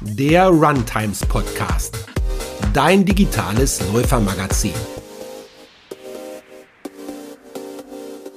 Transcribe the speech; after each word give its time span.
Der 0.00 0.46
Runtimes 0.48 1.20
Podcast. 1.26 1.94
Dein 2.74 3.04
digitales 3.04 3.80
Läufermagazin. 3.92 4.74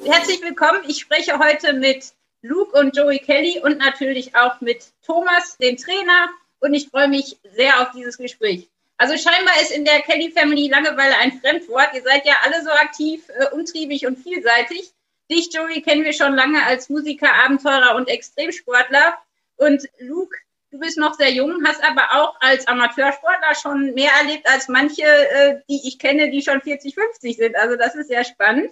Herzlich 0.05 0.41
willkommen. 0.41 0.81
Ich 0.87 0.99
spreche 0.99 1.39
heute 1.39 1.73
mit 1.73 2.13
Luke 2.41 2.77
und 2.77 2.95
Joey 2.95 3.19
Kelly 3.19 3.61
und 3.63 3.77
natürlich 3.79 4.35
auch 4.35 4.61
mit 4.61 4.85
Thomas, 5.05 5.57
dem 5.57 5.77
Trainer. 5.77 6.29
Und 6.59 6.73
ich 6.73 6.89
freue 6.89 7.07
mich 7.07 7.39
sehr 7.55 7.81
auf 7.81 7.91
dieses 7.95 8.17
Gespräch. 8.17 8.69
Also 8.97 9.17
scheinbar 9.17 9.59
ist 9.61 9.71
in 9.71 9.85
der 9.85 10.01
Kelly 10.01 10.31
Family 10.31 10.67
Langeweile 10.67 11.17
ein 11.17 11.39
Fremdwort. 11.39 11.89
Ihr 11.93 12.03
seid 12.03 12.25
ja 12.25 12.35
alle 12.43 12.63
so 12.63 12.69
aktiv, 12.69 13.27
äh, 13.29 13.47
umtriebig 13.53 14.05
und 14.05 14.19
vielseitig. 14.19 14.93
Dich, 15.31 15.51
Joey, 15.53 15.81
kennen 15.81 16.03
wir 16.03 16.13
schon 16.13 16.35
lange 16.35 16.63
als 16.63 16.89
Musiker, 16.89 17.33
Abenteurer 17.33 17.95
und 17.95 18.07
Extremsportler. 18.07 19.17
Und 19.55 19.87
Luke, 19.99 20.35
du 20.73 20.79
bist 20.79 20.97
noch 20.97 21.13
sehr 21.13 21.31
jung, 21.31 21.63
hast 21.65 21.83
aber 21.83 22.01
auch 22.11 22.35
als 22.41 22.67
Amateursportler 22.67 23.55
schon 23.61 23.93
mehr 23.93 24.11
erlebt 24.19 24.47
als 24.49 24.67
manche, 24.67 25.03
äh, 25.03 25.59
die 25.69 25.87
ich 25.87 25.99
kenne, 25.99 26.31
die 26.31 26.41
schon 26.41 26.61
40, 26.61 26.95
50 26.95 27.37
sind. 27.37 27.55
Also 27.55 27.77
das 27.77 27.95
ist 27.95 28.07
sehr 28.07 28.25
spannend. 28.25 28.71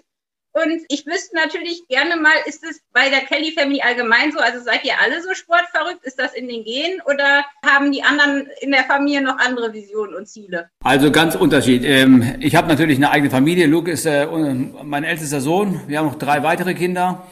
Und 0.54 0.82
ich 0.90 1.06
wüsste 1.06 1.38
natürlich 1.38 1.88
gerne 1.88 2.18
mal, 2.18 2.34
ist 2.46 2.62
es 2.70 2.82
bei 2.92 3.10
der 3.10 3.22
Kelly 3.22 3.54
Family 3.54 3.82
allgemein 3.82 4.34
so? 4.34 4.40
Also 4.40 4.60
seid 4.60 4.84
ihr 4.84 5.00
alle 5.02 5.22
so 5.22 5.34
sportverrückt? 5.34 6.04
Ist 6.04 6.20
das 6.20 6.34
in 6.34 6.50
den 6.50 6.66
Genen 6.66 7.00
oder 7.06 7.46
haben 7.66 7.94
die 7.94 8.04
anderen 8.04 8.50
in 8.60 8.72
der 8.72 8.84
Familie 8.84 9.22
noch 9.22 9.38
andere 9.38 9.72
Visionen 9.72 10.14
und 10.14 10.28
Ziele? 10.28 10.70
Also 10.84 11.10
ganz 11.10 11.36
Unterschied. 11.36 11.86
Ähm, 11.86 12.36
ich 12.42 12.56
habe 12.56 12.68
natürlich 12.68 12.98
eine 12.98 13.12
eigene 13.12 13.30
Familie. 13.30 13.68
Luke 13.68 13.90
ist 13.90 14.06
äh, 14.06 14.26
mein 14.26 15.06
ältester 15.06 15.40
Sohn. 15.40 15.82
Wir 15.88 16.00
haben 16.00 16.08
noch 16.08 16.16
drei 16.16 16.44
weitere 16.44 16.74
Kinder 16.74 17.26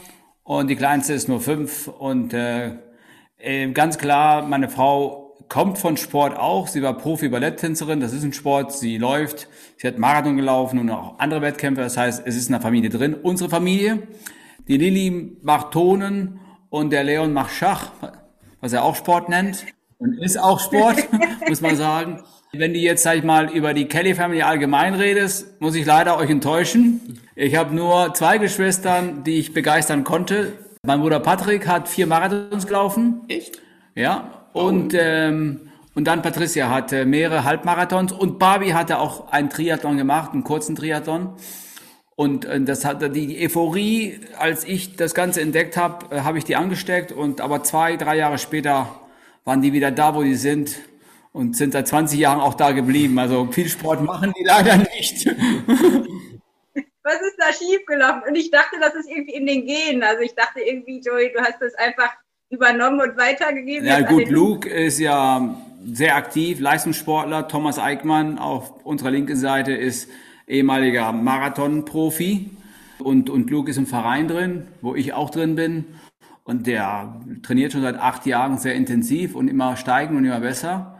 und 0.43 0.69
die 0.69 0.77
kleinste 0.77 1.13
ist 1.13 1.27
nur 1.27 1.41
fünf. 1.41 1.89
Und 1.89 2.33
äh, 3.39 3.71
ganz 3.71 3.97
klar, 3.97 4.45
meine 4.45 4.69
Frau 4.69 5.29
kommt 5.49 5.79
von 5.79 5.97
Sport 5.97 6.37
auch. 6.37 6.67
Sie 6.67 6.81
war 6.81 6.97
Profi-Balletttänzerin. 6.97 7.99
Das 7.99 8.13
ist 8.13 8.23
ein 8.23 8.33
Sport. 8.33 8.71
Sie 8.71 8.97
läuft. 8.97 9.47
Sie 9.77 9.87
hat 9.87 9.97
Marathon 9.97 10.37
gelaufen 10.37 10.79
und 10.79 10.89
auch 10.91 11.17
andere 11.19 11.41
Wettkämpfe. 11.41 11.81
Das 11.81 11.97
heißt, 11.97 12.23
es 12.25 12.35
ist 12.35 12.47
in 12.47 12.53
der 12.53 12.61
Familie 12.61 12.89
drin. 12.89 13.15
Unsere 13.15 13.49
Familie, 13.49 14.03
die 14.67 14.77
Lilly 14.77 15.37
macht 15.41 15.71
Tonen 15.71 16.39
und 16.69 16.91
der 16.91 17.03
Leon 17.03 17.33
macht 17.33 17.51
Schach, 17.51 17.91
was 18.61 18.73
er 18.73 18.83
auch 18.83 18.95
Sport 18.95 19.27
nennt. 19.29 19.65
Und 19.97 20.21
ist 20.23 20.39
auch 20.39 20.59
Sport, 20.59 21.07
muss 21.49 21.61
man 21.61 21.75
sagen. 21.75 22.23
Wenn 22.51 22.73
du 22.73 22.79
jetzt, 22.79 23.03
sag 23.03 23.17
ich 23.17 23.23
mal, 23.23 23.51
über 23.51 23.73
die 23.73 23.85
Kelly 23.85 24.15
Family 24.15 24.41
allgemein 24.41 24.95
redest, 24.95 25.59
muss 25.61 25.75
ich 25.75 25.85
leider 25.85 26.17
euch 26.17 26.29
enttäuschen. 26.29 27.19
Ich 27.35 27.55
habe 27.55 27.75
nur 27.75 28.13
zwei 28.13 28.37
Geschwistern, 28.37 29.23
die 29.23 29.37
ich 29.39 29.53
begeistern 29.53 30.03
konnte. 30.03 30.53
Mein 30.85 31.01
Bruder 31.01 31.19
Patrick 31.19 31.67
hat 31.67 31.89
vier 31.89 32.07
Marathons 32.07 32.65
gelaufen. 32.65 33.21
Echt? 33.27 33.61
Ja, 33.95 34.45
und, 34.53 34.93
ähm, 34.97 35.69
und 35.93 36.05
dann 36.05 36.21
Patricia 36.21 36.69
hatte 36.69 37.05
mehrere 37.05 37.43
Halbmarathons 37.43 38.13
und 38.13 38.39
Barbie 38.39 38.73
hatte 38.73 38.99
auch 38.99 39.29
einen 39.29 39.49
Triathlon 39.49 39.97
gemacht, 39.97 40.31
einen 40.31 40.45
kurzen 40.45 40.77
Triathlon. 40.77 41.33
Und 42.15 42.45
äh, 42.45 42.61
das 42.61 42.85
hatte 42.85 43.09
die 43.09 43.45
Euphorie, 43.45 44.21
als 44.37 44.63
ich 44.63 44.95
das 44.95 45.13
Ganze 45.13 45.41
entdeckt 45.41 45.75
habe, 45.75 46.15
äh, 46.15 46.21
habe 46.21 46.37
ich 46.37 46.45
die 46.45 46.55
angesteckt. 46.55 47.11
Und 47.11 47.41
aber 47.41 47.61
zwei, 47.63 47.97
drei 47.97 48.15
Jahre 48.15 48.37
später 48.37 48.87
waren 49.43 49.61
die 49.61 49.73
wieder 49.73 49.91
da, 49.91 50.15
wo 50.15 50.23
die 50.23 50.35
sind 50.35 50.77
und 51.33 51.57
sind 51.57 51.73
seit 51.73 51.89
20 51.89 52.17
Jahren 52.17 52.39
auch 52.39 52.53
da 52.53 52.71
geblieben. 52.71 53.19
Also 53.19 53.47
viel 53.51 53.67
Sport 53.67 54.01
machen 54.01 54.33
die 54.39 54.45
leider 54.45 54.77
nicht. 54.77 55.29
Was 57.03 57.21
ist 57.21 57.37
da 57.37 57.53
schiefgelaufen? 57.53 58.23
Und 58.27 58.35
ich 58.35 58.51
dachte, 58.51 58.77
das 58.79 58.93
ist 58.95 59.09
irgendwie 59.09 59.33
in 59.33 59.45
den 59.45 59.65
Genen. 59.65 60.03
Also 60.03 60.21
ich 60.21 60.35
dachte 60.35 60.59
irgendwie, 60.59 60.99
Joey, 60.99 61.31
du 61.33 61.41
hast 61.41 61.61
das 61.61 61.73
einfach 61.75 62.13
übernommen 62.49 62.99
und 63.01 63.17
weitergegeben? 63.17 63.87
Ja 63.87 64.01
gut, 64.01 64.29
Luke 64.29 64.69
ist 64.69 64.99
ja 64.99 65.55
sehr 65.85 66.15
aktiv, 66.15 66.59
Leistungssportler. 66.59 67.47
Thomas 67.47 67.79
Eickmann 67.79 68.37
auf 68.37 68.85
unserer 68.85 69.11
linken 69.11 69.37
Seite 69.37 69.71
ist 69.71 70.09
ehemaliger 70.47 71.11
Marathon-Profi. 71.11 72.49
Und, 72.99 73.29
und 73.29 73.49
Luke 73.49 73.71
ist 73.71 73.77
im 73.77 73.87
Verein 73.87 74.27
drin, 74.27 74.67
wo 74.81 74.95
ich 74.95 75.13
auch 75.13 75.29
drin 75.29 75.55
bin. 75.55 75.85
Und 76.43 76.67
der 76.67 77.21
trainiert 77.43 77.71
schon 77.71 77.81
seit 77.81 77.97
acht 77.97 78.25
Jahren 78.25 78.57
sehr 78.57 78.73
intensiv 78.73 79.35
und 79.35 79.47
immer 79.47 79.77
steigen 79.77 80.17
und 80.17 80.25
immer 80.25 80.41
besser. 80.41 80.99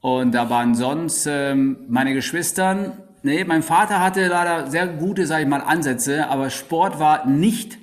Und 0.00 0.32
da 0.32 0.48
waren 0.48 0.74
sonst 0.74 1.26
ähm, 1.26 1.78
meine 1.88 2.14
Geschwistern. 2.14 2.92
Nee, 3.26 3.42
mein 3.42 3.64
Vater 3.64 3.98
hatte 3.98 4.28
leider 4.28 4.70
sehr 4.70 4.86
gute, 4.86 5.26
sage 5.26 5.42
ich 5.42 5.48
mal, 5.48 5.60
Ansätze, 5.60 6.28
aber 6.28 6.48
Sport 6.48 7.00
war 7.00 7.26
nicht 7.26 7.76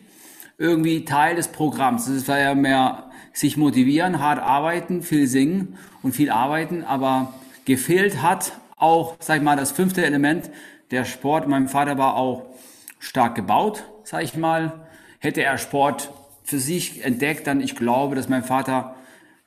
irgendwie 0.57 1.03
Teil 1.03 1.35
des 1.35 1.49
Programms. 1.49 2.05
Das 2.05 2.29
war 2.29 2.39
ja 2.39 2.55
mehr 2.55 3.11
sich 3.33 3.57
motivieren, 3.57 4.19
hart 4.19 4.41
arbeiten, 4.41 5.01
viel 5.01 5.27
singen 5.27 5.77
und 6.01 6.15
viel 6.15 6.29
arbeiten, 6.29 6.85
aber 6.85 7.33
gefehlt 7.65 8.21
hat 8.21 8.53
auch, 8.77 9.17
sag 9.19 9.39
ich 9.39 9.43
mal, 9.43 9.57
das 9.57 9.73
fünfte 9.73 10.05
Element, 10.05 10.49
der 10.91 11.03
Sport. 11.03 11.45
Mein 11.49 11.67
Vater 11.67 11.97
war 11.97 12.15
auch 12.15 12.45
stark 12.99 13.35
gebaut, 13.35 13.83
sag 14.05 14.23
ich 14.23 14.37
mal. 14.37 14.87
Hätte 15.19 15.43
er 15.43 15.57
Sport 15.57 16.13
für 16.45 16.59
sich 16.59 17.03
entdeckt, 17.03 17.47
dann 17.47 17.59
ich 17.59 17.75
glaube, 17.75 18.15
dass 18.15 18.29
mein 18.29 18.45
Vater 18.45 18.95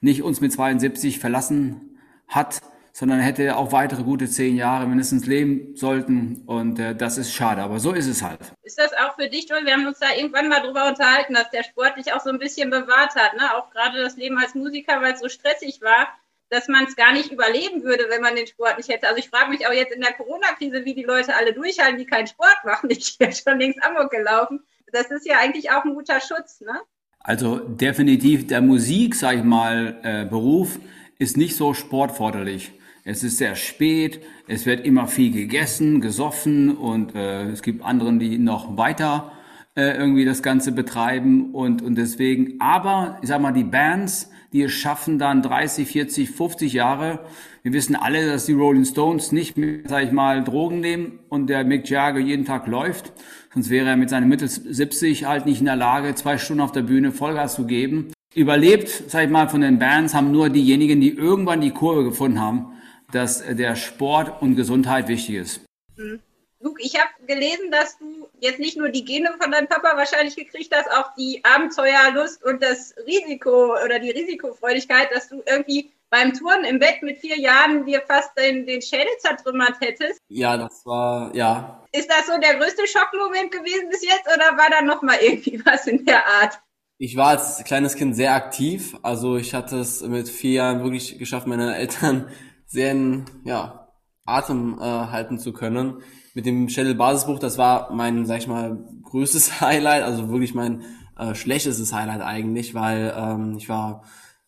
nicht 0.03 0.23
uns 0.23 0.43
mit 0.43 0.53
72 0.53 1.21
verlassen 1.21 1.97
hat, 2.29 2.61
sondern 2.97 3.21
hätte 3.21 3.57
auch 3.57 3.73
weitere 3.73 4.03
gute 4.03 4.27
zehn 4.27 4.57
Jahre 4.57 4.87
mindestens 4.87 5.27
leben 5.27 5.77
sollten. 5.77 6.43
Und 6.47 6.79
äh, 6.79 6.97
das 6.97 7.19
ist 7.19 7.31
schade, 7.31 7.61
aber 7.61 7.79
so 7.79 7.93
ist 7.93 8.07
es 8.07 8.23
halt. 8.23 8.41
Ist 8.62 8.79
das 8.79 8.95
auch 8.95 9.17
für 9.17 9.29
dich? 9.29 9.47
Wir 9.51 9.73
haben 9.75 9.87
uns 9.87 9.99
da 9.99 10.15
irgendwann 10.17 10.49
mal 10.49 10.61
drüber 10.61 10.89
unterhalten, 10.89 11.35
dass 11.35 11.51
der 11.51 11.62
Sport 11.62 11.99
dich 11.99 12.15
auch 12.15 12.23
so 12.23 12.31
ein 12.31 12.39
bisschen 12.39 12.71
bewahrt 12.71 13.15
hat, 13.15 13.37
ne? 13.37 13.55
Auch 13.55 13.71
gerade 13.71 14.03
das 14.03 14.17
Leben 14.17 14.39
als 14.39 14.55
Musiker, 14.55 15.03
weil 15.03 15.12
es 15.12 15.21
so 15.21 15.29
stressig 15.29 15.83
war, 15.83 16.09
dass 16.49 16.69
man 16.69 16.85
es 16.85 16.97
gar 16.97 17.12
nicht 17.12 17.31
überleben 17.31 17.83
würde, 17.83 18.06
wenn 18.09 18.23
man 18.23 18.35
den 18.35 18.47
Sport 18.47 18.79
nicht 18.79 18.89
hätte. 18.89 19.09
Also 19.09 19.19
ich 19.19 19.29
frage 19.29 19.51
mich 19.51 19.67
auch 19.67 19.75
jetzt 19.75 19.93
in 19.93 20.01
der 20.01 20.15
Corona-Krise, 20.15 20.87
wie 20.87 20.95
die 20.95 21.05
Leute 21.05 21.37
alle 21.37 21.53
durchhalten, 21.53 21.99
die 21.99 22.06
keinen 22.06 22.29
Sport 22.29 22.65
machen. 22.65 22.89
Ich 22.91 23.19
bin 23.19 23.31
schon 23.31 23.59
links 23.59 23.79
Amok 23.83 24.11
gelaufen. 24.11 24.65
Das 24.91 25.11
ist 25.11 25.27
ja 25.27 25.37
eigentlich 25.39 25.71
auch 25.71 25.85
ein 25.85 25.93
guter 25.93 26.19
Schutz, 26.23 26.62
ne? 26.62 26.81
Also 27.19 27.59
definitiv 27.59 28.47
der 28.47 28.62
Musik, 28.62 29.17
sag 29.17 29.37
ich 29.37 29.45
mal, 29.45 29.99
äh, 30.03 30.25
Beruf 30.25 30.79
ist 31.19 31.37
nicht 31.37 31.56
so 31.56 31.75
sportforderlich. 31.75 32.73
Es 33.09 33.22
ist 33.22 33.39
sehr 33.39 33.55
spät, 33.55 34.21
es 34.49 34.67
wird 34.67 34.84
immer 34.84 35.06
viel 35.06 35.31
gegessen, 35.31 36.00
gesoffen 36.00 36.77
und 36.77 37.15
äh, 37.15 37.44
es 37.50 37.62
gibt 37.62 37.84
anderen, 37.84 38.19
die 38.19 38.37
noch 38.37 38.77
weiter 38.77 39.31
äh, 39.77 39.97
irgendwie 39.97 40.25
das 40.25 40.43
Ganze 40.43 40.72
betreiben 40.72 41.53
und, 41.53 41.83
und 41.83 41.94
deswegen, 41.94 42.61
aber 42.61 43.21
ich 43.22 43.28
sag 43.28 43.41
mal, 43.41 43.53
die 43.53 43.62
Bands, 43.62 44.33
die 44.53 44.62
es 44.62 44.72
schaffen 44.72 45.21
dann 45.21 45.41
30, 45.41 45.87
40, 45.87 46.31
50 46.33 46.72
Jahre, 46.72 47.21
wir 47.62 47.72
wissen 47.72 47.94
alle, 47.94 48.27
dass 48.27 48.47
die 48.47 48.55
Rolling 48.55 48.84
Stones 48.84 49.31
nicht 49.31 49.56
mehr, 49.56 49.83
sag 49.84 50.03
ich 50.03 50.11
mal, 50.11 50.43
Drogen 50.43 50.81
nehmen 50.81 51.21
und 51.28 51.49
der 51.49 51.62
Mick 51.62 51.88
Jagger 51.88 52.19
jeden 52.19 52.44
Tag 52.44 52.67
läuft, 52.67 53.12
sonst 53.55 53.71
wäre 53.71 53.91
er 53.91 53.97
mit 53.97 54.11
seinen 54.11 54.28
Mitte 54.28 54.49
70 54.49 55.27
halt 55.27 55.47
nicht 55.47 55.61
in 55.61 55.67
der 55.67 55.77
Lage, 55.77 56.17
zwei 56.17 56.38
Stunden 56.38 56.61
auf 56.61 56.73
der 56.73 56.83
Bühne 56.83 57.12
Vollgas 57.12 57.55
zu 57.55 57.67
geben. 57.67 58.09
Überlebt, 58.34 59.05
sag 59.06 59.27
ich 59.27 59.31
mal, 59.31 59.49
von 59.49 59.61
den 59.61 59.78
Bands 59.78 60.12
haben 60.12 60.33
nur 60.33 60.50
diejenigen, 60.50 61.00
die 61.00 61.11
irgendwann 61.11 61.61
die 61.61 61.71
Kurve 61.71 62.03
gefunden 62.03 62.41
haben 62.41 62.73
dass 63.16 63.43
der 63.44 63.75
Sport 63.77 64.43
und 64.43 64.56
Gesundheit 64.56 65.09
wichtig 65.09 65.37
ist. 65.37 65.60
Mhm. 65.97 66.21
Luke, 66.60 66.82
ich 66.82 66.99
habe 66.99 67.10
gelesen, 67.27 67.71
dass 67.71 67.99
du 67.99 68.28
jetzt 68.41 68.59
nicht 68.59 68.77
nur 68.77 68.88
die 68.88 69.04
Gene 69.04 69.34
von 69.41 69.50
deinem 69.50 69.69
Papa 69.69 69.97
wahrscheinlich 69.97 70.37
gekriegt 70.37 70.75
hast, 70.75 70.91
auch 70.91 71.15
die 71.16 71.43
Abenteuerlust 71.44 72.43
und 72.44 72.62
das 72.62 72.94
Risiko 73.06 73.75
oder 73.84 73.99
die 73.99 74.10
Risikofreudigkeit, 74.10 75.09
dass 75.15 75.28
du 75.28 75.43
irgendwie 75.47 75.93
beim 76.10 76.32
Touren 76.32 76.65
im 76.65 76.78
Bett 76.78 77.03
mit 77.03 77.19
vier 77.19 77.38
Jahren 77.38 77.84
dir 77.84 78.03
fast 78.06 78.37
den, 78.38 78.66
den 78.66 78.81
Schädel 78.81 79.12
zertrümmert 79.19 79.81
hättest. 79.81 80.21
Ja, 80.28 80.56
das 80.56 80.84
war, 80.87 81.34
ja. 81.34 81.84
Ist 81.93 82.10
das 82.10 82.26
so 82.26 82.32
der 82.41 82.56
größte 82.56 82.87
Schockmoment 82.87 83.50
gewesen 83.53 83.88
bis 83.91 84.03
jetzt 84.03 84.26
oder 84.26 84.56
war 84.56 84.71
da 84.71 84.82
noch 84.82 85.03
mal 85.03 85.19
irgendwie 85.21 85.60
was 85.65 85.87
in 85.87 86.05
der 86.05 86.26
Art? 86.26 86.59
Ich 86.99 87.16
war 87.16 87.28
als 87.28 87.62
kleines 87.65 87.94
Kind 87.94 88.16
sehr 88.16 88.34
aktiv. 88.34 88.97
Also 89.03 89.37
ich 89.37 89.53
hatte 89.53 89.78
es 89.78 90.00
mit 90.00 90.28
vier 90.28 90.53
Jahren 90.53 90.82
wirklich 90.82 91.19
geschafft, 91.19 91.47
meine 91.47 91.76
Eltern 91.76 92.31
sehr 92.67 92.93
in 92.93 93.25
ja, 93.45 93.89
Atem 94.25 94.79
äh, 94.79 94.83
halten 94.83 95.39
zu 95.39 95.53
können. 95.53 96.03
Mit 96.35 96.47
dem 96.47 96.69
Shuttle 96.69 96.95
Basisbuch, 96.95 97.39
das 97.39 97.59
war 97.59 97.93
mein, 97.93 98.27
sag 98.27 98.39
ich 98.39 98.49
mal, 98.49 98.85
größtes 99.03 99.61
Highlight, 99.61 100.03
also 100.03 100.29
wirklich 100.29 100.55
mein 100.55 100.83
äh, 101.17 101.35
schlechtestes 101.35 101.93
Highlight 101.93 102.21
eigentlich, 102.21 102.75
weil 102.75 103.15
ähm, 103.17 103.55
ich 103.57 103.69
war 103.69 104.03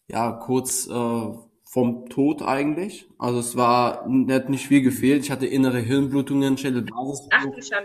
ja 0.08 0.32
kurz 0.32 0.86
äh, 0.88 1.32
vom 1.70 2.08
Tod 2.08 2.42
eigentlich. 2.42 3.08
Also 3.18 3.38
es 3.38 3.56
war 3.56 4.06
hat 4.30 4.48
nicht 4.48 4.66
viel 4.66 4.82
gefehlt. 4.82 5.24
Ich 5.24 5.30
hatte 5.30 5.46
innere 5.46 5.78
Hirnblutungen, 5.78 6.56
Schädel 6.56 6.82
Basisbruch. 6.82 7.28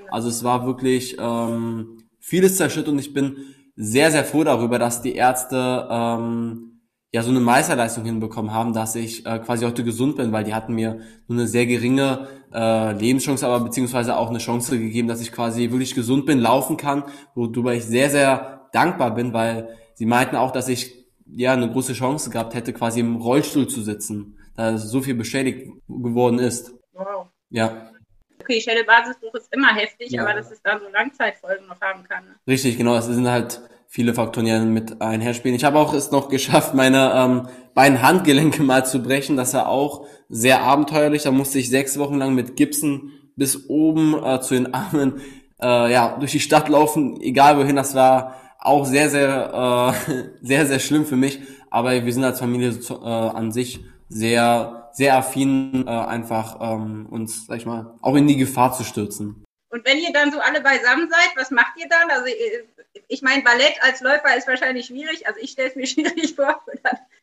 Also 0.10 0.30
es 0.30 0.44
war 0.44 0.66
wirklich 0.66 1.18
ähm, 1.20 1.98
vieles 2.20 2.58
zerstört 2.58 2.88
und 2.88 3.00
ich 3.00 3.14
bin 3.14 3.38
sehr, 3.76 4.12
sehr 4.12 4.24
froh 4.24 4.44
darüber, 4.44 4.80
dass 4.80 5.02
die 5.02 5.16
Ärzte 5.16 5.88
ähm, 5.90 6.73
ja 7.13 7.21
so 7.21 7.30
eine 7.30 7.39
Meisterleistung 7.39 8.06
hinbekommen 8.06 8.51
haben, 8.51 8.74
dass 8.74 8.95
ich 8.95 9.25
äh, 9.25 9.38
quasi 9.39 9.65
heute 9.65 9.83
gesund 9.83 10.18
bin, 10.18 10.31
weil 10.31 10.44
die 10.44 10.56
hatten 10.56 10.74
mir 10.74 11.01
nur 11.27 11.39
eine 11.39 11.48
sehr 11.48 11.68
geringe 11.68 12.27
äh, 12.51 12.92
Lebenschance, 12.94 13.45
aber 13.45 13.63
beziehungsweise 13.63 14.18
auch 14.18 14.30
eine 14.30 14.39
Chance 14.39 14.80
gegeben, 14.80 15.07
dass 15.07 15.21
ich 15.21 15.31
quasi 15.31 15.69
wirklich 15.69 15.94
gesund 15.94 16.25
bin, 16.25 16.39
laufen 16.39 16.75
kann, 16.75 17.04
worüber 17.36 17.75
ich 17.75 17.86
sehr, 17.86 18.10
sehr 18.10 18.68
dankbar 18.74 19.13
bin, 19.13 19.31
weil 19.31 19.77
sie 19.94 20.07
meinten 20.07 20.36
auch, 20.36 20.51
dass 20.51 20.68
ich 20.68 21.06
ja 21.27 21.54
eine 21.54 21.71
große 21.71 21.94
Chance 21.94 22.31
gehabt 22.31 22.56
hätte, 22.56 22.74
quasi 22.74 23.01
im 23.01 23.18
Rollstuhl 23.18 23.68
zu 23.68 23.83
sitzen, 23.83 24.39
da 24.56 24.77
so 24.80 25.01
viel 25.01 25.15
beschädigt 25.15 25.71
geworden 25.88 26.39
ist. 26.39 26.74
Wow. 26.94 27.27
Ja. 27.51 27.92
Okay, 28.42 28.60
Schädelbasisbruch 28.60 29.36
ist 29.36 29.54
immer 29.54 29.74
heftig, 29.75 30.12
ja. 30.12 30.24
aber 30.24 30.33
dass 30.33 30.51
es 30.51 30.62
dann 30.63 30.80
so 30.80 30.89
Langzeitfolgen 30.89 31.68
noch 31.68 31.80
haben 31.80 32.04
kann. 32.04 32.25
Ne? 32.25 32.36
Richtig, 32.48 32.77
genau. 32.77 32.95
Es 32.95 33.06
sind 33.06 33.30
halt 33.30 33.62
viele 33.94 34.16
Faktoren, 34.16 34.45
die 34.48 34.60
mit 34.72 35.01
einherspielen. 35.04 35.56
Ich 35.56 35.63
habe 35.63 35.78
auch 35.78 35.94
es 35.94 36.10
noch 36.10 36.28
geschafft, 36.28 36.74
meine 36.74 37.13
ähm, 37.16 37.48
beiden 37.75 38.01
Handgelenke 38.01 38.63
mal 38.72 38.84
zu 38.86 39.04
brechen. 39.04 39.38
Das 39.38 39.54
war 39.54 39.69
auch 39.69 40.07
sehr 40.30 40.62
abenteuerlich. 40.62 41.24
Da 41.24 41.31
musste 41.31 41.60
ich 41.60 41.69
sechs 41.69 42.00
Wochen 42.00 42.16
lang 42.16 42.34
mit 42.34 42.56
Gipsen 42.56 43.12
bis 43.36 43.69
oben 43.69 44.16
äh, 44.24 44.42
zu 44.42 44.56
den 44.56 44.74
Armen 44.74 45.22
äh, 45.62 45.92
ja 45.92 46.18
durch 46.18 46.31
die 46.31 46.40
Stadt 46.40 46.69
laufen, 46.69 47.22
egal 47.22 47.57
wohin. 47.60 47.75
Das 47.75 47.94
war 47.94 48.36
auch 48.57 48.86
sehr, 48.86 49.10
sehr, 49.12 49.94
äh, 50.10 50.24
sehr, 50.42 50.66
sehr 50.66 50.80
schlimm 50.80 51.06
für 51.06 51.16
mich. 51.16 51.42
Aber 51.69 51.92
wir 52.04 52.13
sind 52.13 52.24
als 52.24 52.39
Familie 52.39 52.69
äh, 52.69 53.04
an 53.04 53.51
sich 53.51 53.80
sehr, 54.10 54.89
sehr 54.94 55.18
affin, 55.18 55.86
äh, 55.86 55.92
einfach 55.92 56.57
ähm, 56.62 57.06
uns, 57.12 57.46
sag 57.46 57.57
ich 57.57 57.68
mal, 57.68 57.94
auch 58.01 58.16
in 58.16 58.25
die 58.25 58.38
Gefahr 58.38 58.74
zu 58.74 58.84
stürzen. 58.84 59.44
Und 59.69 59.86
wenn 59.86 59.98
ihr 60.00 60.13
dann 60.13 60.31
so 60.31 60.39
alle 60.39 60.62
beisammen 60.62 61.10
seid, 61.10 61.31
was 61.36 61.51
macht 61.51 61.74
ihr 61.78 61.88
dann? 61.89 62.10
Also 62.10 62.28
ich 63.07 63.22
meine, 63.22 63.44
Ballett 63.44 63.75
als 63.81 64.01
Läufer 64.01 64.36
ist 64.38 64.48
wahrscheinlich 64.48 64.88
schwierig. 64.88 65.28
Also 65.28 65.40
ich 65.42 65.51
stelle 65.51 65.69
es 65.69 65.75
mir 65.75 65.88
schwierig 65.88 66.36
vor. 66.36 66.62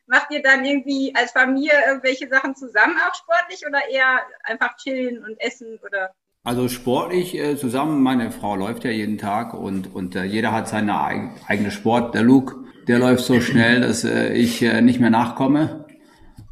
Macht 0.06 0.30
ihr 0.30 0.42
dann 0.42 0.64
irgendwie 0.64 1.14
als 1.14 1.32
Familie 1.32 1.72
irgendwelche 1.86 2.28
Sachen 2.28 2.56
zusammen 2.56 2.96
auch 3.08 3.14
sportlich 3.14 3.64
oder 3.66 3.80
eher 3.88 4.20
einfach 4.44 4.76
chillen 4.76 5.24
und 5.24 5.40
essen 5.40 5.78
oder? 5.86 6.10
Also 6.42 6.68
sportlich 6.68 7.36
äh, 7.36 7.56
zusammen, 7.56 8.02
meine 8.02 8.30
Frau 8.30 8.56
läuft 8.56 8.84
ja 8.84 8.90
jeden 8.90 9.18
Tag 9.18 9.52
und, 9.52 9.94
und 9.94 10.16
äh, 10.16 10.24
jeder 10.24 10.52
hat 10.52 10.68
seine 10.68 11.00
eig 11.00 11.32
eigene 11.46 11.70
Sport. 11.70 12.14
Der 12.14 12.22
Luke, 12.22 12.64
der 12.88 12.98
läuft 12.98 13.24
so 13.24 13.40
schnell, 13.40 13.82
dass 13.82 14.04
äh, 14.04 14.32
ich 14.32 14.62
äh, 14.62 14.80
nicht 14.80 15.00
mehr 15.00 15.10
nachkomme. 15.10 15.86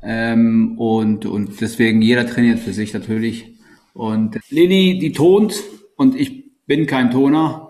Ähm, 0.03 0.79
und, 0.79 1.27
und 1.27 1.61
deswegen 1.61 2.03
jeder 2.03 2.27
trainiert 2.27 2.61
für 2.61 2.73
sich 2.73 2.93
natürlich. 2.93 3.55
Und 3.95 4.39
Lilly, 4.51 4.99
die 4.99 5.13
tont 5.13 5.61
und 5.97 6.15
ich 6.15 6.45
bin 6.67 6.87
kein 6.87 7.11
Toner 7.11 7.68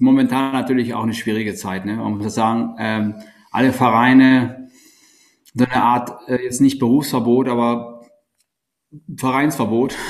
momentan 0.00 0.52
natürlich 0.52 0.94
auch 0.94 1.02
eine 1.02 1.14
schwierige 1.14 1.54
Zeit. 1.54 1.84
Ne? 1.84 1.96
Man 1.96 2.18
muss 2.18 2.34
sagen, 2.34 2.76
ähm, 2.78 3.14
alle 3.50 3.72
Vereine 3.72 4.68
so 5.54 5.64
eine 5.64 5.82
Art, 5.82 6.28
äh, 6.28 6.42
jetzt 6.42 6.60
nicht 6.60 6.78
Berufsverbot, 6.78 7.48
aber 7.48 8.02
Vereinsverbot 9.16 9.96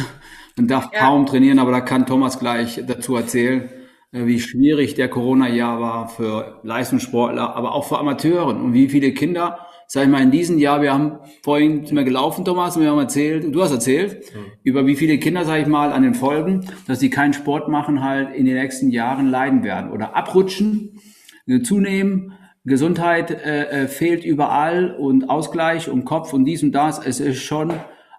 Man 0.61 0.69
darf 0.69 0.91
ja. 0.93 1.01
kaum 1.01 1.25
trainieren, 1.25 1.59
aber 1.59 1.71
da 1.71 1.81
kann 1.81 2.05
Thomas 2.05 2.39
gleich 2.39 2.83
dazu 2.87 3.17
erzählen, 3.17 3.71
äh, 4.13 4.27
wie 4.27 4.41
schwierig 4.41 4.95
der 4.95 5.09
Corona-Jahr 5.09 5.81
war 5.81 6.09
für 6.09 6.61
Leistungssportler, 6.65 7.57
aber 7.57 7.73
auch 7.73 7.87
für 7.89 7.99
Amateuren 7.99 8.61
und 8.61 8.75
wie 8.75 8.91
viele 8.91 9.13
Kinder, 9.13 9.67
sag 9.93 10.05
ich 10.05 10.09
mal, 10.09 10.23
in 10.23 10.31
diesem 10.31 10.59
Jahr, 10.59 10.83
wir 10.83 10.95
haben 10.95 11.19
vorhin 11.43 11.85
sind 11.85 11.97
wir 11.97 12.05
gelaufen, 12.05 12.45
Thomas, 12.45 12.77
und 12.77 12.85
wir 12.85 12.93
haben 12.93 13.01
erzählt, 13.01 13.53
du 13.53 13.61
hast 13.61 13.73
erzählt, 13.73 14.33
mhm. 14.33 14.53
über 14.63 14.87
wie 14.87 14.95
viele 14.95 15.19
Kinder, 15.19 15.45
sag 15.45 15.61
ich 15.61 15.67
mal, 15.67 15.91
an 15.91 16.05
den 16.05 16.15
Folgen, 16.15 16.65
dass 16.87 17.01
sie 17.01 17.11
keinen 17.11 17.33
Sport 17.33 17.69
machen, 17.69 18.05
halt 18.05 18.33
in 18.37 18.47
den 18.47 18.55
nächsten 18.55 18.91
Jahren 18.91 19.29
leiden 19.33 19.65
werden 19.65 19.91
oder 19.91 20.15
abrutschen, 20.15 21.01
äh, 21.49 21.63
zunehmen, 21.63 22.39
Gesundheit 22.65 23.33
äh, 23.33 23.65
äh, 23.65 23.89
fehlt 23.89 24.25
überall 24.25 24.95
und 24.95 25.29
Ausgleich 25.29 25.89
und 25.89 26.05
Kopf 26.05 26.33
und 26.33 26.45
dies 26.45 26.63
und 26.63 26.71
das. 26.71 27.05
Es 27.05 27.19
ist 27.19 27.43
schon 27.43 27.75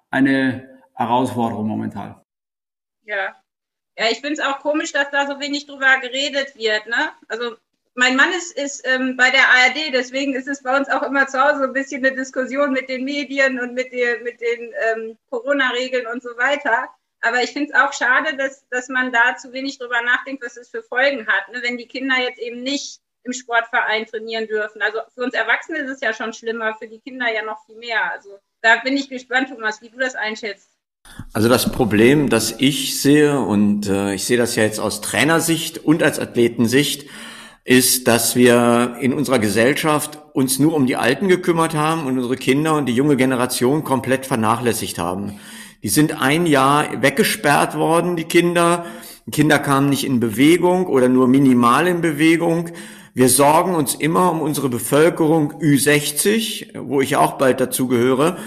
eine 0.09 0.67
Herausforderung 0.93 1.69
momentan. 1.69 2.19
Ja. 3.05 3.33
Ja, 3.97 4.05
ich 4.11 4.19
finde 4.19 4.33
es 4.33 4.39
auch 4.41 4.59
komisch, 4.59 4.91
dass 4.91 5.09
da 5.09 5.25
so 5.25 5.39
wenig 5.39 5.67
drüber 5.67 6.01
geredet 6.01 6.53
wird. 6.57 6.87
Ne? 6.87 7.11
Also 7.29 7.55
mein 7.95 8.15
Mann 8.15 8.31
ist, 8.31 8.57
ist 8.57 8.87
ähm, 8.87 9.17
bei 9.17 9.29
der 9.29 9.47
ARD, 9.49 9.93
deswegen 9.93 10.33
ist 10.33 10.47
es 10.47 10.63
bei 10.63 10.77
uns 10.77 10.89
auch 10.89 11.03
immer 11.03 11.27
zu 11.27 11.41
Hause 11.41 11.65
ein 11.65 11.73
bisschen 11.73 12.05
eine 12.05 12.15
Diskussion 12.15 12.71
mit 12.71 12.89
den 12.89 13.03
Medien 13.03 13.59
und 13.59 13.73
mit, 13.73 13.91
der, 13.91 14.21
mit 14.21 14.39
den 14.39 14.73
ähm, 14.89 15.17
Corona-Regeln 15.29 16.07
und 16.07 16.23
so 16.23 16.29
weiter. 16.37 16.89
Aber 17.21 17.43
ich 17.43 17.51
finde 17.51 17.71
es 17.71 17.79
auch 17.79 17.93
schade, 17.93 18.35
dass, 18.37 18.67
dass 18.69 18.89
man 18.89 19.11
da 19.11 19.35
zu 19.35 19.51
wenig 19.53 19.77
drüber 19.77 20.01
nachdenkt, 20.01 20.43
was 20.43 20.57
es 20.57 20.69
für 20.69 20.81
Folgen 20.81 21.27
hat, 21.27 21.53
ne? 21.53 21.61
wenn 21.63 21.77
die 21.77 21.87
Kinder 21.87 22.15
jetzt 22.17 22.39
eben 22.39 22.63
nicht 22.63 22.99
im 23.23 23.33
Sportverein 23.33 24.05
trainieren 24.07 24.47
dürfen. 24.47 24.81
Also 24.81 24.99
für 25.13 25.23
uns 25.23 25.33
Erwachsene 25.33 25.79
ist 25.79 25.89
es 25.89 26.01
ja 26.01 26.13
schon 26.13 26.33
schlimmer, 26.33 26.75
für 26.75 26.87
die 26.87 26.99
Kinder 26.99 27.31
ja 27.31 27.43
noch 27.43 27.63
viel 27.65 27.75
mehr. 27.75 28.11
Also 28.11 28.39
da 28.61 28.77
bin 28.77 28.97
ich 28.97 29.09
gespannt, 29.09 29.49
Thomas, 29.49 29.81
wie 29.81 29.89
du 29.89 29.99
das 29.99 30.15
einschätzt. 30.15 30.69
Also 31.33 31.49
das 31.49 31.71
Problem, 31.71 32.29
das 32.29 32.55
ich 32.57 33.01
sehe, 33.01 33.39
und 33.39 33.87
äh, 33.87 34.13
ich 34.13 34.25
sehe 34.25 34.37
das 34.37 34.55
ja 34.55 34.63
jetzt 34.63 34.79
aus 34.79 35.01
Trainersicht 35.01 35.79
und 35.79 36.03
als 36.03 36.19
Athletensicht, 36.19 37.07
ist, 37.63 38.07
dass 38.07 38.35
wir 38.35 38.95
in 38.99 39.13
unserer 39.13 39.39
Gesellschaft 39.39 40.19
uns 40.33 40.59
nur 40.59 40.73
um 40.73 40.85
die 40.85 40.95
Alten 40.95 41.27
gekümmert 41.27 41.75
haben 41.75 42.05
und 42.05 42.17
unsere 42.17 42.35
Kinder 42.35 42.75
und 42.75 42.87
die 42.87 42.95
junge 42.95 43.17
Generation 43.17 43.83
komplett 43.83 44.25
vernachlässigt 44.25 44.97
haben. 44.97 45.39
Die 45.83 45.89
sind 45.89 46.21
ein 46.21 46.45
Jahr 46.45 47.01
weggesperrt 47.01 47.75
worden, 47.75 48.15
die 48.15 48.25
Kinder. 48.25 48.85
Die 49.25 49.31
Kinder 49.31 49.59
kamen 49.59 49.89
nicht 49.89 50.05
in 50.05 50.19
Bewegung 50.19 50.87
oder 50.87 51.09
nur 51.09 51.27
minimal 51.27 51.87
in 51.87 52.01
Bewegung. 52.01 52.69
Wir 53.13 53.29
sorgen 53.29 53.75
uns 53.75 53.95
immer 53.95 54.31
um 54.31 54.41
unsere 54.41 54.69
Bevölkerung 54.69 55.53
Ü60, 55.61 56.79
wo 56.79 57.01
ich 57.01 57.15
auch 57.15 57.33
bald 57.33 57.59
dazu 57.59 57.87
gehöre 57.87 58.37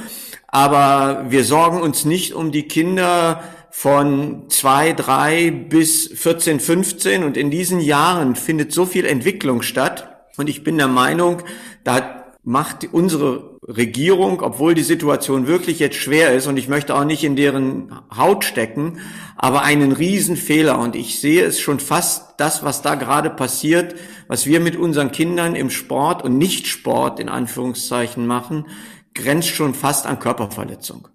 aber 0.55 1.25
wir 1.31 1.43
sorgen 1.43 1.83
uns 1.83 2.05
nicht 2.05 2.33
um 2.33 2.53
die 2.53 2.69
Kinder 2.69 3.43
von 3.77 4.49
zwei, 4.51 4.93
drei 4.93 5.51
bis 5.51 6.07
14, 6.07 6.61
15 6.61 7.25
und 7.25 7.37
in 7.37 7.51
diesen 7.51 7.81
Jahren 7.81 8.37
findet 8.37 8.73
so 8.73 8.87
viel 8.87 9.05
Entwicklung 9.05 9.63
statt. 9.63 10.27
Und 10.37 10.49
ich 10.49 10.63
bin 10.63 10.79
der 10.79 10.87
Meinung, 10.87 11.43
da 11.83 12.33
macht 12.45 12.89
unsere 12.93 13.59
Regierung, 13.67 14.41
obwohl 14.43 14.75
die 14.75 14.85
Situation 14.85 15.49
wirklich 15.49 15.81
jetzt 15.81 15.97
schwer 15.97 16.33
ist 16.33 16.47
und 16.47 16.57
ich 16.57 16.69
möchte 16.69 16.95
auch 16.95 17.05
nicht 17.05 17.25
in 17.25 17.35
deren 17.35 17.93
Haut 18.17 18.45
stecken, 18.45 19.01
aber 19.37 19.63
einen 19.63 19.91
Riesenfehler. 19.91 20.79
Und 20.79 20.95
ich 20.95 21.19
sehe 21.21 21.45
es 21.45 21.59
schon 21.59 21.81
fast 21.81 22.37
das, 22.39 22.63
was 22.63 22.81
da 22.81 22.95
gerade 22.95 23.29
passiert, 23.29 23.97
was 24.29 24.47
wir 24.47 24.61
mit 24.61 24.77
unseren 24.77 25.11
Kindern 25.11 25.57
im 25.57 25.69
Sport 25.69 26.23
und 26.23 26.39
Nicht-Sport 26.39 27.19
in 27.19 27.29
Anführungszeichen 27.29 28.25
machen, 28.25 28.67
grenzt 29.15 29.49
schon 29.49 29.75
fast 29.75 30.07
an 30.07 30.21
Körperverletzung. 30.21 31.09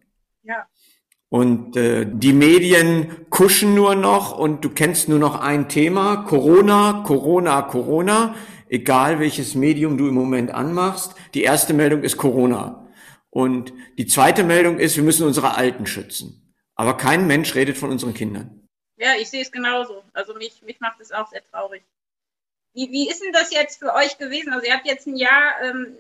Und 1.30 1.78
äh, 1.78 2.08
die 2.10 2.34
Medien 2.34 3.28
kuschen 3.30 3.76
nur 3.76 3.94
noch 3.94 4.38
und 4.38 4.66
du 4.66 4.70
kennst 4.70 5.10
nur 5.10 5.20
noch 5.20 5.40
ein 5.40 5.70
Thema, 5.70 6.18
Corona, 6.24 7.04
Corona, 7.06 7.62
Corona, 7.62 8.36
egal 8.68 9.20
welches 9.20 9.54
Medium 9.54 9.98
du 9.98 10.08
im 10.08 10.16
Moment 10.16 10.52
anmachst. 10.52 11.14
Die 11.36 11.44
erste 11.44 11.74
Meldung 11.74 12.02
ist 12.02 12.18
Corona. 12.18 12.88
Und 13.30 13.74
die 14.00 14.08
zweite 14.08 14.44
Meldung 14.44 14.80
ist, 14.80 14.96
wir 14.96 15.04
müssen 15.04 15.28
unsere 15.28 15.56
Alten 15.56 15.86
schützen. 15.86 16.56
Aber 16.74 16.98
kein 16.98 17.28
Mensch 17.28 17.54
redet 17.54 17.78
von 17.78 17.92
unseren 17.92 18.16
Kindern. 18.16 18.68
Ja, 18.98 19.14
ich 19.20 19.30
sehe 19.30 19.42
es 19.42 19.52
genauso. 19.52 20.04
Also 20.14 20.34
mich, 20.34 20.64
mich 20.64 20.80
macht 20.80 21.00
es 21.00 21.12
auch 21.12 21.30
sehr 21.30 21.44
traurig. 21.52 21.84
Wie, 22.74 22.90
wie 22.92 23.10
ist 23.10 23.22
denn 23.22 23.34
das 23.34 23.52
jetzt 23.52 23.80
für 23.80 23.94
euch 23.94 24.18
gewesen? 24.18 24.52
Also 24.52 24.66
ihr 24.66 24.74
habt 24.74 24.88
jetzt 24.88 25.06
ein 25.06 25.16
Jahr 25.16 25.62
ähm, 25.64 25.96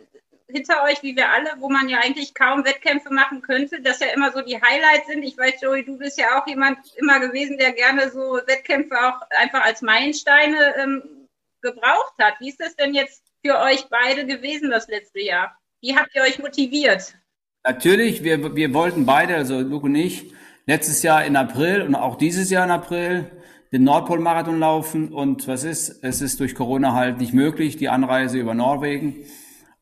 hinter 0.51 0.83
euch, 0.83 1.01
wie 1.03 1.15
wir 1.15 1.29
alle, 1.29 1.49
wo 1.59 1.69
man 1.69 1.89
ja 1.89 1.99
eigentlich 1.99 2.33
kaum 2.33 2.65
Wettkämpfe 2.65 3.13
machen 3.13 3.41
könnte, 3.41 3.81
dass 3.81 3.99
ja 3.99 4.07
immer 4.07 4.31
so 4.31 4.41
die 4.41 4.59
Highlights 4.59 5.07
sind. 5.07 5.23
Ich 5.23 5.37
weiß, 5.37 5.61
Joey, 5.61 5.85
du 5.85 5.97
bist 5.97 6.17
ja 6.17 6.39
auch 6.39 6.47
jemand 6.47 6.79
immer 6.97 7.19
gewesen, 7.19 7.57
der 7.57 7.73
gerne 7.73 8.09
so 8.09 8.39
Wettkämpfe 8.47 8.95
auch 8.95 9.21
einfach 9.39 9.63
als 9.63 9.81
Meilensteine 9.81 10.75
ähm, 10.81 11.27
gebraucht 11.61 12.13
hat. 12.19 12.35
Wie 12.39 12.49
ist 12.49 12.59
das 12.59 12.75
denn 12.75 12.93
jetzt 12.93 13.23
für 13.45 13.59
euch 13.59 13.85
beide 13.89 14.25
gewesen 14.25 14.71
das 14.71 14.87
letzte 14.87 15.21
Jahr? 15.21 15.55
Wie 15.81 15.95
habt 15.95 16.15
ihr 16.15 16.23
euch 16.23 16.39
motiviert? 16.39 17.15
Natürlich, 17.63 18.23
wir, 18.23 18.55
wir 18.55 18.73
wollten 18.73 19.05
beide, 19.05 19.35
also 19.35 19.59
Luke 19.59 19.85
und 19.85 19.95
ich, 19.95 20.33
letztes 20.65 21.03
Jahr 21.03 21.25
in 21.25 21.35
April 21.35 21.81
und 21.81 21.95
auch 21.95 22.17
dieses 22.17 22.49
Jahr 22.49 22.65
in 22.65 22.71
April 22.71 23.29
den 23.71 23.83
Nordpol-Marathon 23.83 24.59
laufen 24.59 25.13
und 25.13 25.47
was 25.47 25.63
ist? 25.63 26.03
Es 26.03 26.21
ist 26.21 26.39
durch 26.39 26.55
Corona 26.55 26.93
halt 26.93 27.19
nicht 27.19 27.33
möglich, 27.33 27.77
die 27.77 27.89
Anreise 27.89 28.39
über 28.39 28.55
Norwegen. 28.55 29.25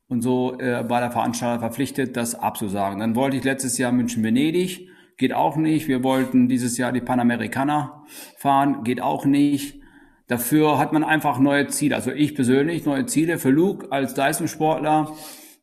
Und 0.09 0.21
so 0.21 0.57
äh, 0.59 0.89
war 0.89 1.01
der 1.01 1.11
Veranstalter 1.11 1.59
verpflichtet, 1.59 2.15
das 2.15 2.35
abzusagen. 2.35 2.99
Dann 2.99 3.15
wollte 3.15 3.37
ich 3.37 3.43
letztes 3.43 3.77
Jahr 3.77 3.91
München-Venedig, 3.91 4.87
geht 5.17 5.33
auch 5.33 5.57
nicht. 5.57 5.87
Wir 5.87 6.03
wollten 6.03 6.47
dieses 6.47 6.77
Jahr 6.77 6.91
die 6.91 7.01
Panamericana 7.01 8.03
fahren, 8.37 8.83
geht 8.83 9.01
auch 9.01 9.25
nicht. 9.25 9.81
Dafür 10.27 10.77
hat 10.77 10.93
man 10.93 11.03
einfach 11.03 11.39
neue 11.39 11.67
Ziele. 11.67 11.95
Also 11.95 12.11
ich 12.11 12.35
persönlich 12.35 12.85
neue 12.85 13.05
Ziele 13.05 13.37
für 13.37 13.49
Luke 13.49 13.91
als 13.91 14.15
Leistungssportler, 14.15 15.11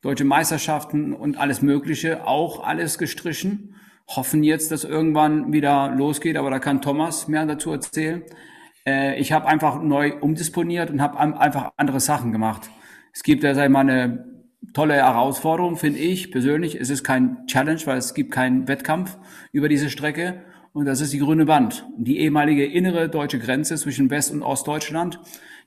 deutsche 0.02 0.24
Meisterschaften 0.24 1.14
und 1.14 1.38
alles 1.38 1.62
Mögliche, 1.62 2.26
auch 2.26 2.64
alles 2.64 2.98
gestrichen. 2.98 3.76
Hoffen 4.06 4.42
jetzt, 4.42 4.70
dass 4.70 4.84
irgendwann 4.84 5.52
wieder 5.54 5.94
losgeht, 5.96 6.36
aber 6.36 6.50
da 6.50 6.58
kann 6.58 6.82
Thomas 6.82 7.28
mehr 7.28 7.46
dazu 7.46 7.72
erzählen. 7.72 8.22
Äh, 8.86 9.18
ich 9.18 9.32
habe 9.32 9.46
einfach 9.46 9.82
neu 9.82 10.18
umdisponiert 10.20 10.90
und 10.90 11.00
habe 11.00 11.18
einfach 11.18 11.72
andere 11.78 12.00
Sachen 12.00 12.32
gemacht. 12.32 12.70
Es 13.14 13.22
gibt 13.22 13.44
ja, 13.44 13.54
sag 13.54 13.64
ich 13.64 13.70
mal, 13.70 13.80
eine 13.80 14.33
tolle 14.74 14.94
Herausforderung, 14.94 15.76
finde 15.76 16.00
ich 16.00 16.30
persönlich. 16.30 16.74
Es 16.74 16.90
ist 16.90 17.04
kein 17.04 17.46
Challenge, 17.46 17.80
weil 17.86 17.96
es 17.96 18.12
gibt 18.12 18.30
keinen 18.30 18.68
Wettkampf 18.68 19.16
über 19.52 19.70
diese 19.70 19.88
Strecke. 19.88 20.42
Und 20.74 20.86
das 20.86 21.00
ist 21.00 21.12
die 21.12 21.20
grüne 21.20 21.46
Wand, 21.46 21.86
die 21.96 22.18
ehemalige 22.18 22.66
innere 22.66 23.08
deutsche 23.08 23.38
Grenze 23.38 23.76
zwischen 23.76 24.10
West- 24.10 24.32
und 24.32 24.42
Ostdeutschland. 24.42 25.20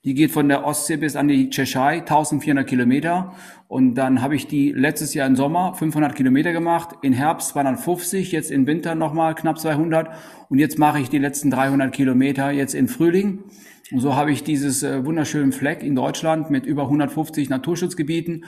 Die 0.03 0.13
geht 0.13 0.31
von 0.31 0.47
der 0.47 0.65
Ostsee 0.65 0.97
bis 0.97 1.15
an 1.15 1.29
die 1.29 1.49
Tschechei, 1.49 1.99
1400 1.99 2.67
Kilometer. 2.67 3.33
Und 3.69 3.95
dann 3.95 4.21
habe 4.21 4.35
ich 4.35 4.47
die 4.47 4.71
letztes 4.71 5.13
Jahr 5.13 5.25
im 5.25 5.37
Sommer 5.37 5.73
500 5.73 6.13
Kilometer 6.13 6.51
gemacht, 6.51 6.89
im 7.01 7.13
Herbst 7.13 7.49
250, 7.49 8.31
jetzt 8.31 8.51
im 8.51 8.67
Winter 8.67 8.95
nochmal 8.95 9.33
knapp 9.33 9.59
200. 9.59 10.09
Und 10.49 10.59
jetzt 10.59 10.77
mache 10.77 10.99
ich 10.99 11.09
die 11.09 11.17
letzten 11.17 11.51
300 11.51 11.93
Kilometer 11.93 12.51
jetzt 12.51 12.75
im 12.75 12.89
Frühling. 12.89 13.45
Und 13.91 14.01
so 14.01 14.15
habe 14.15 14.31
ich 14.31 14.43
dieses 14.43 14.83
äh, 14.83 15.05
wunderschönen 15.05 15.53
Fleck 15.53 15.81
in 15.81 15.95
Deutschland 15.95 16.49
mit 16.49 16.65
über 16.65 16.83
150 16.83 17.49
Naturschutzgebieten. 17.49 18.43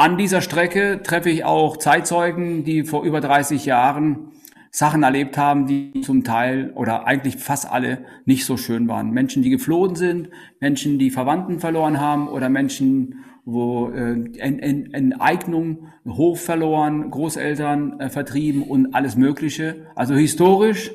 An 0.00 0.16
dieser 0.16 0.42
Strecke 0.42 1.00
treffe 1.02 1.28
ich 1.28 1.44
auch 1.44 1.76
Zeitzeugen, 1.76 2.62
die 2.62 2.84
vor 2.84 3.02
über 3.02 3.20
30 3.20 3.66
Jahren 3.66 4.30
Sachen 4.70 5.02
erlebt 5.02 5.36
haben, 5.36 5.66
die 5.66 6.02
zum 6.02 6.22
Teil 6.22 6.70
oder 6.76 7.08
eigentlich 7.08 7.36
fast 7.36 7.68
alle 7.68 8.04
nicht 8.24 8.46
so 8.46 8.56
schön 8.56 8.86
waren. 8.86 9.10
Menschen, 9.10 9.42
die 9.42 9.50
geflohen 9.50 9.96
sind, 9.96 10.28
Menschen, 10.60 11.00
die 11.00 11.10
Verwandten 11.10 11.58
verloren 11.58 11.98
haben 12.00 12.28
oder 12.28 12.48
Menschen, 12.48 13.24
wo 13.44 13.88
äh, 13.88 14.38
Enteignung, 14.38 15.88
Hof 16.06 16.42
verloren, 16.42 17.10
Großeltern 17.10 17.98
äh, 17.98 18.08
vertrieben 18.08 18.62
und 18.62 18.94
alles 18.94 19.16
Mögliche. 19.16 19.88
Also 19.96 20.14
historisch, 20.14 20.92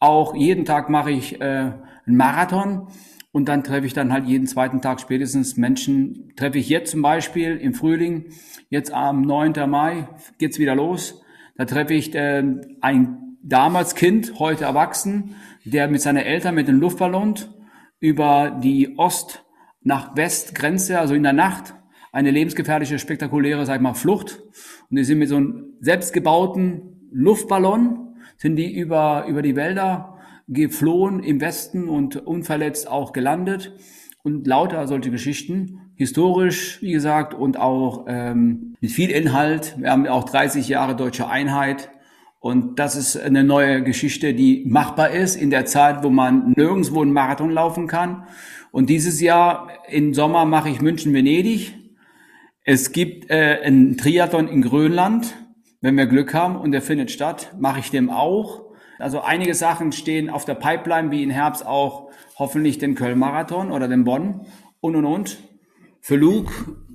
auch 0.00 0.34
jeden 0.34 0.64
Tag 0.64 0.88
mache 0.88 1.10
ich 1.10 1.42
äh, 1.42 1.44
einen 1.44 2.16
Marathon 2.16 2.88
und 3.36 3.50
dann 3.50 3.62
treffe 3.62 3.86
ich 3.86 3.92
dann 3.92 4.14
halt 4.14 4.24
jeden 4.24 4.46
zweiten 4.46 4.80
Tag 4.80 4.98
spätestens 4.98 5.58
Menschen, 5.58 6.32
treffe 6.36 6.56
ich 6.56 6.70
jetzt 6.70 6.92
zum 6.92 7.02
Beispiel 7.02 7.58
im 7.58 7.74
Frühling, 7.74 8.30
jetzt 8.70 8.90
am 8.94 9.20
9. 9.20 9.68
Mai 9.68 10.08
geht's 10.38 10.58
wieder 10.58 10.74
los. 10.74 11.20
Da 11.54 11.66
treffe 11.66 11.92
ich 11.92 12.14
äh, 12.14 12.42
ein 12.80 13.36
damals 13.42 13.94
Kind, 13.94 14.38
heute 14.38 14.64
erwachsen, 14.64 15.34
der 15.66 15.86
mit 15.86 16.00
seinen 16.00 16.24
Eltern 16.24 16.54
mit 16.54 16.66
dem 16.66 16.80
Luftballon 16.80 17.34
über 18.00 18.58
die 18.58 18.96
Ost- 18.96 19.44
nach 19.82 20.16
West-Grenze, 20.16 20.98
also 20.98 21.12
in 21.12 21.22
der 21.22 21.34
Nacht, 21.34 21.74
eine 22.12 22.30
lebensgefährliche, 22.30 22.98
spektakuläre, 22.98 23.66
sag 23.66 23.76
ich 23.76 23.82
mal, 23.82 23.92
Flucht. 23.92 24.40
Und 24.88 24.96
die 24.96 25.04
sind 25.04 25.18
mit 25.18 25.28
so 25.28 25.36
einem 25.36 25.74
selbstgebauten 25.80 27.10
Luftballon, 27.12 28.16
sind 28.38 28.56
die 28.56 28.74
über, 28.74 29.26
über 29.28 29.42
die 29.42 29.56
Wälder 29.56 30.15
geflohen 30.48 31.22
im 31.22 31.40
Westen 31.40 31.88
und 31.88 32.16
unverletzt 32.26 32.88
auch 32.88 33.12
gelandet 33.12 33.72
und 34.22 34.46
lauter 34.46 34.86
solche 34.86 35.10
Geschichten. 35.10 35.92
Historisch, 35.94 36.82
wie 36.82 36.92
gesagt, 36.92 37.32
und 37.32 37.58
auch 37.58 38.06
ähm, 38.08 38.74
mit 38.80 38.90
viel 38.90 39.10
Inhalt. 39.10 39.76
Wir 39.78 39.90
haben 39.90 40.06
auch 40.06 40.24
30 40.24 40.68
Jahre 40.68 40.94
deutsche 40.94 41.28
Einheit. 41.28 41.90
Und 42.40 42.78
das 42.78 42.96
ist 42.96 43.16
eine 43.16 43.44
neue 43.44 43.82
Geschichte, 43.82 44.34
die 44.34 44.64
machbar 44.66 45.10
ist 45.10 45.36
in 45.36 45.50
der 45.50 45.64
Zeit, 45.64 46.04
wo 46.04 46.10
man 46.10 46.52
nirgendwo 46.56 47.02
einen 47.02 47.12
Marathon 47.12 47.50
laufen 47.50 47.86
kann. 47.86 48.26
Und 48.70 48.90
dieses 48.90 49.20
Jahr 49.20 49.68
im 49.88 50.12
Sommer 50.12 50.44
mache 50.44 50.68
ich 50.68 50.80
München-Venedig. 50.80 51.74
Es 52.62 52.92
gibt 52.92 53.30
äh, 53.30 53.60
einen 53.62 53.96
Triathlon 53.96 54.48
in 54.48 54.62
Grönland, 54.62 55.34
wenn 55.80 55.96
wir 55.96 56.06
Glück 56.06 56.34
haben, 56.34 56.56
und 56.56 56.72
der 56.72 56.82
findet 56.82 57.10
statt, 57.10 57.54
mache 57.58 57.80
ich 57.80 57.90
dem 57.90 58.10
auch. 58.10 58.65
Also 58.98 59.20
einige 59.20 59.54
Sachen 59.54 59.92
stehen 59.92 60.30
auf 60.30 60.44
der 60.44 60.54
Pipeline, 60.54 61.10
wie 61.10 61.22
im 61.22 61.30
Herbst 61.30 61.66
auch 61.66 62.10
hoffentlich 62.38 62.78
den 62.78 62.94
Köln-Marathon 62.94 63.72
oder 63.72 63.88
den 63.88 64.04
Bonn 64.04 64.46
und 64.80 64.96
und 64.96 65.04
und. 65.04 65.38
Für 66.00 66.16
Luke, 66.16 66.52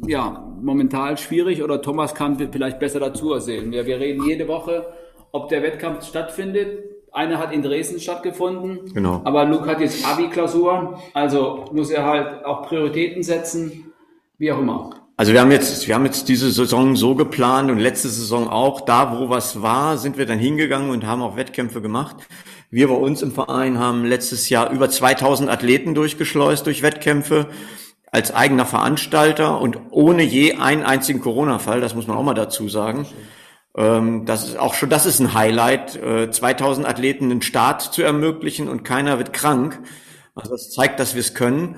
ja, 0.08 0.48
momentan 0.62 1.18
schwierig 1.18 1.64
oder 1.64 1.82
Thomas 1.82 2.16
kann 2.16 2.38
vielleicht 2.52 2.80
besser 2.80 3.00
dazu 3.00 3.34
erzählen. 3.34 3.70
Wir, 3.72 3.86
wir 3.86 4.00
reden 4.00 4.26
jede 4.26 4.48
Woche, 4.48 4.94
ob 5.32 5.50
der 5.50 5.64
Wettkampf 5.64 6.06
stattfindet. 6.06 6.86
Einer 7.12 7.38
hat 7.38 7.52
in 7.52 7.62
Dresden 7.62 8.00
stattgefunden. 8.00 8.94
Genau. 8.94 9.20
Aber 9.26 9.44
Luke 9.44 9.66
hat 9.66 9.82
jetzt 9.82 10.06
Abi-Klausur, 10.08 10.98
also 11.14 11.66
muss 11.74 11.92
er 11.92 12.06
halt 12.06 12.46
auch 12.46 12.66
Prioritäten 12.66 13.22
setzen, 13.22 13.92
wie 14.38 14.50
auch 14.52 14.60
immer. 14.60 15.01
Also 15.22 15.34
wir 15.34 15.42
haben 15.42 15.52
jetzt, 15.52 15.88
wir 15.88 15.94
haben 15.94 16.06
jetzt 16.06 16.30
diese 16.30 16.50
Saison 16.52 16.96
so 16.96 17.14
geplant 17.14 17.70
und 17.70 17.78
letzte 17.78 18.10
Saison 18.10 18.50
auch, 18.50 18.82
da 18.82 19.20
wo 19.20 19.30
was 19.30 19.62
war, 19.62 20.00
sind 20.00 20.18
wir 20.18 20.26
dann 20.26 20.40
hingegangen 20.40 20.90
und 20.90 21.06
haben 21.06 21.22
auch 21.22 21.36
Wettkämpfe 21.36 21.80
gemacht. 21.80 22.16
Wir 22.72 22.88
bei 22.88 22.96
uns 22.96 23.22
im 23.22 23.32
Verein 23.32 23.78
haben 23.78 24.04
letztes 24.04 24.50
Jahr 24.50 24.72
über 24.72 24.90
2000 24.90 25.48
Athleten 25.48 25.94
durchgeschleust 25.94 26.66
durch 26.66 26.82
Wettkämpfe 26.82 27.46
als 28.12 28.34
eigener 28.34 28.66
Veranstalter 28.66 29.62
und 29.62 29.78
ohne 29.92 30.24
je 30.24 30.56
einen 30.56 30.82
einzigen 30.82 31.22
Corona-Fall, 31.22 31.82
das 31.82 31.94
muss 31.94 32.08
man 32.08 32.18
auch 32.18 32.24
mal 32.24 32.34
dazu 32.34 32.68
sagen. 32.68 33.06
Ähm, 33.78 34.26
das 34.26 34.46
ist 34.46 34.58
auch 34.58 34.74
schon, 34.74 34.90
das 34.90 35.06
ist 35.06 35.20
ein 35.20 35.36
Highlight, 35.36 36.00
2000 36.32 36.84
äh, 36.84 36.90
Athleten 36.90 37.26
einen 37.26 37.44
Start 37.44 37.84
zu 37.84 38.02
ermöglichen 38.02 38.68
und 38.68 38.82
keiner 38.82 39.20
wird 39.20 39.34
krank. 39.34 39.82
Also 40.34 40.50
das 40.50 40.72
zeigt, 40.72 41.00
dass 41.00 41.14
wir 41.14 41.20
es 41.20 41.36
können. 41.36 41.76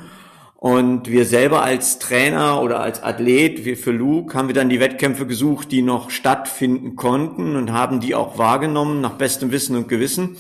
Und 0.64 1.10
wir 1.10 1.26
selber 1.26 1.62
als 1.62 2.00
Trainer 2.00 2.62
oder 2.62 2.80
als 2.80 3.04
Athlet, 3.04 3.66
wir 3.66 3.76
für 3.76 3.92
Luke, 3.92 4.34
haben 4.34 4.48
wir 4.48 4.56
dann 4.56 4.70
die 4.70 4.80
Wettkämpfe 4.80 5.28
gesucht, 5.28 5.74
die 5.74 5.82
noch 5.82 6.10
stattfinden 6.10 6.96
konnten 6.96 7.58
und 7.58 7.74
haben 7.74 8.00
die 8.00 8.16
auch 8.16 8.38
wahrgenommen 8.38 9.02
nach 9.02 9.16
bestem 9.16 9.52
Wissen 9.52 9.76
und 9.76 9.90
Gewissen. 9.90 10.38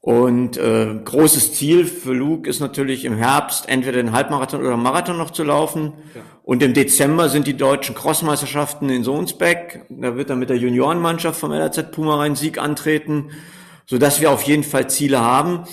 Und 0.00 0.56
äh, 0.56 0.94
großes 1.04 1.52
Ziel 1.52 1.84
für 1.84 2.14
Luke 2.14 2.48
ist 2.48 2.60
natürlich 2.60 3.04
im 3.04 3.18
Herbst 3.18 3.68
entweder 3.68 3.98
den 3.98 4.12
Halbmarathon 4.12 4.62
oder 4.62 4.78
Marathon 4.78 5.18
noch 5.18 5.30
zu 5.30 5.44
laufen. 5.44 5.92
Ja. 6.14 6.22
Und 6.42 6.62
im 6.62 6.72
Dezember 6.72 7.28
sind 7.28 7.46
die 7.46 7.58
deutschen 7.58 7.94
Crossmeisterschaften 7.94 8.88
in 8.88 9.04
Sohnsbeck. 9.04 9.82
Da 9.90 10.16
wird 10.16 10.30
er 10.30 10.36
mit 10.36 10.48
der 10.48 10.56
Juniorenmannschaft 10.56 11.38
vom 11.38 11.52
LRZ 11.52 11.92
Puma 11.92 12.16
Rhein 12.16 12.34
Sieg 12.34 12.56
antreten, 12.56 13.32
sodass 13.84 14.22
wir 14.22 14.30
auf 14.30 14.44
jeden 14.44 14.64
Fall 14.64 14.88
Ziele 14.88 15.20
haben. 15.20 15.64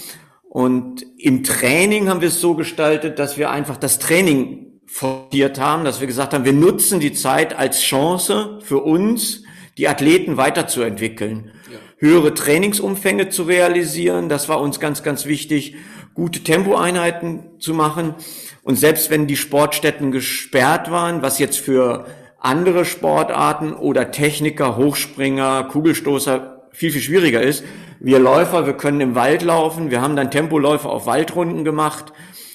Und 0.55 1.05
im 1.17 1.43
Training 1.43 2.07
haben 2.07 2.21
wir 2.21 2.29
es 2.29 2.39
so 2.39 2.53
gestaltet, 2.55 3.19
dass 3.19 3.37
wir 3.37 3.51
einfach 3.51 3.75
das 3.75 3.99
Training 3.99 4.79
forciert 4.85 5.59
haben, 5.59 5.83
dass 5.83 5.99
wir 5.99 6.07
gesagt 6.07 6.33
haben, 6.33 6.45
wir 6.45 6.53
nutzen 6.53 7.01
die 7.01 7.11
Zeit 7.11 7.53
als 7.53 7.81
Chance 7.81 8.59
für 8.63 8.77
uns, 8.77 9.43
die 9.77 9.89
Athleten 9.89 10.37
weiterzuentwickeln, 10.37 11.51
ja. 11.69 11.77
höhere 11.97 12.33
Trainingsumfänge 12.33 13.27
zu 13.27 13.43
realisieren. 13.43 14.29
Das 14.29 14.47
war 14.47 14.61
uns 14.61 14.79
ganz, 14.79 15.03
ganz 15.03 15.25
wichtig, 15.25 15.75
gute 16.13 16.39
Tempoeinheiten 16.39 17.59
zu 17.59 17.73
machen. 17.73 18.15
Und 18.63 18.79
selbst 18.79 19.09
wenn 19.09 19.27
die 19.27 19.35
Sportstätten 19.35 20.13
gesperrt 20.13 20.89
waren, 20.89 21.21
was 21.21 21.37
jetzt 21.37 21.59
für 21.59 22.05
andere 22.39 22.85
Sportarten 22.85 23.73
oder 23.73 24.09
Techniker, 24.11 24.77
Hochspringer, 24.77 25.65
Kugelstoßer 25.65 26.54
viel, 26.75 26.91
viel 26.91 27.01
schwieriger 27.01 27.41
ist, 27.41 27.63
wir 27.99 28.19
Läufer, 28.19 28.65
wir 28.65 28.73
können 28.73 29.01
im 29.01 29.15
Wald 29.15 29.41
laufen. 29.41 29.89
Wir 29.89 30.01
haben 30.01 30.15
dann 30.15 30.29
Tempoläufe 30.29 30.89
auf 30.89 31.05
Waldrunden 31.05 31.63
gemacht. 31.63 32.13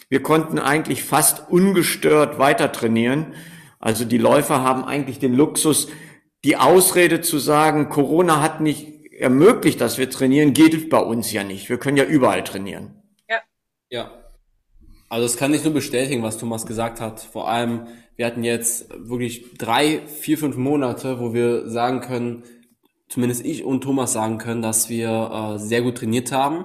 Wir 0.08 0.22
konnten 0.22 0.58
eigentlich 0.58 1.02
fast 1.02 1.50
ungestört 1.50 2.38
weiter 2.38 2.72
trainieren. 2.72 3.34
Also 3.78 4.04
die 4.04 4.18
Läufer 4.18 4.62
haben 4.62 4.84
eigentlich 4.84 5.18
den 5.18 5.34
Luxus, 5.34 5.88
die 6.44 6.56
Ausrede 6.56 7.20
zu 7.20 7.38
sagen, 7.38 7.88
Corona 7.88 8.40
hat 8.40 8.60
nicht 8.60 9.12
ermöglicht, 9.12 9.80
dass 9.80 9.98
wir 9.98 10.10
trainieren, 10.10 10.52
geht 10.52 10.88
bei 10.90 10.98
uns 10.98 11.32
ja 11.32 11.44
nicht. 11.44 11.68
Wir 11.68 11.78
können 11.78 11.96
ja 11.96 12.04
überall 12.04 12.44
trainieren. 12.44 13.02
Ja. 13.28 13.40
Ja. 13.90 14.10
Also 15.08 15.26
das 15.26 15.36
kann 15.36 15.52
ich 15.54 15.64
nur 15.64 15.74
bestätigen, 15.74 16.22
was 16.22 16.38
Thomas 16.38 16.66
gesagt 16.66 17.00
hat. 17.00 17.20
Vor 17.20 17.48
allem, 17.48 17.88
wir 18.16 18.26
hatten 18.26 18.44
jetzt 18.44 18.88
wirklich 18.96 19.56
drei, 19.58 20.02
vier, 20.06 20.38
fünf 20.38 20.56
Monate, 20.56 21.18
wo 21.18 21.34
wir 21.34 21.68
sagen 21.68 22.00
können, 22.00 22.44
zumindest 23.11 23.45
ich 23.45 23.64
und 23.64 23.83
Thomas 23.83 24.14
sagen 24.14 24.38
können, 24.38 24.62
dass 24.62 24.88
wir 24.88 25.55
äh, 25.55 25.59
sehr 25.59 25.83
gut 25.83 25.99
trainiert 25.99 26.33
haben 26.33 26.64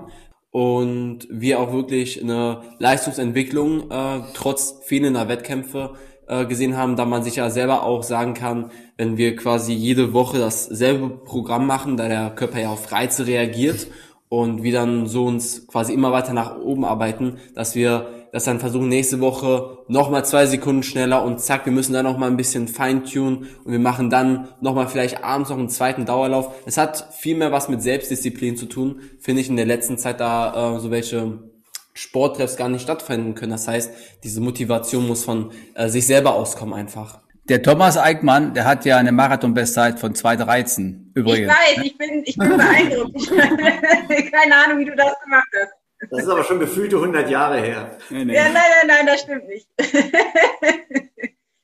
und 0.52 1.28
wir 1.30 1.60
auch 1.60 1.74
wirklich 1.74 2.22
eine 2.22 2.62
Leistungsentwicklung 2.80 3.92
äh, 3.92 4.22
trotz 4.34 4.80
fehlender 4.86 5.28
Wettkämpfe 5.28 5.96
äh, 6.28 6.46
gesehen 6.46 6.78
haben, 6.78 6.96
da 6.96 7.04
man 7.04 7.24
sich 7.24 7.36
ja 7.38 7.50
selber 7.50 7.84
auch 7.84 8.04
sagen 8.04 8.36
kann, 8.36 8.72
wenn 8.96 9.18
wir 9.18 9.36
quasi 9.36 9.74
jede 9.74 10.14
Woche 10.14 10.38
dasselbe 10.38 11.10
Programm 11.10 11.68
machen, 11.68 11.98
da 11.98 12.08
der 12.08 12.30
Körper 12.30 12.62
ja 12.62 12.70
auf 12.70 12.92
Reize 12.92 13.28
reagiert 13.28 13.88
und 14.30 14.64
wir 14.64 14.72
dann 14.72 15.08
so 15.08 15.26
uns 15.26 15.68
quasi 15.68 15.94
immer 15.94 16.12
weiter 16.12 16.34
nach 16.34 16.58
oben 16.58 16.86
arbeiten, 16.86 17.38
dass 17.56 17.76
wir 17.76 18.25
das 18.36 18.44
dann 18.44 18.60
versuchen 18.60 18.90
nächste 18.90 19.22
Woche 19.22 19.78
nochmal 19.88 20.26
zwei 20.26 20.46
Sekunden 20.46 20.84
schneller 20.84 21.24
und 21.24 21.40
zack, 21.40 21.66
wir 21.66 21.72
müssen 21.72 21.94
dann 21.94 22.04
nochmal 22.04 22.30
ein 22.30 22.36
bisschen 22.36 22.68
feintunen 22.68 23.48
und 23.64 23.72
wir 23.72 23.80
machen 23.80 24.10
dann 24.10 24.50
nochmal 24.60 24.90
vielleicht 24.90 25.24
abends 25.24 25.52
noch 25.52 25.58
einen 25.58 25.70
zweiten 25.70 26.06
Dauerlauf. 26.06 26.54
Es 26.66 26.78
hat 26.78 27.14
viel 27.18 27.38
mehr 27.38 27.54
was 27.54 27.70
mit 27.70 27.82
Selbstdisziplin 27.82 28.58
zu 28.58 28.66
tun, 28.66 29.00
finde 29.22 29.40
ich 29.40 29.48
in 29.48 29.56
der 29.56 29.66
letzten 29.66 29.98
Zeit 29.98 30.20
da 30.20 30.76
äh, 30.76 30.80
so 30.82 30.92
welche 30.92 31.40
Sporttreffs 31.94 32.58
gar 32.58 32.68
nicht 32.68 32.82
stattfinden 32.82 33.36
können. 33.36 33.54
Das 33.54 33.70
heißt, 33.70 33.94
diese 34.26 34.42
Motivation 34.42 35.08
muss 35.08 35.24
von 35.24 35.54
äh, 35.74 35.88
sich 35.88 36.06
selber 36.06 36.34
auskommen 36.34 36.74
einfach. 36.74 37.22
Der 37.48 37.64
Thomas 37.64 37.98
Eickmann, 37.98 38.54
der 38.54 38.66
hat 38.66 38.84
ja 38.84 38.98
eine 38.98 39.14
Marathon-Bestzeit 39.14 39.98
von 39.98 40.14
2,13 40.14 41.14
übrigens. 41.14 41.54
Ich 41.54 41.78
weiß, 41.78 41.86
ich 41.86 41.98
bin, 41.98 42.24
ich 42.26 42.38
bin 42.38 42.50
beeindruckt. 42.50 43.30
Keine 43.30 44.56
Ahnung, 44.58 44.80
wie 44.80 44.86
du 44.86 44.96
das 44.98 45.14
gemacht 45.24 45.48
hast. 45.58 45.85
Das 46.10 46.24
ist 46.24 46.30
aber 46.30 46.44
schon 46.44 46.60
gefühlte 46.60 46.98
100 46.98 47.30
Jahre 47.30 47.60
her. 47.62 47.98
Nee, 48.10 48.26
nee. 48.26 48.36
Ja, 48.36 48.50
nein, 48.50 48.54
nein, 48.54 48.88
nein, 48.88 49.08
das 49.08 49.22
stimmt 49.22 49.48
nicht. 49.48 49.68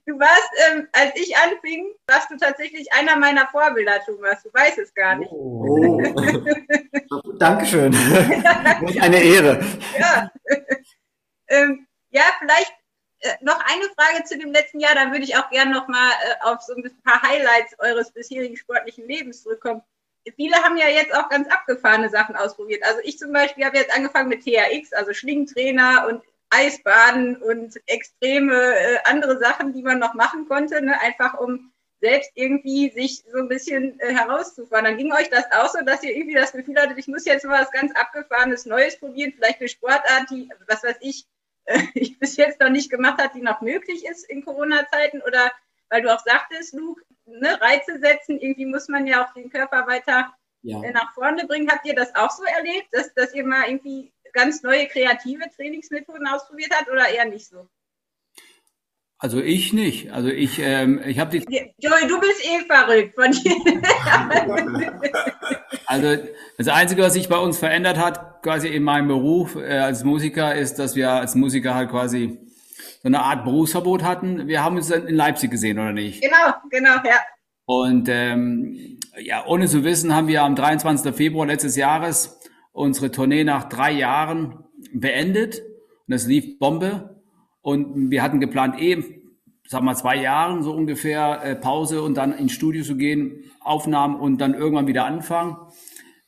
Du 0.07 0.19
warst, 0.19 0.49
ähm, 0.67 0.87
als 0.91 1.15
ich 1.15 1.37
anfing, 1.37 1.93
warst 2.07 2.29
du 2.31 2.35
tatsächlich 2.35 2.91
einer 2.91 3.15
meiner 3.15 3.47
Vorbilder, 3.47 4.03
Thomas. 4.03 4.43
Du 4.43 4.51
weißt 4.51 4.79
es 4.79 4.93
gar 4.93 5.15
nicht. 5.15 5.31
Oh. 5.31 6.01
Dankeschön. 7.39 7.95
eine 8.99 9.23
Ehre. 9.23 9.63
Ja. 9.97 10.31
ähm, 11.47 11.87
ja, 12.09 12.23
vielleicht 12.39 12.73
äh, 13.19 13.35
noch 13.41 13.59
eine 13.59 13.85
Frage 13.95 14.23
zu 14.25 14.37
dem 14.37 14.51
letzten 14.51 14.79
Jahr, 14.79 14.95
dann 14.95 15.11
würde 15.11 15.23
ich 15.23 15.37
auch 15.37 15.49
gerne 15.49 15.71
noch 15.71 15.87
mal 15.87 16.09
äh, 16.09 16.43
auf 16.45 16.61
so 16.61 16.73
ein 16.73 16.83
paar 17.03 17.21
Highlights 17.21 17.79
eures 17.79 18.11
bisherigen 18.11 18.57
sportlichen 18.57 19.07
Lebens 19.07 19.43
zurückkommen. 19.43 19.81
Viele 20.35 20.55
haben 20.57 20.77
ja 20.77 20.87
jetzt 20.87 21.13
auch 21.15 21.29
ganz 21.29 21.47
abgefahrene 21.49 22.09
Sachen 22.09 22.35
ausprobiert. 22.35 22.83
Also 22.83 22.99
ich 23.03 23.17
zum 23.17 23.33
Beispiel 23.33 23.65
habe 23.65 23.77
jetzt 23.77 23.95
angefangen 23.95 24.29
mit 24.29 24.43
THX, 24.43 24.93
also 24.93 25.13
Schlingentrainer 25.13 26.07
und 26.07 26.21
Eisbaden 26.51 27.37
und 27.37 27.79
extreme 27.87 28.53
äh, 28.53 28.97
andere 29.05 29.39
Sachen, 29.39 29.73
die 29.73 29.81
man 29.81 29.99
noch 29.99 30.13
machen 30.13 30.47
konnte, 30.47 30.81
ne? 30.81 30.99
einfach 31.01 31.39
um 31.39 31.71
selbst 32.01 32.31
irgendwie 32.33 32.89
sich 32.89 33.23
so 33.31 33.37
ein 33.37 33.47
bisschen 33.47 33.99
äh, 33.99 34.13
herauszufahren. 34.13 34.85
Dann 34.85 34.97
ging 34.97 35.13
euch 35.13 35.29
das 35.29 35.45
auch 35.53 35.69
so, 35.69 35.79
dass 35.85 36.03
ihr 36.03 36.15
irgendwie 36.15 36.35
das 36.35 36.51
Gefühl 36.51 36.75
hattet, 36.75 36.97
ich 36.97 37.07
muss 37.07 37.25
jetzt 37.25 37.45
mal 37.45 37.61
was 37.61 37.71
ganz 37.71 37.93
Abgefahrenes 37.95 38.65
Neues 38.65 38.99
probieren, 38.99 39.33
vielleicht 39.35 39.59
eine 39.59 39.69
Sportart, 39.69 40.29
die, 40.29 40.49
was 40.67 40.83
weiß 40.83 40.97
ich, 41.01 41.25
äh, 41.65 41.79
ich 41.93 42.19
bis 42.19 42.35
jetzt 42.37 42.59
noch 42.59 42.69
nicht 42.69 42.89
gemacht 42.89 43.21
hat, 43.21 43.35
die 43.35 43.41
noch 43.41 43.61
möglich 43.61 44.05
ist 44.05 44.29
in 44.29 44.43
Corona-Zeiten 44.43 45.21
oder 45.21 45.51
weil 45.91 46.01
du 46.01 46.11
auch 46.11 46.23
sagtest, 46.23 46.73
Luke, 46.73 47.03
ne, 47.25 47.59
Reize 47.61 47.99
setzen, 47.99 48.39
irgendwie 48.39 48.65
muss 48.65 48.87
man 48.87 49.05
ja 49.05 49.23
auch 49.23 49.33
den 49.33 49.49
Körper 49.49 49.85
weiter 49.85 50.33
ja. 50.63 50.81
Äh, 50.81 50.91
nach 50.91 51.13
vorne 51.13 51.45
bringen. 51.45 51.69
Habt 51.69 51.85
ihr 51.85 51.95
das 51.95 52.15
auch 52.15 52.31
so 52.31 52.43
erlebt, 52.43 52.87
dass, 52.91 53.13
dass 53.13 53.33
ihr 53.33 53.45
mal 53.45 53.67
irgendwie 53.67 54.11
ganz 54.33 54.63
neue 54.63 54.87
kreative 54.87 55.43
Trainingsmethoden 55.55 56.25
ausprobiert 56.27 56.71
habt 56.73 56.89
oder 56.89 57.09
eher 57.09 57.25
nicht 57.25 57.47
so? 57.47 57.67
Also 59.17 59.39
ich 59.39 59.73
nicht. 59.73 60.11
Also 60.11 60.29
ich, 60.29 60.57
ähm, 60.59 61.01
ich 61.05 61.19
habe 61.19 61.37
die. 61.37 61.45
Joey, 61.77 62.07
du 62.07 62.19
bist 62.19 62.43
eh 62.43 62.65
verrückt 62.65 63.13
von 63.15 63.31
dir. 63.31 63.55
also 65.85 66.23
das 66.57 66.67
Einzige, 66.69 67.03
was 67.03 67.13
sich 67.13 67.29
bei 67.29 67.37
uns 67.37 67.59
verändert 67.59 67.97
hat, 67.97 68.41
quasi 68.41 68.69
in 68.69 68.81
meinem 68.81 69.09
Beruf 69.09 69.55
äh, 69.55 69.77
als 69.77 70.03
Musiker, 70.03 70.55
ist, 70.55 70.79
dass 70.79 70.95
wir 70.95 71.11
als 71.11 71.35
Musiker 71.35 71.75
halt 71.75 71.91
quasi 71.91 72.39
so 73.01 73.07
eine 73.07 73.21
Art 73.21 73.43
Berufsverbot 73.43 74.03
hatten. 74.03 74.47
Wir 74.47 74.63
haben 74.63 74.75
uns 74.75 74.89
dann 74.89 75.07
in 75.07 75.15
Leipzig 75.15 75.49
gesehen, 75.49 75.79
oder 75.79 75.91
nicht? 75.91 76.21
Genau, 76.21 76.53
genau, 76.69 76.95
ja. 77.03 77.17
Und 77.65 78.09
ähm, 78.09 78.99
ja, 79.19 79.45
ohne 79.47 79.67
zu 79.67 79.83
wissen, 79.83 80.15
haben 80.15 80.27
wir 80.27 80.43
am 80.43 80.55
23. 80.55 81.15
Februar 81.15 81.47
letztes 81.47 81.75
Jahres 81.75 82.39
unsere 82.71 83.11
Tournee 83.11 83.43
nach 83.43 83.69
drei 83.69 83.91
Jahren 83.91 84.59
beendet. 84.93 85.59
Und 85.59 86.13
das 86.13 86.27
lief 86.27 86.59
Bombe. 86.59 87.21
Und 87.61 88.11
wir 88.11 88.21
hatten 88.21 88.39
geplant, 88.39 88.79
eben, 88.79 89.05
sag 89.67 89.81
mal, 89.81 89.95
zwei 89.95 90.17
Jahren 90.17 90.63
so 90.63 90.73
ungefähr 90.73 91.43
äh, 91.43 91.55
Pause 91.55 92.01
und 92.01 92.15
dann 92.15 92.33
ins 92.33 92.51
Studio 92.51 92.83
zu 92.83 92.97
gehen, 92.97 93.51
Aufnahmen 93.61 94.15
und 94.15 94.39
dann 94.39 94.53
irgendwann 94.53 94.87
wieder 94.87 95.05
anfangen. 95.05 95.57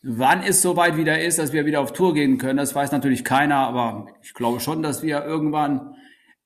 Wann 0.01 0.41
es 0.43 0.61
soweit 0.61 0.97
wieder 0.97 1.21
ist, 1.21 1.39
dass 1.39 1.53
wir 1.53 1.65
wieder 1.65 1.81
auf 1.81 1.93
Tour 1.93 2.13
gehen 2.13 2.37
können, 2.37 2.57
das 2.57 2.75
weiß 2.75 2.91
natürlich 2.91 3.23
keiner, 3.23 3.55
aber 3.55 4.07
ich 4.21 4.33
glaube 4.33 4.59
schon, 4.59 4.83
dass 4.83 5.01
wir 5.01 5.23
irgendwann 5.23 5.95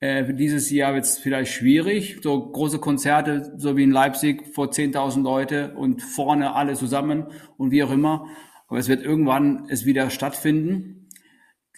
äh, 0.00 0.32
dieses 0.32 0.70
Jahr 0.70 0.94
wird 0.94 1.04
es 1.04 1.18
vielleicht 1.18 1.52
schwierig, 1.52 2.18
so 2.22 2.50
große 2.50 2.78
Konzerte, 2.78 3.52
so 3.56 3.76
wie 3.76 3.82
in 3.82 3.90
Leipzig 3.90 4.46
vor 4.54 4.66
10.000 4.66 5.22
Leute 5.22 5.74
und 5.74 6.02
vorne 6.02 6.54
alle 6.54 6.74
zusammen 6.74 7.26
und 7.56 7.70
wie 7.72 7.82
auch 7.82 7.90
immer. 7.90 8.26
Aber 8.68 8.78
es 8.78 8.88
wird 8.88 9.02
irgendwann 9.02 9.66
es 9.68 9.86
wieder 9.86 10.10
stattfinden. 10.10 11.08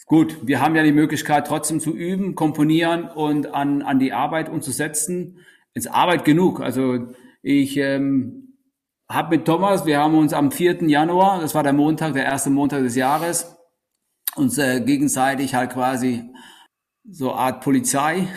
Gut, 0.07 0.39
wir 0.47 0.61
haben 0.61 0.75
ja 0.75 0.83
die 0.83 0.93
Möglichkeit 0.93 1.47
trotzdem 1.47 1.81
zu 1.81 1.95
üben, 1.95 2.35
komponieren 2.35 3.05
und 3.05 3.55
an, 3.55 3.83
an 3.83 3.99
die 3.99 4.13
Arbeit 4.13 4.49
umzusetzen. 4.49 5.39
Ist 5.73 5.87
Arbeit 5.87 6.25
genug. 6.25 6.61
Also 6.61 7.15
ich 7.43 7.77
ähm, 7.77 8.57
habe 9.09 9.37
mit 9.37 9.47
Thomas, 9.47 9.87
wir 9.87 9.99
haben 9.99 10.19
uns 10.19 10.33
am 10.33 10.51
4. 10.51 10.89
Januar, 10.89 11.41
das 11.41 11.55
war 11.55 11.63
der 11.63 11.73
Montag, 11.73 12.15
der 12.15 12.25
erste 12.25 12.51
Montag 12.51 12.83
des 12.83 12.97
Jahres, 12.97 13.57
uns 14.35 14.59
äh, 14.59 14.81
gegenseitig 14.81 15.55
halt 15.55 15.71
quasi 15.71 16.25
so 17.09 17.33
Art 17.33 17.63
Polizei 17.63 18.29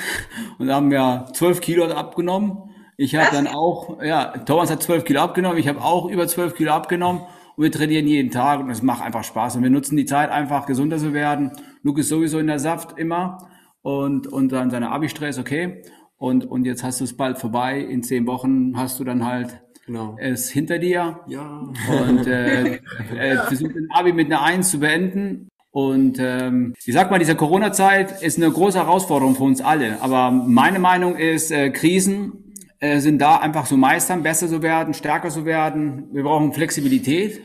und 0.58 0.72
haben 0.72 0.92
ja 0.92 1.26
zwölf 1.34 1.62
Kilo 1.62 1.86
abgenommen. 1.86 2.58
Ich 2.98 3.16
habe 3.16 3.36
dann 3.36 3.48
auch, 3.48 4.02
ja, 4.02 4.38
Thomas 4.46 4.72
hat 4.72 4.84
zwölf 4.84 5.04
Kilo 5.04 5.22
abgenommen, 5.22 5.58
ich 5.58 5.68
habe 5.68 5.82
auch 5.82 6.10
über 6.10 6.28
zwölf 6.28 6.56
Kilo 6.56 6.72
abgenommen 6.72 7.24
und 7.56 7.64
wir 7.64 7.72
trainieren 7.72 8.08
jeden 8.08 8.32
Tag 8.32 8.60
und 8.60 8.70
es 8.70 8.82
macht 8.82 9.04
einfach 9.04 9.24
Spaß. 9.24 9.56
Und 9.56 9.64
wir 9.64 9.70
nutzen 9.70 9.98
die 9.98 10.06
Zeit 10.06 10.30
einfach 10.30 10.66
gesunder 10.66 10.98
zu 10.98 11.14
werden. 11.14 11.52
Luke 11.82 12.02
ist 12.02 12.10
sowieso 12.10 12.40
in 12.40 12.48
der 12.48 12.60
Saft 12.60 12.98
immer 12.98 13.50
und, 13.82 14.28
und 14.28 14.52
dann 14.52 14.70
seine 14.70 14.92
Abi-Stress, 14.92 15.40
okay. 15.40 15.84
Und, 16.18 16.46
und 16.46 16.66
jetzt 16.66 16.84
hast 16.84 17.02
du 17.02 17.04
es 17.04 17.18
bald 17.18 17.38
vorbei. 17.38 17.80
In 17.80 18.02
zehn 18.02 18.26
Wochen 18.26 18.78
hast 18.78 19.00
du 19.00 19.04
dann 19.04 19.26
halt 19.26 19.62
genau. 19.86 20.16
es 20.20 20.50
hinter 20.50 20.80
dir. 20.80 21.20
Ja. 21.28 21.70
Und 21.90 22.28
äh, 22.28 22.76
äh, 23.18 23.38
versucht 23.40 23.76
den 23.76 23.90
Abi 23.92 24.14
mit 24.14 24.28
einer 24.28 24.42
Eins 24.42 24.72
zu 24.72 24.80
beenden. 24.80 25.50
Und 25.74 26.20
ähm, 26.20 26.76
ich 26.86 26.94
sag 26.94 27.10
mal, 27.10 27.18
diese 27.18 27.36
Corona-Zeit 27.36 28.22
ist 28.22 28.38
eine 28.38 28.52
große 28.52 28.78
Herausforderung 28.78 29.36
für 29.36 29.44
uns 29.44 29.60
alle. 29.60 30.00
Aber 30.04 30.30
meine 30.30 30.78
Meinung 30.78 31.16
ist, 31.16 31.50
äh, 31.50 31.72
Krisen 31.72 32.54
äh, 32.80 33.00
sind 33.00 33.20
da 33.20 33.38
einfach 33.38 33.66
zu 33.66 33.76
meistern, 33.76 34.22
besser 34.22 34.48
zu 34.48 34.62
werden, 34.62 34.94
stärker 34.94 35.32
zu 35.32 35.46
werden. 35.46 36.10
Wir 36.14 36.22
brauchen 36.22 36.54
Flexibilität. 36.54 37.42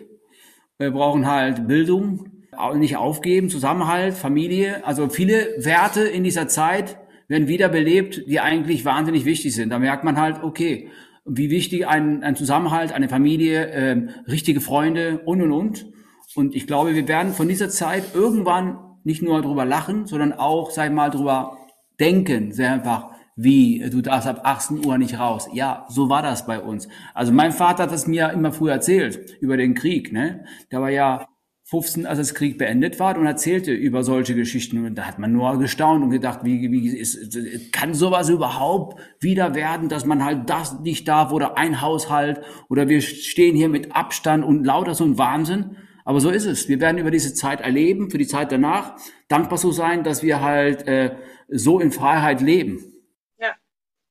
Wir 0.77 0.91
brauchen 0.91 1.27
halt 1.27 1.67
Bildung, 1.67 2.45
nicht 2.75 2.99
aufgeben, 2.99 3.49
Zusammenhalt, 3.49 4.13
Familie. 4.13 4.87
Also 4.87 5.09
viele 5.09 5.49
Werte 5.57 6.03
in 6.03 6.23
dieser 6.23 6.49
Zeit 6.49 6.99
werden 7.29 7.49
wiederbelebt, 7.49 8.25
die 8.27 8.41
eigentlich 8.41 8.85
wahnsinnig 8.85 9.25
wichtig 9.25 9.55
sind. 9.55 9.71
Da 9.71 9.79
merkt 9.79 10.05
man 10.05 10.21
halt, 10.21 10.43
okay, 10.43 10.91
wie 11.25 11.49
wichtig 11.49 11.87
ein, 11.87 12.23
ein 12.23 12.37
Zusammenhalt, 12.37 12.93
eine 12.93 13.09
Familie, 13.09 13.67
äh, 13.69 13.97
richtige 14.31 14.61
Freunde 14.61 15.23
und 15.25 15.41
und 15.41 15.53
und. 15.53 15.87
Und 16.35 16.55
ich 16.55 16.67
glaube, 16.67 16.95
wir 16.95 17.09
werden 17.09 17.33
von 17.33 17.49
dieser 17.49 17.69
Zeit 17.69 18.15
irgendwann 18.15 18.79
nicht 19.05 19.23
nur 19.23 19.41
drüber 19.43 19.65
lachen, 19.65 20.07
sondern 20.07 20.33
auch, 20.33 20.71
sag 20.71 20.89
ich 20.89 20.95
mal, 20.95 21.11
drüber 21.11 21.57
denken. 21.99 22.53
Sehr 22.53 22.73
einfach, 22.73 23.11
wie, 23.37 23.89
du 23.91 24.03
darfst 24.03 24.29
ab 24.29 24.41
18 24.45 24.85
Uhr 24.85 24.99
nicht 24.99 25.19
raus. 25.19 25.49
Ja, 25.53 25.87
so 25.89 26.09
war 26.09 26.23
das 26.23 26.47
bei 26.47 26.61
uns. 26.61 26.89
Also 27.15 27.33
mein 27.33 27.53
Vater 27.53 27.85
hat 27.85 27.93
es 27.93 28.07
mir 28.07 28.31
immer 28.31 28.53
früher 28.53 28.73
erzählt, 28.73 29.37
über 29.41 29.57
den 29.57 29.75
Krieg, 29.75 30.13
ne? 30.13 30.45
Der 30.71 30.81
war 30.81 30.91
ja 30.91 31.27
15, 31.69 32.07
als 32.07 32.19
das 32.19 32.35
Krieg 32.35 32.57
beendet 32.57 32.99
war 32.99 33.17
und 33.19 33.27
erzählte 33.27 33.73
über 33.73 34.03
solche 34.03 34.35
Geschichten. 34.35 34.85
Und 34.87 34.95
da 34.95 35.05
hat 35.05 35.19
man 35.19 35.33
nur 35.33 35.59
gestaunt 35.59 36.03
und 36.03 36.11
gedacht, 36.11 36.41
wie, 36.43 36.73
wie 36.73 36.89
ist, 36.89 37.39
kann 37.73 37.93
sowas 37.93 38.31
überhaupt 38.31 38.99
wieder 39.21 39.55
werden, 39.55 39.91
dass 39.91 40.07
man 40.07 40.25
halt 40.25 40.49
das 40.49 40.81
nicht 40.81 41.07
darf 41.07 41.31
oder 41.31 41.59
ein 41.59 41.83
Haushalt 41.83 42.41
oder 42.71 42.89
wir 42.89 43.03
stehen 43.03 43.55
hier 43.55 43.69
mit 43.69 43.95
Abstand 43.95 44.45
und 44.45 44.65
lauter 44.65 44.95
so 44.95 45.05
ein 45.05 45.19
Wahnsinn. 45.19 45.77
Aber 46.09 46.21
so 46.21 46.31
ist 46.31 46.47
es. 46.47 46.71
Wir 46.71 46.81
werden 46.81 46.97
über 46.97 47.11
diese 47.11 47.35
Zeit 47.35 47.61
erleben, 47.61 48.11
für 48.11 48.17
die 48.17 48.27
Zeit 48.27 48.51
danach, 48.51 48.97
dankbar 49.29 49.59
so 49.59 49.73
sein, 49.73 50.05
dass 50.05 50.23
wir 50.23 50.41
halt 50.41 50.89
äh, 50.89 51.17
so 51.49 51.81
in 51.81 51.93
Freiheit 51.93 52.41
leben. 52.41 52.95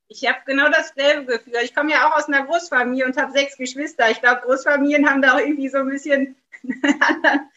Ich 0.07 0.25
habe 0.27 0.37
genau 0.45 0.69
dasselbe 0.69 1.33
Gefühl. 1.33 1.55
Ich 1.63 1.73
komme 1.73 1.91
ja 1.91 2.07
auch 2.07 2.15
aus 2.15 2.27
einer 2.27 2.45
Großfamilie 2.45 3.03
und 3.03 3.17
habe 3.17 3.31
sechs 3.31 3.57
Geschwister. 3.57 4.11
Ich 4.11 4.21
glaube, 4.21 4.41
Großfamilien 4.45 5.09
haben 5.09 5.23
da 5.23 5.33
auch 5.33 5.39
irgendwie 5.39 5.69
so 5.69 5.79
ein 5.79 5.89
bisschen 5.89 6.35
einen 6.63 7.01
anderen, 7.01 7.51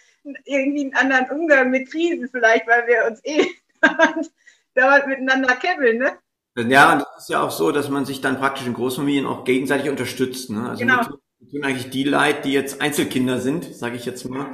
irgendwie 0.46 0.85
einen 0.85 0.94
anderen 0.94 1.38
Umgang 1.38 1.70
mit 1.70 1.90
Krisen 1.90 2.31
vielleicht, 2.31 2.66
weil 2.66 2.87
wir 2.87 3.11
uns 3.11 3.20
eh 3.24 3.46
dauernd 4.74 5.07
miteinander 5.07 5.55
kebbeln, 5.57 5.98
ne? 5.98 6.18
Ja, 6.57 6.94
und 6.94 7.05
es 7.18 7.24
ist 7.24 7.29
ja 7.29 7.42
auch 7.42 7.50
so, 7.50 7.72
dass 7.72 7.90
man 7.90 8.07
sich 8.07 8.22
dann 8.22 8.38
praktisch 8.38 8.66
in 8.66 8.72
Großfamilien 8.72 9.26
auch 9.26 9.44
gegenseitig 9.44 9.90
unterstützt. 9.90 10.48
Ne? 10.48 10.70
Also 10.70 10.81
genau. 10.81 11.03
Tun 11.48 11.64
eigentlich 11.64 11.90
die 11.90 12.05
Leid, 12.05 12.44
die 12.44 12.53
jetzt 12.53 12.81
Einzelkinder 12.81 13.40
sind, 13.40 13.64
sage 13.74 13.96
ich 13.96 14.05
jetzt 14.05 14.29
mal, 14.29 14.46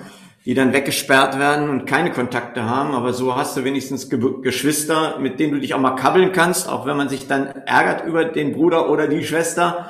die 0.44 0.54
dann 0.54 0.72
weggesperrt 0.72 1.38
werden 1.38 1.68
und 1.68 1.86
keine 1.86 2.12
Kontakte 2.12 2.64
haben. 2.64 2.94
Aber 2.94 3.12
so 3.12 3.34
hast 3.34 3.56
du 3.56 3.64
wenigstens 3.64 4.08
Ge 4.08 4.20
Geschwister, 4.42 5.18
mit 5.18 5.40
denen 5.40 5.54
du 5.54 5.60
dich 5.60 5.74
auch 5.74 5.80
mal 5.80 5.96
kabbeln 5.96 6.32
kannst, 6.32 6.68
auch 6.68 6.86
wenn 6.86 6.96
man 6.96 7.08
sich 7.08 7.26
dann 7.26 7.46
ärgert 7.46 8.06
über 8.06 8.24
den 8.24 8.52
Bruder 8.52 8.88
oder 8.88 9.08
die 9.08 9.24
Schwester. 9.24 9.88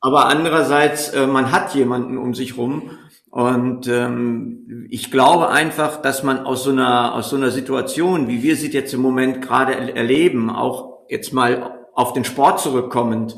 Aber 0.00 0.26
andererseits, 0.26 1.10
äh, 1.10 1.26
man 1.26 1.52
hat 1.52 1.74
jemanden 1.74 2.18
um 2.18 2.34
sich 2.34 2.56
rum. 2.56 2.98
Und 3.30 3.86
ähm, 3.86 4.86
ich 4.90 5.10
glaube 5.10 5.48
einfach, 5.48 6.02
dass 6.02 6.22
man 6.22 6.40
aus 6.40 6.64
so 6.64 6.70
einer 6.70 7.14
aus 7.14 7.30
so 7.30 7.36
einer 7.36 7.50
Situation, 7.50 8.28
wie 8.28 8.42
wir 8.42 8.56
sie 8.56 8.70
jetzt 8.70 8.92
im 8.92 9.00
Moment 9.00 9.40
gerade 9.40 9.94
erleben, 9.94 10.50
auch 10.50 11.06
jetzt 11.08 11.32
mal 11.32 11.86
auf 11.94 12.12
den 12.12 12.24
Sport 12.24 12.60
zurückkommend, 12.60 13.36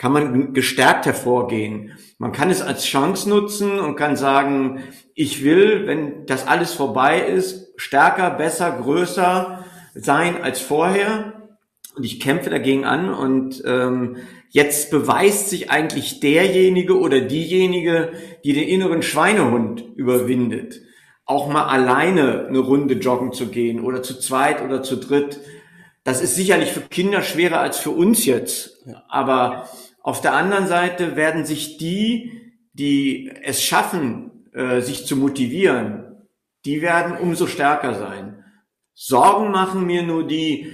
kann 0.00 0.12
man 0.12 0.54
gestärkt 0.54 1.04
hervorgehen. 1.04 1.92
Man 2.16 2.32
kann 2.32 2.48
es 2.48 2.62
als 2.62 2.86
Chance 2.86 3.28
nutzen 3.28 3.78
und 3.78 3.96
kann 3.96 4.16
sagen, 4.16 4.82
ich 5.14 5.44
will, 5.44 5.86
wenn 5.86 6.24
das 6.24 6.46
alles 6.46 6.72
vorbei 6.72 7.20
ist, 7.20 7.74
stärker, 7.76 8.30
besser, 8.30 8.78
größer 8.80 9.62
sein 9.94 10.42
als 10.42 10.58
vorher. 10.58 11.50
Und 11.94 12.04
ich 12.04 12.18
kämpfe 12.18 12.48
dagegen 12.48 12.86
an 12.86 13.12
und 13.12 13.62
ähm, 13.66 14.16
jetzt 14.48 14.90
beweist 14.90 15.50
sich 15.50 15.70
eigentlich 15.70 16.18
derjenige 16.20 16.98
oder 16.98 17.20
diejenige, 17.20 18.12
die 18.42 18.54
den 18.54 18.68
inneren 18.68 19.02
Schweinehund 19.02 19.84
überwindet, 19.96 20.80
auch 21.26 21.46
mal 21.46 21.66
alleine 21.66 22.46
eine 22.46 22.60
Runde 22.60 22.94
joggen 22.94 23.34
zu 23.34 23.48
gehen 23.48 23.80
oder 23.80 24.02
zu 24.02 24.18
zweit 24.18 24.64
oder 24.64 24.82
zu 24.82 24.96
dritt. 24.96 25.40
Das 26.04 26.22
ist 26.22 26.36
sicherlich 26.36 26.72
für 26.72 26.80
Kinder 26.80 27.20
schwerer 27.20 27.60
als 27.60 27.78
für 27.78 27.90
uns 27.90 28.24
jetzt. 28.24 28.82
Aber 29.06 29.68
auf 30.02 30.20
der 30.20 30.34
anderen 30.34 30.66
Seite 30.66 31.16
werden 31.16 31.44
sich 31.44 31.78
die, 31.78 32.32
die 32.72 33.30
es 33.42 33.62
schaffen, 33.62 34.48
äh, 34.52 34.80
sich 34.80 35.06
zu 35.06 35.16
motivieren, 35.16 36.26
die 36.64 36.82
werden 36.82 37.16
umso 37.16 37.46
stärker 37.46 37.94
sein. 37.94 38.44
Sorgen 38.94 39.50
machen 39.50 39.86
mir 39.86 40.02
nur 40.02 40.26
die, 40.26 40.72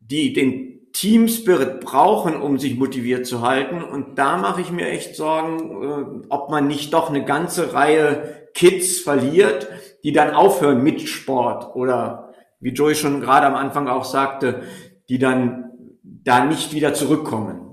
die 0.00 0.32
den 0.32 0.92
Team 0.92 1.28
Spirit 1.28 1.80
brauchen, 1.80 2.40
um 2.40 2.58
sich 2.58 2.76
motiviert 2.76 3.26
zu 3.26 3.42
halten. 3.42 3.82
Und 3.82 4.18
da 4.18 4.36
mache 4.36 4.60
ich 4.60 4.72
mir 4.72 4.88
echt 4.88 5.14
Sorgen, 5.14 6.22
äh, 6.22 6.26
ob 6.28 6.50
man 6.50 6.66
nicht 6.66 6.92
doch 6.92 7.08
eine 7.08 7.24
ganze 7.24 7.72
Reihe 7.74 8.48
Kids 8.54 8.98
verliert, 8.98 9.68
die 10.02 10.12
dann 10.12 10.34
aufhören 10.34 10.82
mit 10.82 11.02
Sport 11.02 11.76
oder 11.76 12.32
wie 12.60 12.70
Joey 12.70 12.94
schon 12.94 13.20
gerade 13.20 13.46
am 13.46 13.54
Anfang 13.54 13.88
auch 13.88 14.04
sagte, 14.04 14.62
die 15.08 15.18
dann 15.18 15.70
da 16.02 16.44
nicht 16.44 16.72
wieder 16.74 16.94
zurückkommen. 16.94 17.67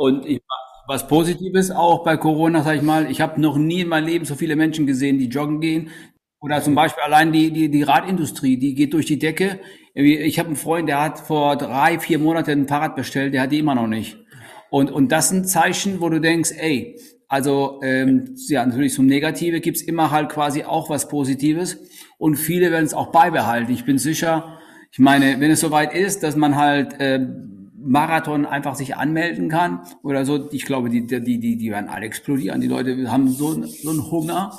Und 0.00 0.24
ich, 0.24 0.40
was 0.86 1.06
Positives 1.06 1.70
auch 1.70 2.04
bei 2.04 2.16
Corona, 2.16 2.62
sag 2.62 2.76
ich 2.76 2.82
mal, 2.82 3.10
ich 3.10 3.20
habe 3.20 3.38
noch 3.38 3.58
nie 3.58 3.82
in 3.82 3.88
meinem 3.88 4.06
Leben 4.06 4.24
so 4.24 4.34
viele 4.34 4.56
Menschen 4.56 4.86
gesehen, 4.86 5.18
die 5.18 5.26
joggen 5.26 5.60
gehen. 5.60 5.90
Oder 6.40 6.62
zum 6.62 6.74
Beispiel 6.74 7.02
allein 7.02 7.34
die, 7.34 7.50
die, 7.50 7.70
die 7.70 7.82
Radindustrie, 7.82 8.56
die 8.56 8.74
geht 8.74 8.94
durch 8.94 9.04
die 9.04 9.18
Decke. 9.18 9.60
Ich 9.92 10.38
habe 10.38 10.46
einen 10.46 10.56
Freund, 10.56 10.88
der 10.88 11.02
hat 11.02 11.18
vor 11.18 11.54
drei, 11.56 11.98
vier 11.98 12.18
Monaten 12.18 12.62
ein 12.62 12.66
Fahrrad 12.66 12.96
bestellt, 12.96 13.34
der 13.34 13.42
hat 13.42 13.52
die 13.52 13.58
immer 13.58 13.74
noch 13.74 13.88
nicht. 13.88 14.16
Und, 14.70 14.90
und 14.90 15.12
das 15.12 15.28
sind 15.28 15.46
Zeichen, 15.46 16.00
wo 16.00 16.08
du 16.08 16.18
denkst, 16.18 16.52
ey, 16.56 16.98
also 17.28 17.80
ähm, 17.82 18.34
ja, 18.48 18.64
natürlich 18.64 18.94
zum 18.94 19.04
Negative 19.04 19.60
gibt's 19.60 19.82
immer 19.82 20.10
halt 20.10 20.30
quasi 20.30 20.64
auch 20.64 20.88
was 20.88 21.08
Positives. 21.10 21.76
Und 22.16 22.36
viele 22.36 22.70
werden 22.70 22.86
es 22.86 22.94
auch 22.94 23.12
beibehalten. 23.12 23.70
Ich 23.70 23.84
bin 23.84 23.98
sicher, 23.98 24.58
ich 24.92 24.98
meine, 24.98 25.40
wenn 25.40 25.50
es 25.50 25.60
soweit 25.60 25.92
ist, 25.92 26.22
dass 26.22 26.36
man 26.36 26.56
halt 26.56 26.98
äh, 27.00 27.20
Marathon 27.82 28.46
einfach 28.46 28.74
sich 28.74 28.96
anmelden 28.96 29.48
kann 29.48 29.80
oder 30.02 30.24
so, 30.24 30.48
ich 30.52 30.64
glaube, 30.64 30.90
die, 30.90 31.06
die, 31.06 31.40
die, 31.40 31.56
die 31.56 31.70
werden 31.70 31.88
alle 31.88 32.06
explodieren. 32.06 32.60
Die 32.60 32.68
Leute 32.68 33.10
haben 33.10 33.28
so, 33.28 33.62
so 33.64 33.90
einen 33.90 34.10
Hunger, 34.10 34.52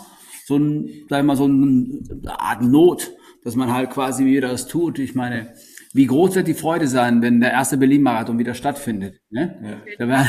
so 0.46 0.58
ein, 0.58 0.90
sag 1.10 1.20
ich 1.20 1.26
mal, 1.26 1.36
so 1.36 1.46
eine 1.46 2.02
Art 2.28 2.62
Not, 2.62 3.12
dass 3.44 3.56
man 3.56 3.74
halt 3.74 3.90
quasi 3.90 4.26
wieder 4.26 4.50
das 4.50 4.68
tut. 4.68 5.00
Ich 5.00 5.16
meine, 5.16 5.54
wie 5.94 6.06
groß 6.06 6.36
wird 6.36 6.48
die 6.48 6.54
Freude 6.54 6.88
sein, 6.88 7.22
wenn 7.22 7.42
der 7.42 7.52
erste 7.52 7.78
Berlin-Marathon 7.78 8.40
wieder 8.40 8.54
stattfindet? 8.54 9.20
Ne? 9.30 9.82
Ja. 10.00 10.08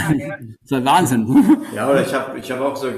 Das 0.69 0.79
ist 0.79 0.85
Wahnsinn. 0.85 1.27
Ja, 1.75 1.91
oder 1.91 2.03
ich 2.03 2.13
habe 2.13 2.39
ich 2.39 2.51
hab 2.51 2.61
auch 2.61 2.77
so 2.77 2.89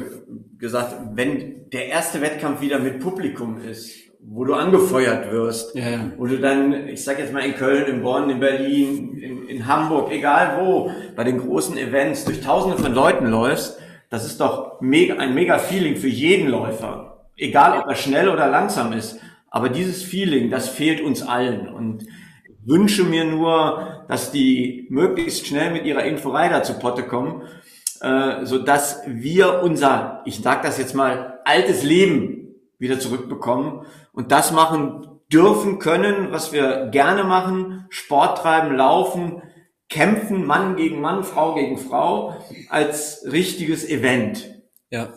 gesagt, 0.58 0.96
wenn 1.14 1.68
der 1.72 1.88
erste 1.88 2.20
Wettkampf 2.20 2.60
wieder 2.60 2.78
mit 2.78 3.00
Publikum 3.00 3.60
ist, 3.60 4.03
wo 4.26 4.44
du 4.44 4.54
angefeuert 4.54 5.30
wirst, 5.30 5.74
ja, 5.74 5.90
ja. 5.90 6.12
wo 6.16 6.26
du 6.26 6.38
dann, 6.38 6.88
ich 6.88 7.04
sag 7.04 7.18
jetzt 7.18 7.32
mal 7.32 7.44
in 7.44 7.54
Köln, 7.54 7.86
in 7.86 8.02
Bonn, 8.02 8.30
in 8.30 8.40
Berlin, 8.40 9.18
in, 9.18 9.48
in 9.48 9.66
Hamburg, 9.66 10.10
egal 10.10 10.58
wo, 10.60 10.90
bei 11.14 11.24
den 11.24 11.38
großen 11.38 11.76
Events 11.76 12.24
durch 12.24 12.40
tausende 12.40 12.78
von 12.78 12.94
Leuten 12.94 13.26
läufst, 13.26 13.78
das 14.08 14.24
ist 14.24 14.40
doch 14.40 14.80
mega, 14.80 15.16
ein 15.16 15.34
mega 15.34 15.58
Feeling 15.58 15.96
für 15.96 16.08
jeden 16.08 16.48
Läufer. 16.48 17.26
Egal, 17.36 17.80
ob 17.80 17.88
er 17.88 17.96
schnell 17.96 18.28
oder 18.28 18.48
langsam 18.48 18.92
ist. 18.92 19.18
Aber 19.50 19.68
dieses 19.68 20.02
Feeling, 20.02 20.50
das 20.50 20.68
fehlt 20.68 21.00
uns 21.00 21.22
allen. 21.22 21.68
Und 21.68 22.04
ich 22.04 22.54
wünsche 22.64 23.04
mir 23.04 23.24
nur, 23.24 24.04
dass 24.08 24.30
die 24.30 24.86
möglichst 24.88 25.46
schnell 25.46 25.72
mit 25.72 25.84
ihrer 25.84 26.04
Inforeider 26.04 26.62
zu 26.62 26.78
Potte 26.78 27.02
kommen, 27.02 27.42
äh, 28.00 28.44
so 28.44 28.58
dass 28.58 29.02
wir 29.06 29.62
unser, 29.62 30.22
ich 30.24 30.40
sag 30.40 30.62
das 30.62 30.78
jetzt 30.78 30.94
mal, 30.94 31.40
altes 31.44 31.82
Leben 31.82 32.54
wieder 32.78 32.98
zurückbekommen 32.98 33.84
und 34.14 34.32
das 34.32 34.52
machen 34.52 35.20
dürfen 35.32 35.78
können, 35.78 36.28
was 36.30 36.52
wir 36.52 36.86
gerne 36.86 37.24
machen, 37.24 37.86
Sport 37.90 38.38
treiben, 38.38 38.76
laufen, 38.76 39.42
kämpfen, 39.88 40.44
Mann 40.46 40.76
gegen 40.76 41.00
Mann, 41.00 41.24
Frau 41.24 41.54
gegen 41.54 41.76
Frau, 41.76 42.36
als 42.70 43.24
richtiges 43.30 43.88
Event. 43.88 44.50
Ja. 44.90 45.12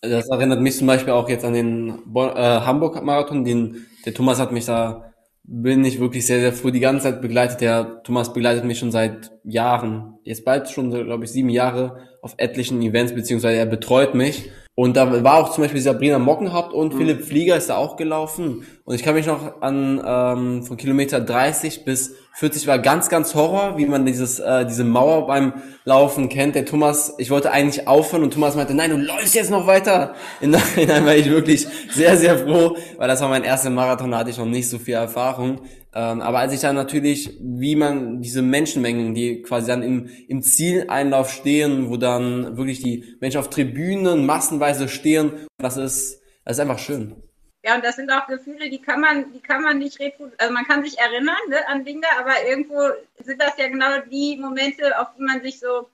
Das 0.00 0.28
erinnert 0.28 0.60
mich 0.60 0.78
zum 0.78 0.86
Beispiel 0.86 1.12
auch 1.12 1.28
jetzt 1.28 1.44
an 1.44 1.54
den 1.54 2.02
Bo 2.06 2.26
äh, 2.26 2.60
Hamburg-Marathon, 2.60 3.44
den 3.44 3.86
der 4.04 4.14
Thomas 4.14 4.38
hat 4.38 4.52
mich 4.52 4.64
da, 4.64 5.12
bin 5.42 5.84
ich 5.84 5.98
wirklich 5.98 6.24
sehr, 6.24 6.40
sehr 6.40 6.52
früh 6.52 6.70
die 6.70 6.80
ganze 6.80 7.04
Zeit 7.04 7.20
begleitet. 7.20 7.60
Der 7.62 8.02
Thomas 8.04 8.32
begleitet 8.32 8.64
mich 8.64 8.78
schon 8.78 8.92
seit 8.92 9.32
Jahren, 9.44 10.18
jetzt 10.22 10.44
bald 10.44 10.68
schon, 10.70 10.90
glaube 10.90 11.24
ich, 11.24 11.32
sieben 11.32 11.48
Jahre 11.48 12.06
auf 12.22 12.34
etlichen 12.36 12.80
Events, 12.82 13.14
beziehungsweise 13.14 13.58
er 13.58 13.66
betreut 13.66 14.14
mich. 14.14 14.50
Und 14.78 14.96
da 14.96 15.24
war 15.24 15.38
auch 15.38 15.50
zum 15.50 15.64
Beispiel 15.64 15.80
Sabrina 15.80 16.20
Mockenhaupt 16.20 16.72
und 16.72 16.94
mhm. 16.94 16.98
Philipp 16.98 17.24
Flieger 17.24 17.56
ist 17.56 17.68
da 17.68 17.78
auch 17.78 17.96
gelaufen. 17.96 18.62
Und 18.88 18.94
ich 18.94 19.02
kann 19.02 19.14
mich 19.14 19.26
noch 19.26 19.60
an 19.60 20.02
ähm, 20.02 20.62
von 20.62 20.78
Kilometer 20.78 21.20
30 21.20 21.84
bis 21.84 22.14
40 22.36 22.66
war 22.68 22.78
ganz, 22.78 23.10
ganz 23.10 23.34
Horror, 23.34 23.76
wie 23.76 23.84
man 23.84 24.06
dieses 24.06 24.38
äh, 24.38 24.64
diese 24.64 24.82
Mauer 24.82 25.26
beim 25.26 25.52
Laufen 25.84 26.30
kennt. 26.30 26.54
Der 26.54 26.64
Thomas, 26.64 27.14
ich 27.18 27.28
wollte 27.28 27.52
eigentlich 27.52 27.86
aufhören 27.86 28.22
und 28.22 28.32
Thomas 28.32 28.56
meinte, 28.56 28.72
nein, 28.72 28.88
du 28.88 28.96
läufst 28.96 29.34
jetzt 29.34 29.50
noch 29.50 29.66
weiter. 29.66 30.14
In 30.40 30.52
Nachhinein 30.52 31.04
war 31.04 31.14
ich 31.14 31.28
wirklich 31.28 31.68
sehr, 31.90 32.16
sehr 32.16 32.38
froh, 32.38 32.78
weil 32.96 33.08
das 33.08 33.20
war 33.20 33.28
mein 33.28 33.44
erster 33.44 33.68
Marathon, 33.68 34.10
da 34.10 34.20
hatte 34.20 34.30
ich 34.30 34.38
noch 34.38 34.46
nicht 34.46 34.70
so 34.70 34.78
viel 34.78 34.94
Erfahrung. 34.94 35.60
Ähm, 35.94 36.22
aber 36.22 36.38
als 36.38 36.54
ich 36.54 36.60
dann 36.60 36.74
natürlich, 36.74 37.36
wie 37.42 37.76
man 37.76 38.22
diese 38.22 38.40
Menschenmengen, 38.40 39.12
die 39.12 39.42
quasi 39.42 39.66
dann 39.66 39.82
im, 39.82 40.08
im 40.28 40.40
Zieleinlauf 40.40 41.30
stehen, 41.30 41.90
wo 41.90 41.98
dann 41.98 42.56
wirklich 42.56 42.82
die 42.82 43.04
Menschen 43.20 43.36
auf 43.36 43.50
Tribünen 43.50 44.24
massenweise 44.24 44.88
stehen, 44.88 45.32
das 45.58 45.76
ist, 45.76 46.22
das 46.46 46.56
ist 46.56 46.60
einfach 46.60 46.78
schön. 46.78 47.27
Ja, 47.64 47.74
und 47.74 47.84
das 47.84 47.96
sind 47.96 48.10
auch 48.10 48.26
Gefühle, 48.28 48.70
die 48.70 48.80
kann 48.80 49.00
man, 49.00 49.32
die 49.32 49.40
kann 49.40 49.62
man 49.62 49.78
nicht 49.78 49.98
reproduzieren. 49.98 50.38
Also 50.38 50.54
man 50.54 50.64
kann 50.64 50.84
sich 50.84 50.98
erinnern 50.98 51.36
ne, 51.48 51.66
an 51.68 51.84
Dinge, 51.84 52.06
aber 52.18 52.44
irgendwo 52.44 52.80
sind 53.18 53.42
das 53.42 53.56
ja 53.58 53.68
genau 53.68 54.00
die 54.10 54.36
Momente, 54.36 54.98
auf 54.98 55.08
die 55.16 55.22
man 55.22 55.42
sich 55.42 55.58
so 55.58 55.90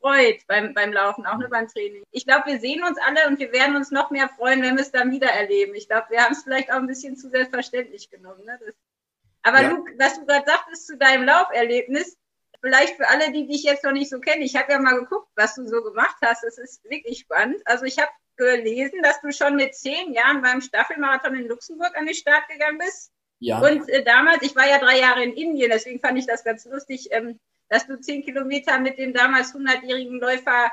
freut 0.00 0.44
beim, 0.48 0.74
beim 0.74 0.92
Laufen, 0.92 1.24
auch 1.24 1.38
nur 1.38 1.48
beim 1.48 1.68
Training. 1.68 2.02
Ich 2.10 2.26
glaube, 2.26 2.46
wir 2.46 2.60
sehen 2.60 2.82
uns 2.82 2.98
alle 2.98 3.28
und 3.28 3.38
wir 3.38 3.52
werden 3.52 3.76
uns 3.76 3.90
noch 3.90 4.10
mehr 4.10 4.28
freuen, 4.28 4.62
wenn 4.62 4.76
wir 4.76 4.82
es 4.82 4.90
dann 4.90 5.12
wieder 5.12 5.28
erleben. 5.28 5.74
Ich 5.74 5.88
glaube, 5.88 6.06
wir 6.10 6.22
haben 6.22 6.32
es 6.32 6.42
vielleicht 6.42 6.70
auch 6.70 6.76
ein 6.76 6.86
bisschen 6.88 7.16
zu 7.16 7.28
selbstverständlich 7.30 8.10
genommen. 8.10 8.44
Ne? 8.44 8.58
Das 8.64 8.74
aber 9.46 9.62
ja. 9.62 9.70
Luke, 9.70 9.92
was 9.96 10.18
du 10.18 10.26
gerade 10.26 10.44
sagtest 10.44 10.88
zu 10.88 10.96
deinem 10.96 11.24
Lauferlebnis, 11.24 12.18
vielleicht 12.60 12.96
für 12.96 13.06
alle, 13.08 13.30
die 13.30 13.46
dich 13.46 13.62
jetzt 13.62 13.84
noch 13.84 13.92
nicht 13.92 14.10
so 14.10 14.18
kennen, 14.18 14.42
ich 14.42 14.56
habe 14.56 14.72
ja 14.72 14.80
mal 14.80 14.98
geguckt, 14.98 15.28
was 15.36 15.54
du 15.54 15.68
so 15.68 15.84
gemacht 15.84 16.16
hast. 16.20 16.42
Das 16.42 16.58
ist 16.58 16.82
wirklich 16.82 17.20
spannend. 17.20 17.62
Also 17.64 17.84
ich 17.84 17.96
habe 17.98 18.10
gelesen, 18.36 19.02
dass 19.02 19.20
du 19.20 19.32
schon 19.32 19.56
mit 19.56 19.74
zehn 19.74 20.12
Jahren 20.12 20.42
beim 20.42 20.60
Staffelmarathon 20.60 21.34
in 21.34 21.48
Luxemburg 21.48 21.96
an 21.96 22.06
den 22.06 22.14
Start 22.14 22.48
gegangen 22.48 22.78
bist. 22.78 23.12
Ja. 23.38 23.60
Und 23.60 23.88
äh, 23.88 24.02
damals, 24.04 24.42
ich 24.42 24.56
war 24.56 24.68
ja 24.68 24.78
drei 24.78 24.98
Jahre 24.98 25.22
in 25.22 25.32
Indien, 25.32 25.70
deswegen 25.70 26.00
fand 26.00 26.18
ich 26.18 26.26
das 26.26 26.44
ganz 26.44 26.64
lustig, 26.64 27.08
ähm, 27.10 27.38
dass 27.68 27.86
du 27.86 28.00
zehn 28.00 28.24
Kilometer 28.24 28.78
mit 28.78 28.98
dem 28.98 29.12
damals 29.12 29.54
100-jährigen 29.54 30.20
Läufer 30.20 30.70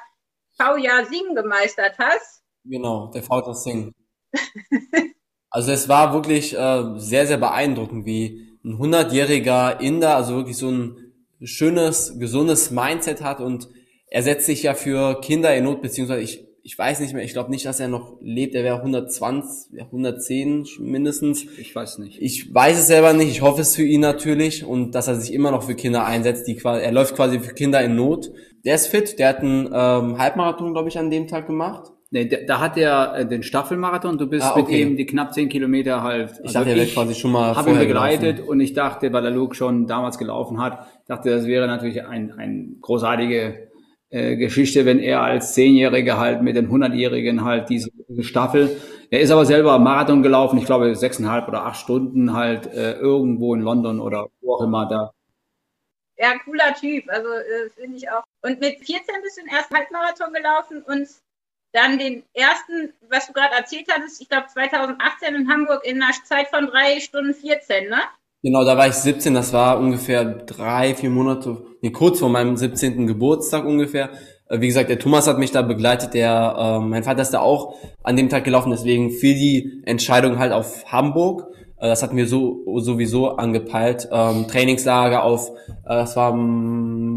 Fauja 0.58 1.06
Singh 1.06 1.34
gemeistert 1.34 1.96
hast. 1.98 2.44
Genau, 2.64 3.08
der 3.08 3.24
Fauja 3.24 3.54
Singh. 3.54 3.92
also 5.50 5.72
es 5.72 5.90
war 5.90 6.14
wirklich 6.14 6.58
äh, 6.58 6.84
sehr, 6.98 7.28
sehr 7.28 7.38
beeindruckend, 7.38 8.06
wie 8.06 8.60
ein 8.64 8.78
100-jähriger 8.78 9.80
Inder, 9.82 10.16
also 10.16 10.36
wirklich 10.36 10.58
so 10.58 10.70
ein 10.70 11.14
schönes, 11.44 12.18
gesundes 12.20 12.72
Mindset 12.72 13.22
hat 13.22 13.42
und 13.42 13.68
er 14.08 14.24
setzt 14.24 14.46
sich 14.46 14.64
ja 14.64 14.76
für 14.76 15.20
Kinder 15.22 15.56
in 15.56 15.64
Not, 15.64 15.82
beziehungsweise 15.82 16.22
ich, 16.22 16.46
ich 16.66 16.78
weiß 16.78 17.02
nicht 17.02 17.14
mehr, 17.14 17.26
ich 17.26 17.34
glaube 17.34 17.52
nicht, 17.52 17.66
dass 17.66 17.82
er 17.82 17.90
noch 17.90 18.18
lebt, 18.22 18.56
er 18.56 18.64
wäre 18.64 18.78
120, 18.78 19.82
110 19.82 20.66
mindestens. 20.80 21.46
Ich 21.58 21.76
weiß 21.76 21.98
nicht. 21.98 22.22
Ich 22.22 22.54
weiß 22.54 22.80
es 22.80 22.88
selber 22.88 23.12
nicht, 23.12 23.30
ich 23.30 23.42
hoffe 23.42 23.62
es 23.62 23.76
für 23.76 23.84
ihn 23.84 24.00
natürlich 24.00 24.64
und 24.64 24.96
dass 24.96 25.10
er 25.10 25.16
sich 25.16 25.34
immer 25.34 25.52
noch 25.52 25.64
für 25.64 25.76
Kinder 25.76 26.06
einsetzt, 26.06 26.48
die 26.48 26.56
quasi, 26.56 26.82
er 26.82 26.94
läuft 26.94 27.16
quasi 27.16 27.40
für 27.42 27.54
Kinder 27.54 27.82
in 27.82 27.98
Not. 27.98 28.32
Der 28.64 28.76
ist 28.76 28.88
fit, 28.88 29.20
der 29.20 29.30
hat 29.30 29.40
einen 29.40 29.66
ähm, 29.74 30.18
Halbmarathon, 30.18 30.72
glaube 30.72 30.88
ich, 30.88 30.98
an 30.98 31.10
dem 31.10 31.28
Tag 31.28 31.48
gemacht. 31.48 31.92
Nee, 32.12 32.28
da, 32.28 32.38
da 32.48 32.60
hat 32.62 32.78
er 32.78 33.14
äh, 33.18 33.28
den 33.28 33.44
Staffelmarathon. 33.44 34.18
Du 34.18 34.28
bist 34.28 34.46
ah, 34.46 34.52
okay. 34.52 34.62
mit 34.62 34.72
ihm 34.72 34.96
die 34.96 35.06
knapp 35.06 35.34
zehn 35.34 35.50
Kilometer 35.50 36.02
halt. 36.02 36.32
Ich 36.32 36.42
also 36.42 36.60
dachte, 36.60 36.70
er 36.70 36.76
wäre 36.78 36.88
quasi 36.88 37.16
schon 37.16 37.34
mal. 37.34 37.56
Habe 37.56 37.72
ihn 37.72 37.80
begleitet 37.80 38.36
gelaufen. 38.36 38.50
und 38.50 38.60
ich 38.62 38.74
dachte, 38.74 39.12
weil 39.12 39.24
der 39.24 39.32
Luke 39.32 39.56
schon 39.56 39.88
damals 39.88 40.18
gelaufen 40.18 40.62
hat, 40.62 40.88
dachte, 41.08 41.32
das 41.32 41.46
wäre 41.46 41.68
natürlich 41.68 42.06
ein, 42.06 42.32
ein 42.32 42.78
großartige 42.80 43.73
äh, 44.14 44.36
Geschichte, 44.36 44.86
wenn 44.86 45.00
er 45.00 45.24
als 45.24 45.56
Zehnjähriger 45.56 46.20
halt 46.20 46.44
mit 46.44 46.56
den 46.56 46.70
Hundertjährigen 46.70 47.44
halt 47.44 47.70
diese, 47.70 47.90
diese 48.08 48.24
Staffel. 48.24 48.80
Er 49.10 49.22
ist 49.22 49.32
aber 49.32 49.44
selber 49.44 49.80
Marathon 49.80 50.22
gelaufen. 50.22 50.60
Ich 50.60 50.66
glaube 50.66 50.96
sechseinhalb 50.96 51.48
oder 51.48 51.66
acht 51.66 51.80
Stunden 51.80 52.34
halt 52.34 52.68
äh, 52.68 52.94
irgendwo 52.94 53.56
in 53.56 53.62
London 53.62 54.00
oder 54.00 54.30
wo 54.42 54.54
auch 54.54 54.62
immer 54.62 54.88
da. 54.88 55.14
Ja, 56.18 56.38
cooler 56.46 56.76
Typ. 56.76 57.10
Also 57.10 57.28
äh, 57.28 57.72
finde 57.72 57.98
ich 57.98 58.08
auch. 58.12 58.24
Und 58.44 58.60
mit 58.60 58.86
14 58.86 58.98
bist 59.24 59.38
du 59.38 59.42
den 59.42 59.50
ersten 59.50 59.76
Halbmarathon 59.76 60.32
gelaufen 60.32 60.84
und 60.84 61.08
dann 61.72 61.98
den 61.98 62.24
ersten, 62.34 62.94
was 63.10 63.26
du 63.26 63.34
gerade 63.34 63.56
erzählt 63.56 63.88
hattest, 63.92 64.22
ich 64.22 64.30
glaube 64.30 64.46
2018 64.46 65.34
in 65.34 65.50
Hamburg 65.50 65.84
in 65.84 66.04
einer 66.04 66.14
Zeit 66.24 66.50
von 66.50 66.68
drei 66.68 67.00
Stunden 67.00 67.34
14, 67.34 67.90
ne? 67.90 68.02
Genau, 68.46 68.66
da 68.66 68.78
war 68.78 68.90
ich 68.90 68.96
17, 68.96 69.34
das 69.34 69.54
war 69.54 69.80
ungefähr 69.80 70.26
drei, 70.26 70.96
vier 70.96 71.10
Monate, 71.10 71.64
nee, 71.82 71.92
kurz 71.92 72.20
vor 72.20 72.28
meinem 72.28 72.58
17. 72.58 73.08
Geburtstag 73.08 73.64
ungefähr. 73.66 74.10
Äh, 74.50 74.60
wie 74.60 74.68
gesagt, 74.68 74.90
der 74.90 75.00
Thomas 75.00 75.28
hat 75.28 75.40
mich 75.40 75.52
da 75.52 75.62
begleitet, 75.62 76.14
der, 76.14 76.54
äh, 76.60 76.80
mein 76.86 77.06
Vater 77.06 77.22
ist 77.22 77.30
da 77.34 77.40
auch 77.40 77.76
an 78.04 78.18
dem 78.18 78.28
Tag 78.28 78.44
gelaufen, 78.44 78.70
deswegen 78.72 79.12
fiel 79.12 79.36
die 79.36 79.82
Entscheidung 79.86 80.40
halt 80.40 80.52
auf 80.52 80.84
Hamburg. 80.92 81.48
Äh, 81.78 81.88
das 81.88 82.04
hatten 82.04 82.18
wir 82.18 82.28
so 82.28 82.66
sowieso 82.80 83.38
angepeilt. 83.38 84.10
Ähm, 84.12 84.46
Trainingslager 84.50 85.24
auf, 85.24 85.50
äh, 85.86 85.96
das 85.96 86.18
war 86.18 86.34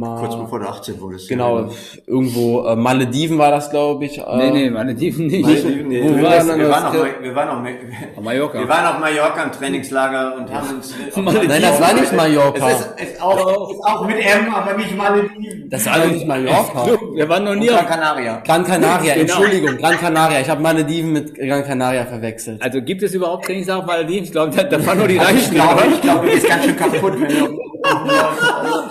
mal. 0.06 0.20
Kurz 0.20 0.36
bevor 0.36 0.60
du 0.60 0.66
18 0.68 1.00
wurdest. 1.00 1.28
Genau, 1.28 1.58
Ja. 1.60 1.68
irgendwo 2.06 2.66
äh, 2.66 2.76
Malediven 2.76 3.38
war 3.38 3.50
das, 3.50 3.70
glaube 3.70 4.04
ich. 4.06 4.18
Äh, 4.18 4.22
Nee, 4.36 4.50
nee, 4.50 4.70
Malediven 4.70 5.26
nicht. 5.26 5.42
Malediven, 5.44 5.88
nee. 5.88 6.02
Wo 6.02 6.16
wir, 6.16 6.22
war 6.22 6.30
waren, 6.46 6.58
wir, 6.58 6.68
waren 6.70 6.84
auf, 6.86 6.94
wir 7.22 7.34
waren 7.34 7.48
auf, 7.48 7.62
Ma- 7.62 8.16
Auf 8.18 8.24
Mallorca. 8.24 8.58
wir 8.58 8.68
waren 8.68 8.86
auf 8.86 8.98
Mallorca 9.00 9.42
im 9.42 9.52
Trainingslager 9.52 10.36
und 10.36 10.52
haben 10.52 10.76
uns. 10.76 10.94
Nein, 11.16 11.62
das 11.62 11.80
war 11.80 11.92
nicht 11.94 12.12
Mallorca. 12.12 12.68
Es 12.70 12.80
ist, 12.80 13.12
ist, 13.12 13.22
auch, 13.22 13.70
ist 13.70 13.80
auch 13.84 14.06
mit 14.06 14.16
M, 14.18 14.54
aber 14.54 14.76
nicht 14.76 14.96
Malediven. 14.96 15.68
Das 15.70 15.86
war 15.86 15.98
doch 15.98 16.10
nicht 16.10 16.26
Mallorca. 16.26 16.86
Wir 17.14 17.28
waren 17.28 17.44
noch 17.44 17.54
nie 17.54 17.66
Gran 17.66 17.78
auf, 17.80 17.86
Canaria. 17.90 18.42
Gran 18.44 18.64
Canaria, 18.64 19.14
Genau. 19.16 19.20
Entschuldigung, 19.20 19.76
Gran 19.78 19.96
Canaria. 19.98 20.40
Ich 20.40 20.48
habe 20.50 20.60
Malediven 20.62 21.12
mit 21.12 21.34
Gran 21.34 21.64
Canaria 21.64 22.04
verwechselt. 22.06 22.62
also 22.62 22.80
gibt 22.82 23.02
es 23.02 23.14
überhaupt 23.14 23.44
Trainingslager 23.46 23.80
auf 23.80 23.86
Malediven? 23.86 24.24
Ich 24.24 24.32
glaube, 24.32 24.54
da, 24.56 24.62
da 24.64 24.78
fahren 24.78 24.98
nur 24.98 25.08
die 25.08 25.16
Reichen. 25.18 25.38
Ich 25.38 25.50
glaube, 25.50 25.82
ich 25.92 26.00
glaube, 26.00 26.26
die 26.26 26.32
ist 26.32 26.48
ganz 26.48 26.64
schön 26.64 26.76
kaputt, 26.76 27.14
wenn 27.20 27.28
du. 27.28 27.58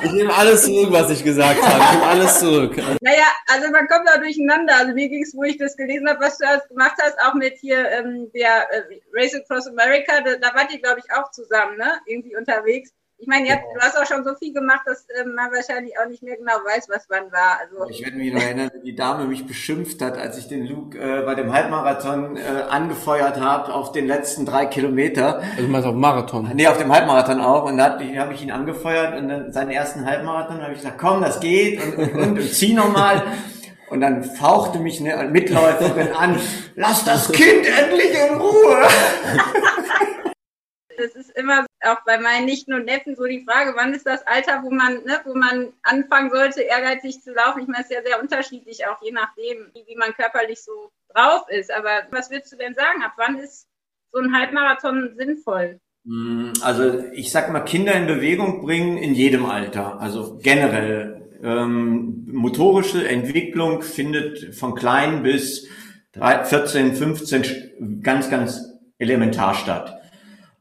Ich 0.04 0.12
nehme 0.14 0.34
alles 0.34 0.64
zurück, 0.64 0.90
was 1.06 1.18
ich 1.18 1.24
gesagt 1.24 1.62
habe. 1.62 1.84
Ich 1.84 1.92
nehme 1.92 2.08
alles 2.08 2.40
zurück. 2.40 2.78
Naja, 3.02 3.26
also 3.48 3.70
man 3.72 3.88
kommt 3.88 4.08
da 4.08 4.18
durcheinander. 4.18 4.76
Also 4.78 4.94
mir 4.94 5.08
ging 5.10 5.24
es, 5.24 5.36
wo 5.36 5.44
ich 5.44 5.58
das 5.58 5.78
gelesen 5.78 6.10
habe, 6.10 6.20
was 6.20 6.38
du 6.38 6.46
erst 6.46 6.68
gemacht 6.70 6.96
hast, 7.02 7.20
auch 7.22 7.34
mit 7.36 7.58
hier 7.58 7.90
ähm, 7.90 8.32
der 8.34 8.68
äh, 8.72 9.00
Race 9.14 9.36
Across 9.36 9.68
America, 9.68 10.22
da, 10.22 10.36
da 10.36 10.56
wart 10.56 10.74
ihr, 10.74 10.82
glaube 10.82 11.00
ich, 11.00 11.12
auch 11.14 11.32
zusammen, 11.32 11.78
ne? 11.78 12.00
Irgendwie 12.06 12.36
unterwegs. 12.36 12.92
Ich 13.18 13.28
meine, 13.28 13.50
habt, 13.50 13.64
du 13.74 13.80
hast 13.80 13.98
auch 13.98 14.06
schon 14.06 14.26
so 14.26 14.36
viel 14.36 14.54
gemacht, 14.54 14.82
dass 14.86 15.08
ähm, 15.18 15.36
man 15.36 15.50
wahrscheinlich 15.52 15.98
auch 15.98 16.08
nicht 16.08 16.22
mehr 16.22 16.36
genau 16.36 16.52
weiß, 16.54 16.90
was 16.90 17.06
wann 17.10 17.32
war. 17.32 17.60
Also 17.62 17.90
Ich 17.90 18.04
werde 18.04 18.18
mich 18.18 18.34
noch 18.34 18.42
erinnern, 18.42 18.70
wie 18.74 18.92
die 18.92 18.96
Dame 18.96 19.26
mich 19.26 19.48
beschimpft 19.48 20.02
hat, 20.02 20.18
als 20.18 20.38
ich 20.38 20.50
den 20.50 20.66
Luke 20.66 21.00
äh, 21.00 21.22
bei 21.24 21.34
dem 21.34 21.54
Halbmarathon 21.54 22.36
äh, 22.36 22.42
angefeuert 22.70 23.40
habe 23.40 23.74
auf 23.74 23.94
den 23.94 24.08
letzten 24.08 24.46
drei 24.46 24.66
Kilometer. 24.66 25.40
Also 25.40 25.62
du 25.62 25.68
meinst 25.70 25.88
auf 25.88 25.96
Marathon. 25.96 26.52
Nee, 26.54 26.68
auf 26.68 26.78
dem 26.78 26.92
Halbmarathon 26.92 27.40
auch. 27.40 27.64
Und 27.64 27.78
da 27.78 27.94
habe 27.94 28.20
hab 28.20 28.32
ich 28.34 28.44
ihn 28.44 28.52
angefeuert 28.52 29.18
und 29.18 29.30
dann 29.30 29.54
seinen 29.54 29.72
ersten 29.72 30.06
Halbmarathon 30.06 30.62
habe 30.62 30.74
ich 30.74 30.80
gesagt, 30.80 30.98
komm, 30.98 31.22
das 31.22 31.40
geht 31.40 31.82
und, 31.82 31.98
und, 31.98 32.14
und, 32.16 32.40
und 32.40 32.54
zieh 32.54 32.74
nochmal. 32.74 33.24
Und 33.90 34.02
dann 34.02 34.26
fauchte 34.26 34.80
mich 34.80 35.00
eine 35.00 35.30
Mitläuferin 35.30 36.12
an, 36.12 36.38
lass 36.76 37.06
das 37.06 37.32
Kind 37.32 37.66
endlich 37.66 38.12
in 38.12 38.36
Ruhe. 38.36 38.82
das 40.98 41.16
ist 41.16 41.30
immer 41.38 41.66
auch 41.86 42.04
bei 42.06 42.18
meinen 42.20 42.46
Nichten 42.46 42.74
und 42.74 42.86
Neffen 42.86 43.16
so 43.16 43.26
die 43.26 43.44
Frage, 43.46 43.74
wann 43.76 43.94
ist 43.94 44.06
das 44.06 44.26
Alter, 44.28 44.62
wo 44.64 44.70
man, 44.72 45.04
ne, 45.04 45.20
wo 45.26 45.36
man 45.36 45.74
anfangen 45.84 46.30
sollte, 46.30 46.62
ehrgeizig 46.62 47.22
zu 47.22 47.34
laufen. 47.34 47.62
Ich 47.62 47.68
meine, 47.68 47.84
es 47.84 47.90
ist 47.90 47.96
ja 47.96 48.04
sehr 48.04 48.22
unterschiedlich, 48.22 48.86
auch 48.88 49.02
je 49.02 49.12
nachdem, 49.12 49.70
wie, 49.74 49.84
wie 49.88 49.96
man 49.96 50.14
körperlich 50.14 50.62
so 50.64 50.92
drauf 51.14 51.44
ist. 51.50 51.72
Aber 51.72 52.04
was 52.12 52.30
würdest 52.32 52.52
du 52.54 52.58
denn 52.58 52.74
sagen? 52.76 53.04
Ab 53.04 53.14
wann 53.18 53.38
ist 53.40 53.68
so 54.12 54.20
ein 54.20 54.34
Halbmarathon 54.36 55.14
sinnvoll? 55.18 55.80
Also 56.62 57.04
ich 57.14 57.32
sag 57.32 57.52
mal, 57.52 57.62
Kinder 57.62 57.94
in 57.94 58.06
Bewegung 58.08 58.62
bringen 58.62 58.98
in 58.98 59.14
jedem 59.16 59.46
Alter, 59.46 60.00
also 60.00 60.38
generell. 60.42 61.22
Ähm, 61.44 62.26
motorische 62.32 63.08
Entwicklung 63.08 63.82
findet 63.82 64.56
von 64.56 64.74
klein 64.74 65.22
bis 65.24 65.68
3, 66.14 66.46
14, 66.46 66.96
15 66.96 67.44
sch- 67.44 68.02
ganz, 68.02 68.30
ganz 68.30 68.62
elementar 69.00 69.54
statt. 69.54 70.00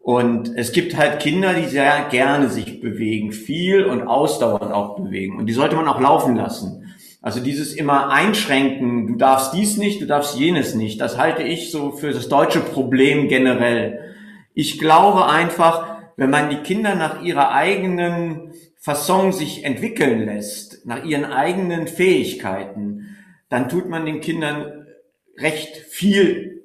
Und 0.04 0.52
es 0.54 0.72
gibt 0.72 0.98
halt 0.98 1.20
Kinder, 1.20 1.54
die 1.54 1.64
sehr 1.64 2.08
gerne 2.10 2.50
sich 2.50 2.78
bewegen, 2.82 3.32
viel 3.32 3.86
und 3.86 4.02
ausdauernd 4.02 4.70
auch 4.70 4.96
bewegen. 4.96 5.38
Und 5.38 5.46
die 5.46 5.54
sollte 5.54 5.76
man 5.76 5.88
auch 5.88 5.98
laufen 5.98 6.36
lassen. 6.36 6.94
Also 7.22 7.40
dieses 7.40 7.72
immer 7.72 8.10
einschränken, 8.10 9.06
du 9.06 9.16
darfst 9.16 9.54
dies 9.54 9.78
nicht, 9.78 10.02
du 10.02 10.06
darfst 10.06 10.38
jenes 10.38 10.74
nicht, 10.74 11.00
das 11.00 11.16
halte 11.16 11.42
ich 11.42 11.70
so 11.70 11.92
für 11.92 12.12
das 12.12 12.28
deutsche 12.28 12.60
Problem 12.60 13.28
generell. 13.28 14.14
Ich 14.52 14.78
glaube 14.78 15.26
einfach, 15.26 15.96
wenn 16.18 16.28
man 16.28 16.50
die 16.50 16.58
Kinder 16.58 16.94
nach 16.96 17.22
ihrer 17.22 17.52
eigenen 17.52 18.52
Fasson 18.78 19.32
sich 19.32 19.64
entwickeln 19.64 20.26
lässt, 20.26 20.84
nach 20.84 21.02
ihren 21.02 21.24
eigenen 21.24 21.86
Fähigkeiten, 21.86 23.16
dann 23.48 23.70
tut 23.70 23.88
man 23.88 24.04
den 24.04 24.20
Kindern 24.20 24.84
recht 25.38 25.78
viel 25.78 26.62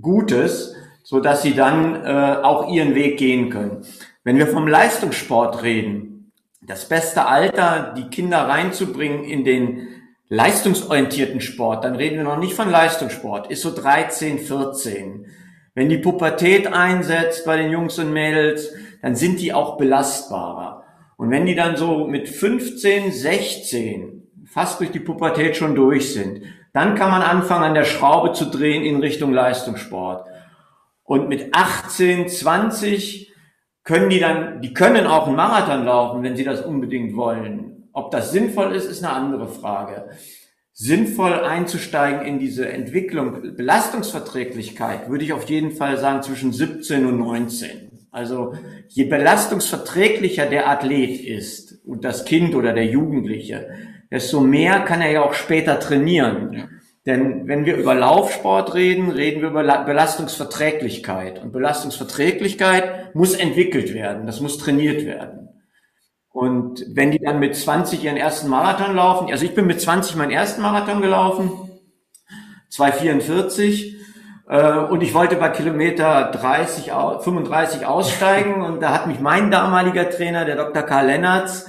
Gutes, 0.00 0.74
so 1.10 1.18
dass 1.18 1.42
sie 1.42 1.56
dann 1.56 2.04
äh, 2.04 2.36
auch 2.40 2.70
ihren 2.70 2.94
Weg 2.94 3.18
gehen 3.18 3.50
können. 3.50 3.84
Wenn 4.22 4.38
wir 4.38 4.46
vom 4.46 4.68
Leistungssport 4.68 5.64
reden, 5.64 6.30
das 6.62 6.88
beste 6.88 7.26
Alter, 7.26 7.94
die 7.96 8.10
Kinder 8.10 8.38
reinzubringen 8.38 9.24
in 9.24 9.42
den 9.42 9.88
leistungsorientierten 10.28 11.40
Sport, 11.40 11.82
dann 11.82 11.96
reden 11.96 12.18
wir 12.18 12.22
noch 12.22 12.38
nicht 12.38 12.54
von 12.54 12.70
Leistungssport, 12.70 13.50
ist 13.50 13.62
so 13.62 13.74
13, 13.74 14.38
14. 14.38 15.26
Wenn 15.74 15.88
die 15.88 15.98
Pubertät 15.98 16.72
einsetzt 16.72 17.44
bei 17.44 17.56
den 17.56 17.72
Jungs 17.72 17.98
und 17.98 18.12
Mädels, 18.12 18.72
dann 19.02 19.16
sind 19.16 19.40
die 19.40 19.52
auch 19.52 19.78
belastbarer. 19.78 20.84
Und 21.16 21.32
wenn 21.32 21.44
die 21.44 21.56
dann 21.56 21.76
so 21.76 22.06
mit 22.06 22.28
15, 22.28 23.10
16 23.10 24.44
fast 24.46 24.78
durch 24.78 24.92
die 24.92 25.00
Pubertät 25.00 25.56
schon 25.56 25.74
durch 25.74 26.12
sind, 26.14 26.42
dann 26.72 26.94
kann 26.94 27.10
man 27.10 27.22
anfangen, 27.22 27.64
an 27.64 27.74
der 27.74 27.82
Schraube 27.82 28.32
zu 28.32 28.44
drehen 28.44 28.84
in 28.84 29.00
Richtung 29.00 29.32
Leistungssport. 29.32 30.29
Und 31.10 31.28
mit 31.28 31.56
18, 31.56 32.28
20 32.28 33.32
können 33.82 34.10
die 34.10 34.20
dann, 34.20 34.62
die 34.62 34.72
können 34.72 35.08
auch 35.08 35.26
einen 35.26 35.34
Marathon 35.34 35.84
laufen, 35.84 36.22
wenn 36.22 36.36
sie 36.36 36.44
das 36.44 36.64
unbedingt 36.64 37.16
wollen. 37.16 37.88
Ob 37.92 38.12
das 38.12 38.30
sinnvoll 38.30 38.76
ist, 38.76 38.84
ist 38.84 39.02
eine 39.02 39.12
andere 39.12 39.48
Frage. 39.48 40.10
Sinnvoll 40.72 41.32
einzusteigen 41.32 42.22
in 42.24 42.38
diese 42.38 42.68
Entwicklung, 42.68 43.56
Belastungsverträglichkeit, 43.56 45.10
würde 45.10 45.24
ich 45.24 45.32
auf 45.32 45.50
jeden 45.50 45.72
Fall 45.72 45.98
sagen 45.98 46.22
zwischen 46.22 46.52
17 46.52 47.04
und 47.04 47.18
19. 47.18 48.06
Also 48.12 48.54
je 48.86 49.06
belastungsverträglicher 49.06 50.46
der 50.46 50.68
Athlet 50.68 51.22
ist 51.22 51.84
und 51.84 52.04
das 52.04 52.24
Kind 52.24 52.54
oder 52.54 52.72
der 52.72 52.86
Jugendliche, 52.86 53.68
desto 54.12 54.40
mehr 54.40 54.78
kann 54.82 55.00
er 55.00 55.10
ja 55.10 55.22
auch 55.24 55.34
später 55.34 55.80
trainieren. 55.80 56.79
Denn 57.06 57.48
wenn 57.48 57.64
wir 57.64 57.76
über 57.76 57.94
Laufsport 57.94 58.74
reden, 58.74 59.10
reden 59.10 59.40
wir 59.40 59.48
über 59.48 59.62
La- 59.62 59.82
Belastungsverträglichkeit. 59.84 61.42
Und 61.42 61.52
Belastungsverträglichkeit 61.52 63.14
muss 63.14 63.34
entwickelt 63.34 63.94
werden, 63.94 64.26
das 64.26 64.40
muss 64.40 64.58
trainiert 64.58 65.06
werden. 65.06 65.48
Und 66.32 66.84
wenn 66.94 67.10
die 67.10 67.18
dann 67.18 67.38
mit 67.40 67.56
20 67.56 68.04
ihren 68.04 68.16
ersten 68.16 68.48
Marathon 68.48 68.94
laufen, 68.94 69.30
also 69.32 69.44
ich 69.44 69.54
bin 69.54 69.66
mit 69.66 69.80
20 69.80 70.14
meinen 70.16 70.30
ersten 70.30 70.62
Marathon 70.62 71.00
gelaufen, 71.00 71.50
2,44, 72.70 73.96
äh, 74.48 74.78
und 74.90 75.02
ich 75.02 75.14
wollte 75.14 75.36
bei 75.36 75.48
Kilometer 75.48 76.30
30, 76.32 76.92
au- 76.92 77.18
35 77.18 77.86
aussteigen 77.86 78.62
und 78.62 78.80
da 78.80 78.92
hat 78.92 79.06
mich 79.06 79.20
mein 79.20 79.50
damaliger 79.50 80.08
Trainer, 80.10 80.44
der 80.44 80.56
Dr. 80.56 80.82
Karl 80.82 81.06
Lennertz, 81.06 81.68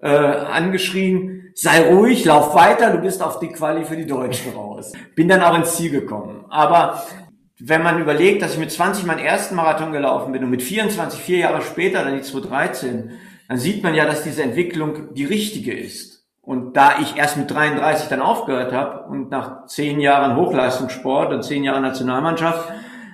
äh, 0.00 0.08
angeschrien, 0.08 1.39
sei 1.60 1.90
ruhig, 1.90 2.24
lauf 2.24 2.54
weiter, 2.54 2.90
du 2.90 2.98
bist 3.02 3.22
auf 3.22 3.38
die 3.38 3.48
Quali 3.48 3.84
für 3.84 3.96
die 3.96 4.06
Deutschen 4.06 4.54
raus. 4.54 4.92
Bin 5.14 5.28
dann 5.28 5.42
auch 5.42 5.54
ins 5.54 5.76
Ziel 5.76 5.90
gekommen. 5.90 6.46
Aber 6.48 7.02
wenn 7.58 7.82
man 7.82 8.00
überlegt, 8.00 8.40
dass 8.40 8.54
ich 8.54 8.58
mit 8.58 8.72
20 8.72 9.04
meinen 9.04 9.18
ersten 9.18 9.56
Marathon 9.56 9.92
gelaufen 9.92 10.32
bin 10.32 10.42
und 10.42 10.48
mit 10.48 10.62
24, 10.62 11.20
vier 11.20 11.38
Jahre 11.38 11.60
später 11.60 12.02
dann 12.02 12.16
die 12.16 12.22
213, 12.22 13.10
dann 13.46 13.58
sieht 13.58 13.82
man 13.82 13.94
ja, 13.94 14.06
dass 14.06 14.22
diese 14.22 14.42
Entwicklung 14.42 15.12
die 15.12 15.26
richtige 15.26 15.74
ist. 15.74 16.24
Und 16.40 16.78
da 16.78 16.98
ich 16.98 17.16
erst 17.16 17.36
mit 17.36 17.50
33 17.50 18.08
dann 18.08 18.22
aufgehört 18.22 18.72
habe 18.72 19.10
und 19.10 19.30
nach 19.30 19.66
zehn 19.66 20.00
Jahren 20.00 20.36
Hochleistungssport 20.36 21.30
und 21.30 21.42
zehn 21.42 21.62
Jahren 21.62 21.82
Nationalmannschaft, 21.82 22.72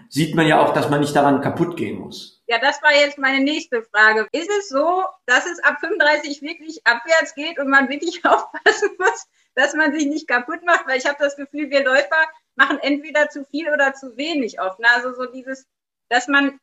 sieht 0.08 0.36
man 0.36 0.46
ja 0.46 0.60
auch, 0.60 0.72
dass 0.72 0.88
man 0.88 1.00
nicht 1.00 1.16
daran 1.16 1.40
kaputt 1.40 1.76
gehen 1.76 1.98
muss. 1.98 2.35
Ja, 2.48 2.58
das 2.58 2.80
war 2.82 2.92
jetzt 2.92 3.18
meine 3.18 3.42
nächste 3.42 3.82
Frage. 3.82 4.28
Ist 4.30 4.48
es 4.58 4.68
so, 4.68 5.04
dass 5.26 5.46
es 5.46 5.58
ab 5.64 5.78
35 5.80 6.42
wirklich 6.42 6.86
abwärts 6.86 7.34
geht 7.34 7.58
und 7.58 7.68
man 7.68 7.88
wirklich 7.88 8.24
aufpassen 8.24 8.90
muss, 8.98 9.26
dass 9.54 9.74
man 9.74 9.92
sich 9.92 10.06
nicht 10.06 10.28
kaputt 10.28 10.64
macht? 10.64 10.86
Weil 10.86 10.98
ich 10.98 11.06
habe 11.06 11.16
das 11.18 11.36
Gefühl, 11.36 11.70
wir 11.70 11.84
Läufer 11.84 12.24
machen 12.54 12.78
entweder 12.80 13.28
zu 13.28 13.44
viel 13.46 13.68
oder 13.68 13.94
zu 13.94 14.16
wenig 14.16 14.60
oft. 14.60 14.78
Also 14.94 15.12
so 15.14 15.26
dieses, 15.26 15.66
dass 16.08 16.28
man 16.28 16.60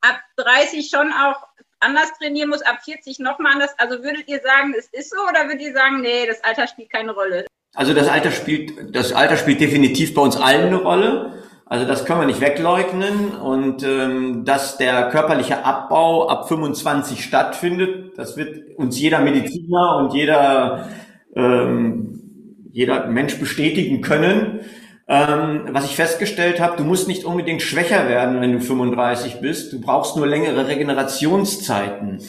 ab 0.00 0.20
30 0.36 0.88
schon 0.88 1.12
auch 1.12 1.46
anders 1.80 2.12
trainieren 2.18 2.50
muss, 2.50 2.62
ab 2.62 2.78
40 2.84 3.18
nochmal 3.18 3.52
anders. 3.52 3.74
Also 3.78 4.02
würdet 4.02 4.28
ihr 4.28 4.40
sagen, 4.40 4.74
es 4.78 4.86
ist 4.92 5.10
so 5.10 5.20
oder 5.28 5.46
würdet 5.46 5.62
ihr 5.62 5.72
sagen, 5.72 6.00
nee, 6.00 6.26
das 6.26 6.42
Alter 6.44 6.66
spielt 6.68 6.90
keine 6.90 7.12
Rolle? 7.12 7.46
Also 7.74 7.92
das 7.92 8.08
Alter 8.08 8.30
spielt, 8.30 8.94
das 8.94 9.12
Alter 9.12 9.36
spielt 9.36 9.60
definitiv 9.60 10.14
bei 10.14 10.22
uns 10.22 10.36
allen 10.36 10.66
eine 10.66 10.76
Rolle. 10.76 11.43
Also 11.74 11.88
das 11.88 12.04
können 12.04 12.20
wir 12.20 12.26
nicht 12.28 12.40
wegleugnen 12.40 13.32
und 13.32 13.82
ähm, 13.82 14.44
dass 14.44 14.76
der 14.76 15.08
körperliche 15.08 15.64
Abbau 15.64 16.28
ab 16.28 16.46
25 16.46 17.24
stattfindet, 17.24 18.16
das 18.16 18.36
wird 18.36 18.78
uns 18.78 18.96
jeder 19.00 19.18
Mediziner 19.18 19.96
und 19.96 20.14
jeder 20.14 20.88
ähm, 21.34 22.60
jeder 22.70 23.08
Mensch 23.08 23.40
bestätigen 23.40 24.02
können. 24.02 24.60
Ähm, 25.08 25.62
was 25.72 25.86
ich 25.86 25.96
festgestellt 25.96 26.60
habe, 26.60 26.76
du 26.76 26.84
musst 26.84 27.08
nicht 27.08 27.24
unbedingt 27.24 27.60
schwächer 27.60 28.08
werden, 28.08 28.40
wenn 28.40 28.52
du 28.52 28.60
35 28.60 29.40
bist. 29.40 29.72
Du 29.72 29.80
brauchst 29.80 30.16
nur 30.16 30.28
längere 30.28 30.68
Regenerationszeiten. 30.68 32.22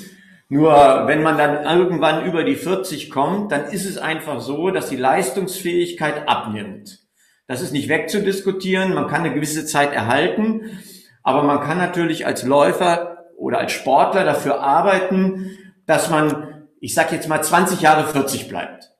Nur 0.49 1.03
wenn 1.05 1.21
man 1.21 1.37
dann 1.37 1.65
irgendwann 1.65 2.25
über 2.25 2.43
die 2.43 2.55
40 2.55 3.11
kommt, 3.11 3.51
dann 3.51 3.65
ist 3.65 3.85
es 3.85 3.99
einfach 3.99 4.41
so, 4.41 4.71
dass 4.71 4.89
die 4.89 4.95
Leistungsfähigkeit 4.95 6.27
abnimmt. 6.27 7.04
Das 7.47 7.61
ist 7.61 7.71
nicht 7.71 7.89
wegzudiskutieren. 7.89 8.93
Man 8.93 9.07
kann 9.07 9.23
eine 9.23 9.33
gewisse 9.33 9.65
Zeit 9.65 9.93
erhalten, 9.93 10.79
aber 11.23 11.43
man 11.43 11.61
kann 11.61 11.77
natürlich 11.77 12.25
als 12.25 12.43
Läufer 12.43 13.25
oder 13.37 13.59
als 13.59 13.71
Sportler 13.71 14.23
dafür 14.23 14.61
arbeiten, 14.61 15.51
dass 15.85 16.09
man 16.09 16.55
ich 16.85 16.93
sag 16.93 17.11
jetzt 17.11 17.27
mal 17.27 17.41
20 17.41 17.81
Jahre 17.81 18.07
40 18.07 18.47
bleibt? 18.47 18.91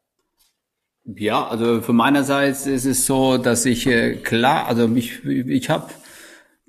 Ja, 1.03 1.47
also 1.47 1.81
von 1.81 1.95
meinerseits 1.95 2.65
ist 2.65 2.85
es 2.85 3.05
so, 3.05 3.37
dass 3.37 3.63
ich 3.65 3.85
äh, 3.85 4.15
klar, 4.15 4.67
also 4.67 4.87
mich, 4.87 5.23
ich 5.23 5.69
habe 5.69 5.91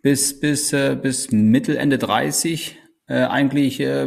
bis 0.03 0.39
bis 0.39 0.75
äh, 0.75 0.95
bis 1.01 1.31
Mittel 1.31 1.79
Ende 1.79 1.97
30 1.97 2.77
äh, 3.07 3.23
eigentlich 3.23 3.81
äh, 3.81 4.07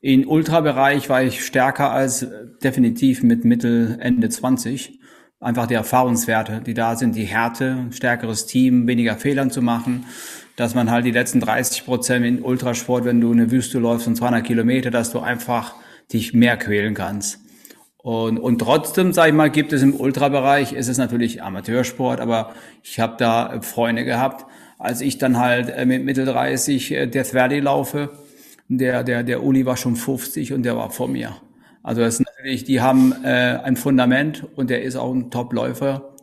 in 0.00 0.26
Ultrabereich 0.26 1.08
war 1.08 1.22
ich 1.22 1.44
stärker 1.44 1.92
als 1.92 2.26
definitiv 2.60 3.22
mit 3.22 3.44
Mittel 3.44 3.96
Ende 4.00 4.28
20. 4.28 4.98
Einfach 5.38 5.66
die 5.66 5.74
Erfahrungswerte, 5.74 6.62
die 6.64 6.72
da 6.72 6.96
sind, 6.96 7.14
die 7.14 7.24
Härte, 7.24 7.86
stärkeres 7.90 8.46
Team, 8.46 8.86
weniger 8.86 9.16
Fehlern 9.16 9.50
zu 9.50 9.60
machen, 9.60 10.06
dass 10.56 10.74
man 10.74 10.90
halt 10.90 11.04
die 11.04 11.10
letzten 11.10 11.40
30 11.40 11.84
Prozent 11.84 12.24
in 12.24 12.42
Ultrasport, 12.42 13.04
wenn 13.04 13.20
du 13.20 13.32
eine 13.32 13.50
Wüste 13.50 13.78
läufst 13.78 14.04
von 14.04 14.16
200 14.16 14.44
Kilometer, 14.44 14.90
dass 14.90 15.12
du 15.12 15.20
einfach 15.20 15.74
dich 16.10 16.32
mehr 16.32 16.56
quälen 16.56 16.94
kannst. 16.94 17.40
Und, 17.98 18.38
und 18.38 18.60
trotzdem, 18.60 19.12
sage 19.12 19.30
ich 19.30 19.34
mal, 19.34 19.50
gibt 19.50 19.72
es 19.72 19.82
im 19.82 19.94
Ultrabereich, 19.94 20.72
ist 20.72 20.88
es 20.88 20.96
natürlich 20.96 21.42
Amateursport, 21.42 22.20
aber 22.20 22.54
ich 22.82 23.00
habe 23.00 23.16
da 23.18 23.60
Freunde 23.60 24.04
gehabt, 24.04 24.46
als 24.78 25.00
ich 25.00 25.18
dann 25.18 25.38
halt 25.38 25.68
äh, 25.70 25.84
mit 25.84 26.04
Mittel 26.04 26.24
30 26.24 26.92
äh, 26.92 27.06
Death 27.08 27.34
Valley 27.34 27.60
laufe, 27.60 28.10
der, 28.68 29.04
der, 29.04 29.22
der 29.22 29.42
Uli 29.42 29.66
war 29.66 29.76
schon 29.76 29.96
50 29.96 30.52
und 30.52 30.62
der 30.62 30.76
war 30.76 30.90
vor 30.90 31.08
mir. 31.08 31.36
Also 31.82 32.00
das 32.00 32.20
ist 32.20 32.25
natürlich, 32.46 32.62
die 32.62 32.80
haben 32.80 33.12
äh, 33.24 33.58
ein 33.64 33.76
Fundament 33.76 34.46
und 34.54 34.70
der 34.70 34.82
ist 34.82 34.94
auch 34.94 35.12
ein 35.12 35.32
Top-Läufer. 35.32 36.14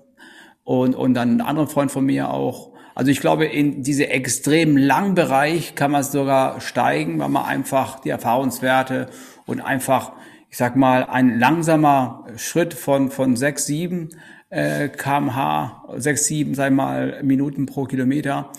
Und, 0.63 0.95
und 0.95 1.15
dann 1.15 1.35
ein 1.35 1.41
anderer 1.41 1.67
Freund 1.67 1.91
von 1.91 2.05
mir 2.05 2.29
auch. 2.29 2.71
Also 2.95 3.11
ich 3.11 3.19
glaube, 3.19 3.45
in 3.45 3.83
diese 3.83 4.07
extrem 4.07 4.77
langen 4.77 5.15
Bereich 5.15 5.75
kann 5.75 5.91
man 5.91 6.03
sogar 6.03 6.61
steigen, 6.61 7.19
weil 7.19 7.27
man 7.27 7.43
einfach 7.43 7.99
die 7.99 8.09
Erfahrungswerte 8.09 9.07
und 9.45 9.59
einfach 9.59 10.13
ich 10.49 10.57
sag 10.57 10.75
mal, 10.75 11.05
ein 11.05 11.39
langsamer 11.39 12.25
Schritt 12.37 12.75
von, 12.75 13.09
von 13.09 13.35
6, 13.35 13.65
7 13.65 14.09
äh, 14.51 14.87
kmh, 14.87 15.83
6, 15.97 16.25
7, 16.25 16.53
sag 16.53 16.71
mal, 16.71 17.23
Minuten 17.23 17.65
pro 17.65 17.85
Kilometer 17.85 18.51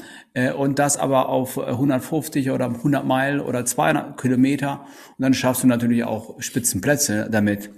und 0.56 0.80
das 0.80 0.96
aber 0.96 1.28
auf 1.28 1.58
150 1.58 2.50
oder 2.50 2.66
100 2.66 3.04
Meilen 3.04 3.40
oder 3.40 3.64
200 3.64 4.20
Kilometer 4.20 4.84
und 5.16 5.22
dann 5.22 5.32
schaffst 5.32 5.62
du 5.62 5.68
natürlich 5.68 6.04
auch 6.04 6.40
Spitzenplätze 6.40 7.28
damit. 7.30 7.70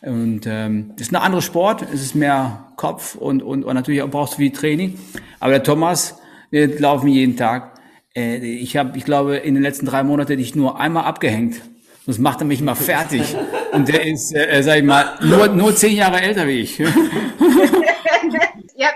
Und 0.00 0.42
ähm, 0.46 0.92
ist 0.98 1.12
ein 1.12 1.16
anderer 1.16 1.40
Sport, 1.40 1.86
es 1.92 2.02
ist 2.02 2.14
mehr 2.14 2.72
Kopf 2.76 3.14
und, 3.14 3.42
und, 3.42 3.64
und 3.64 3.74
natürlich 3.74 4.02
auch 4.02 4.10
brauchst 4.10 4.34
du 4.34 4.38
viel 4.38 4.52
Training. 4.52 4.98
Aber 5.40 5.52
der 5.52 5.62
Thomas, 5.62 6.20
wir 6.50 6.78
laufen 6.78 7.08
jeden 7.08 7.36
Tag. 7.36 7.78
Äh, 8.14 8.36
ich 8.36 8.76
habe, 8.76 8.98
ich 8.98 9.04
glaube, 9.04 9.36
in 9.36 9.54
den 9.54 9.62
letzten 9.62 9.86
drei 9.86 10.02
Monaten 10.02 10.36
dich 10.36 10.54
nur 10.54 10.78
einmal 10.78 11.04
abgehängt. 11.04 11.62
Das 12.06 12.18
macht 12.18 12.42
er 12.42 12.46
mich 12.46 12.60
mal 12.60 12.74
fertig. 12.74 13.34
Und 13.72 13.88
der 13.88 14.06
ist, 14.06 14.34
äh, 14.34 14.62
sag 14.62 14.76
ich 14.76 14.84
mal, 14.84 15.14
nur, 15.22 15.48
nur 15.48 15.74
zehn 15.74 15.96
Jahre 15.96 16.20
älter 16.20 16.46
wie 16.46 16.60
ich. 16.60 16.78
ihr 16.80 16.88
habt 16.88 16.98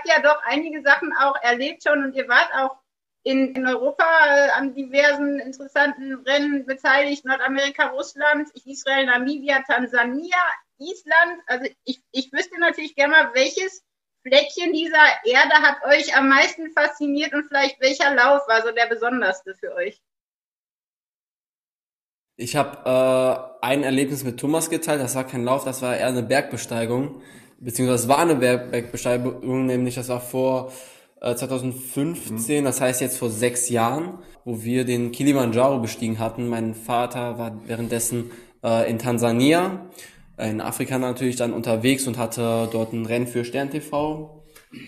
ja 0.07 0.21
doch 0.21 0.37
einige 0.47 0.83
Sachen 0.83 1.11
auch 1.19 1.33
erlebt 1.41 1.83
schon 1.83 2.03
und 2.03 2.15
ihr 2.15 2.27
wart 2.27 2.49
auch 2.61 2.75
in, 3.23 3.55
in 3.55 3.67
Europa 3.67 4.03
äh, 4.03 4.49
an 4.51 4.73
diversen 4.73 5.39
interessanten 5.39 6.13
Rennen 6.25 6.65
beteiligt. 6.65 7.25
Nordamerika, 7.25 7.87
Russland, 7.87 8.49
Israel, 8.65 9.05
Namibia, 9.05 9.61
Tansania, 9.67 10.37
Island. 10.77 11.41
Also 11.47 11.69
ich, 11.83 12.01
ich 12.11 12.31
wüsste 12.31 12.59
natürlich 12.59 12.95
gerne 12.95 13.11
mal, 13.13 13.31
welches 13.33 13.83
Fleckchen 14.21 14.73
dieser 14.73 15.25
Erde 15.25 15.53
hat 15.55 15.83
euch 15.85 16.15
am 16.15 16.29
meisten 16.29 16.71
fasziniert 16.71 17.33
und 17.33 17.45
vielleicht 17.47 17.79
welcher 17.81 18.13
Lauf 18.13 18.47
war 18.47 18.61
so 18.61 18.71
der 18.71 18.87
besonderste 18.87 19.55
für 19.55 19.73
euch? 19.75 20.01
Ich 22.35 22.55
habe 22.55 23.57
äh, 23.61 23.65
ein 23.65 23.83
Erlebnis 23.83 24.23
mit 24.23 24.39
Thomas 24.39 24.69
geteilt, 24.69 25.01
das 25.01 25.15
war 25.15 25.25
kein 25.25 25.43
Lauf, 25.43 25.65
das 25.65 25.81
war 25.81 25.97
eher 25.97 26.07
eine 26.07 26.23
Bergbesteigung, 26.23 27.21
beziehungsweise 27.59 28.03
es 28.03 28.09
war 28.09 28.19
eine 28.19 28.35
Berg 28.35 28.71
Bergbesteigung, 28.71 29.65
nämlich 29.65 29.95
das 29.95 30.07
war 30.07 30.21
vor 30.21 30.71
2015, 31.21 32.61
mhm. 32.61 32.63
das 32.63 32.81
heißt 32.81 33.01
jetzt 33.01 33.17
vor 33.17 33.29
sechs 33.29 33.69
Jahren, 33.69 34.19
wo 34.45 34.63
wir 34.63 34.85
den 34.85 35.11
Kilimanjaro 35.11 35.79
bestiegen 35.79 36.19
hatten. 36.19 36.47
Mein 36.47 36.73
Vater 36.73 37.37
war 37.37 37.59
währenddessen 37.65 38.31
äh, 38.63 38.89
in 38.89 38.99
Tansania, 38.99 39.85
in 40.37 40.61
Afrika 40.61 40.97
natürlich 40.97 41.35
dann 41.35 41.51
unterwegs 41.51 42.07
und 42.07 42.17
hatte 42.17 42.69
dort 42.71 42.93
ein 42.93 43.05
Rennen 43.05 43.27
für 43.27 43.43
Stern 43.43 43.69
TV. 43.69 44.43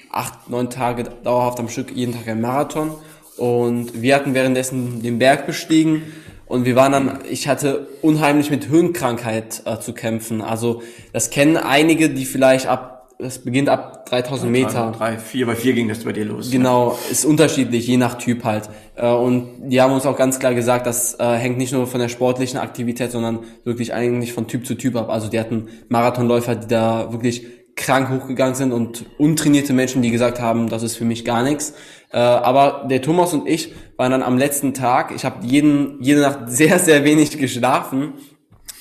Acht, 0.10 0.50
neun 0.50 0.70
Tage 0.70 1.04
dauerhaft 1.24 1.60
am 1.60 1.68
Stück, 1.68 1.92
jeden 1.92 2.14
Tag 2.14 2.28
ein 2.28 2.40
Marathon. 2.40 2.92
Und 3.38 4.02
wir 4.02 4.16
hatten 4.16 4.34
währenddessen 4.34 5.02
den 5.02 5.20
Berg 5.20 5.46
bestiegen 5.46 6.04
und 6.52 6.66
wir 6.66 6.76
waren 6.76 6.92
dann, 6.92 7.20
ich 7.30 7.48
hatte 7.48 7.88
unheimlich 8.02 8.52
mit 8.52 8.68
Höhenkrankheit 8.68 9.62
äh, 9.64 9.80
zu 9.80 9.94
kämpfen. 9.94 10.42
Also 10.42 10.82
das 11.14 11.30
kennen 11.30 11.56
einige, 11.56 12.10
die 12.10 12.26
vielleicht 12.26 12.68
ab, 12.68 13.01
das 13.22 13.40
beginnt 13.40 13.70
ab 13.70 14.06
3000 14.10 14.52
Meter. 14.52 14.94
Drei, 14.98 15.18
vier 15.18 15.46
bei 15.46 15.56
vier 15.56 15.74
ging 15.74 15.88
das 15.88 16.04
bei 16.04 16.12
dir 16.12 16.26
los. 16.26 16.52
Genau, 16.52 16.98
ist 17.10 17.26
unterschiedlich, 17.26 17.88
je 17.88 17.98
nach 17.98 18.16
Typ 18.16 18.44
halt. 18.44 18.70
Äh, 18.96 19.10
und 19.12 19.70
die 19.70 19.82
haben 19.82 19.94
uns 19.94 20.06
auch 20.06 20.18
ganz 20.18 20.40
klar 20.40 20.54
gesagt, 20.54 20.88
das 20.88 21.20
äh, 21.20 21.36
hängt 21.36 21.58
nicht 21.58 21.72
nur 21.72 21.88
von 21.88 22.00
der 22.00 22.10
sportlichen 22.10 22.60
Aktivität, 22.60 23.12
sondern 23.12 23.40
wirklich 23.64 23.94
eigentlich 23.94 24.34
von 24.34 24.48
Typ 24.48 24.66
zu 24.66 24.76
Typ 24.76 24.96
ab. 24.96 25.10
Also 25.10 25.30
die 25.30 25.40
hatten 25.40 25.70
Marathonläufer, 25.90 26.56
die 26.56 26.68
da 26.68 27.12
wirklich 27.12 27.46
krank 27.76 28.10
hochgegangen 28.10 28.56
sind 28.56 28.72
und 28.74 29.06
untrainierte 29.18 29.74
Menschen, 29.74 30.02
die 30.02 30.12
gesagt 30.12 30.40
haben, 30.40 30.70
das 30.70 30.84
ist 30.84 30.96
für 30.96 31.06
mich 31.06 31.24
gar 31.24 31.44
nichts. 31.44 31.74
Äh, 32.12 32.18
aber 32.18 32.88
der 32.90 33.02
Thomas 33.02 33.34
und 33.34 33.48
ich 33.48 33.74
waren 33.98 34.12
dann 34.12 34.24
am 34.24 34.38
letzten 34.38 34.74
Tag, 34.74 35.14
ich 35.16 35.26
habe 35.26 35.46
jeden 35.46 36.02
jede 36.02 36.22
Nacht 36.22 36.40
sehr, 36.48 36.80
sehr 36.80 37.04
wenig 37.04 37.38
geschlafen, 37.38 38.14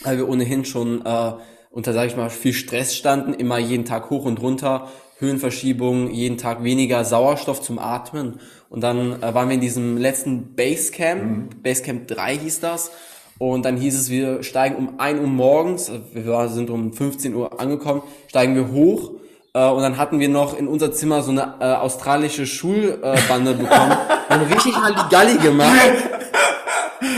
weil 0.02 0.16
wir 0.16 0.28
ohnehin 0.28 0.64
schon 0.64 1.04
äh, 1.04 1.32
unter, 1.70 1.92
sage 1.92 2.08
ich 2.08 2.16
mal, 2.16 2.30
viel 2.30 2.52
Stress 2.52 2.94
standen, 2.94 3.32
immer 3.32 3.58
jeden 3.58 3.84
Tag 3.84 4.10
hoch 4.10 4.24
und 4.24 4.40
runter, 4.42 4.88
Höhenverschiebung, 5.18 6.10
jeden 6.10 6.38
Tag 6.38 6.64
weniger 6.64 7.04
Sauerstoff 7.04 7.60
zum 7.60 7.78
Atmen. 7.78 8.40
Und 8.68 8.82
dann 8.82 9.22
äh, 9.22 9.34
waren 9.34 9.48
wir 9.48 9.54
in 9.54 9.60
diesem 9.60 9.96
letzten 9.96 10.54
Basecamp, 10.54 11.22
mhm. 11.22 11.48
Basecamp 11.62 12.08
3 12.08 12.38
hieß 12.38 12.60
das, 12.60 12.90
und 13.38 13.64
dann 13.64 13.78
hieß 13.78 13.98
es, 13.98 14.10
wir 14.10 14.42
steigen 14.42 14.76
um 14.76 15.00
1 15.00 15.20
Uhr 15.20 15.26
morgens, 15.26 15.90
wir 16.12 16.48
sind 16.48 16.68
um 16.68 16.92
15 16.92 17.34
Uhr 17.34 17.58
angekommen, 17.58 18.02
steigen 18.28 18.54
wir 18.54 18.70
hoch. 18.70 19.12
Äh, 19.54 19.68
und 19.68 19.82
dann 19.82 19.96
hatten 19.96 20.20
wir 20.20 20.28
noch 20.28 20.58
in 20.58 20.68
unser 20.68 20.92
Zimmer 20.92 21.22
so 21.22 21.30
eine 21.30 21.54
äh, 21.60 21.64
australische 21.64 22.46
Schulbande 22.46 23.54
bekommen. 23.54 23.96
Wir 24.28 24.38
haben 24.38 24.52
richtig 24.52 24.76
mal 24.76 24.94
die 24.94 25.10
Galli 25.10 25.36
gemacht. 25.38 25.76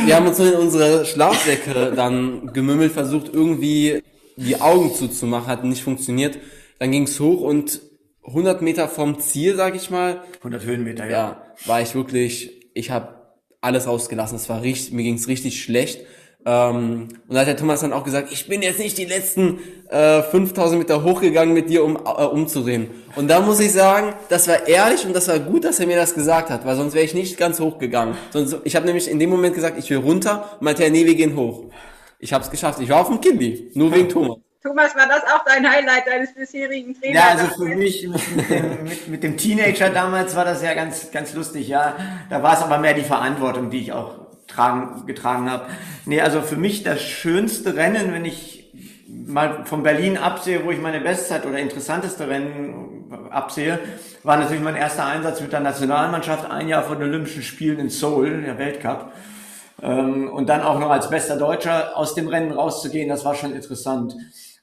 Wir 0.07 0.17
haben 0.17 0.27
uns 0.27 0.39
in 0.39 0.55
unsere 0.55 1.05
Schlafsäcke 1.05 1.93
dann 1.95 2.55
gemümmelt, 2.55 2.93
versucht 2.93 3.35
irgendwie 3.35 4.03
die 4.37 4.61
Augen 4.61 4.95
zuzumachen, 4.95 5.47
hat 5.47 5.65
nicht 5.65 5.83
funktioniert. 5.83 6.39
Dann 6.79 6.91
ging's 6.91 7.19
hoch 7.21 7.41
und 7.41 7.81
100 8.27 8.63
Meter 8.63 8.89
vom 8.89 9.19
Ziel, 9.21 9.57
sag 9.57 9.75
ich 9.75 9.91
mal. 9.91 10.23
100 10.39 10.65
Höhenmeter, 10.65 11.07
ja. 11.07 11.11
Ja, 11.11 11.43
war 11.67 11.81
ich 11.81 11.95
wirklich, 11.95 12.71
ich 12.75 12.91
habe 12.91 13.23
alles 13.61 13.87
rausgelassen. 13.87 14.37
Es 14.37 14.49
war 14.49 14.63
richtig, 14.63 14.93
mir 14.93 15.03
ging's 15.03 15.29
richtig 15.29 15.63
schlecht. 15.63 16.01
Ähm, 16.45 17.09
und 17.29 17.35
da 17.35 17.41
hat 17.41 17.47
der 17.47 17.57
Thomas 17.57 17.81
dann 17.81 17.93
auch 17.93 18.03
gesagt, 18.03 18.33
ich 18.33 18.49
bin 18.49 18.63
jetzt 18.63 18.79
nicht 18.79 18.99
die 18.99 19.05
letzten 19.05 19.61
äh, 19.91 20.23
5000 20.23 20.81
Meter 20.81 21.05
hochgegangen 21.05 21.55
mit 21.55 21.71
dir, 21.71 21.85
um 21.85 21.97
äh, 21.97 22.25
umzudrehen. 22.25 22.89
Und 23.15 23.29
da 23.29 23.41
muss 23.41 23.61
ich 23.61 23.73
sagen, 23.73 24.15
das 24.29 24.49
war 24.49 24.67
ehrlich 24.67 25.07
und 25.07 25.15
das 25.15 25.29
war 25.29 25.39
gut, 25.39 25.65
dass 25.65 25.79
er 25.79 25.87
mir 25.87 25.97
das 25.97 26.15
gesagt 26.15 26.51
hat, 26.51 26.67
weil 26.67 26.75
sonst 26.75 26.95
wäre 26.95 27.05
ich 27.05 27.15
nicht 27.15 27.37
ganz 27.37 27.61
hochgegangen. 27.61 28.17
Sonst, 28.31 28.57
ich 28.65 28.75
habe 28.75 28.87
nämlich 28.87 29.09
in 29.09 29.21
dem 29.21 29.31
Moment 29.31 29.55
gesagt, 29.55 29.79
ich 29.79 29.89
will 29.91 29.99
runter 29.99 30.57
und 30.59 30.63
meinte, 30.63 30.83
ja, 30.83 30.91
nee, 30.91 31.07
wir 31.07 31.15
gehen 31.15 31.37
hoch. 31.37 31.67
Ich 32.23 32.33
habe 32.33 32.45
es 32.45 32.51
geschafft. 32.51 32.79
Ich 32.81 32.89
war 32.89 33.01
auf 33.01 33.09
dem 33.09 33.21
Kindi, 33.21 33.73
nur 33.75 33.93
wegen 33.93 34.09
Thomas. 34.09 34.39
Thomas, 34.63 34.95
war 34.95 35.09
das 35.09 35.25
auch 35.25 35.45
dein 35.45 35.69
Highlight 35.69 36.07
deines 36.07 36.33
bisherigen 36.33 36.95
Trainers? 36.95 37.21
Ja, 37.21 37.31
also 37.31 37.47
für 37.57 37.75
mich 37.75 38.07
mit 38.07 38.49
dem, 38.49 38.85
mit, 38.85 39.09
mit 39.09 39.23
dem 39.25 39.37
Teenager 39.37 39.91
damals 39.91 40.37
war 40.37 40.45
das 40.45 40.63
ja 40.63 40.73
ganz, 40.75 41.11
ganz 41.11 41.35
lustig, 41.35 41.67
ja. 41.67 41.97
Da 42.31 42.45
war 42.45 42.55
es 42.55 42.63
aber 42.63 42.79
mehr 42.79 42.95
die 42.95 43.03
Verantwortung, 43.03 43.71
die 43.71 43.79
ich 43.79 43.93
auch 43.93 44.21
tragen, 44.47 45.05
getragen 45.05 45.51
habe. 45.51 45.67
Nee, 46.07 46.21
also 46.21 46.43
für 46.43 46.55
mich 46.55 46.85
das 46.85 47.03
schönste 47.03 47.75
Rennen, 47.75 48.13
wenn 48.13 48.25
ich 48.25 48.73
mal 49.09 49.65
von 49.65 49.83
Berlin 49.83 50.17
absehe, 50.17 50.65
wo 50.65 50.71
ich 50.71 50.81
meine 50.81 51.01
Bestzeit 51.01 51.45
oder 51.45 51.59
interessanteste 51.59 52.29
Rennen 52.29 53.11
absehe, 53.31 53.81
war 54.23 54.37
natürlich 54.37 54.63
mein 54.63 54.77
erster 54.77 55.07
Einsatz 55.07 55.41
mit 55.41 55.53
der 55.53 55.59
Nationalmannschaft 55.59 56.49
ein 56.49 56.69
Jahr 56.69 56.85
vor 56.85 56.95
den 56.95 57.09
Olympischen 57.09 57.43
Spielen 57.43 57.81
in 57.81 57.91
Seoul, 57.91 58.43
der 58.43 58.59
Weltcup. 58.59 59.13
Ähm, 59.81 60.31
und 60.31 60.49
dann 60.49 60.63
auch 60.63 60.79
noch 60.79 60.91
als 60.91 61.11
bester 61.11 61.37
Deutscher 61.37 61.97
aus 61.97 62.15
dem 62.15 62.29
Rennen 62.29 62.53
rauszugehen, 62.53 63.09
das 63.09 63.25
war 63.25 63.35
schon 63.35 63.55
interessant. 63.55 64.17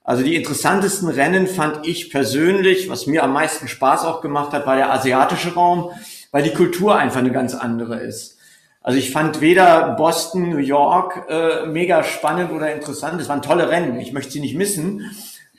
Also 0.03 0.23
die 0.23 0.35
interessantesten 0.35 1.09
Rennen 1.09 1.47
fand 1.47 1.85
ich 1.85 2.09
persönlich, 2.09 2.89
was 2.89 3.05
mir 3.05 3.23
am 3.23 3.33
meisten 3.33 3.67
Spaß 3.67 4.05
auch 4.05 4.21
gemacht 4.21 4.53
hat, 4.53 4.65
war 4.65 4.75
der 4.75 4.91
asiatische 4.91 5.53
Raum, 5.53 5.91
weil 6.31 6.43
die 6.43 6.53
Kultur 6.53 6.97
einfach 6.97 7.19
eine 7.19 7.31
ganz 7.31 7.53
andere 7.53 7.99
ist. 7.99 8.37
Also 8.81 8.97
ich 8.97 9.11
fand 9.11 9.41
weder 9.41 9.95
Boston, 9.95 10.49
New 10.49 10.57
York 10.57 11.25
äh, 11.29 11.65
mega 11.67 12.03
spannend 12.03 12.51
oder 12.51 12.73
interessant. 12.73 13.21
Es 13.21 13.29
waren 13.29 13.41
tolle 13.41 13.69
Rennen. 13.69 13.99
Ich 13.99 14.13
möchte 14.13 14.31
sie 14.31 14.39
nicht 14.39 14.55
missen. 14.55 15.11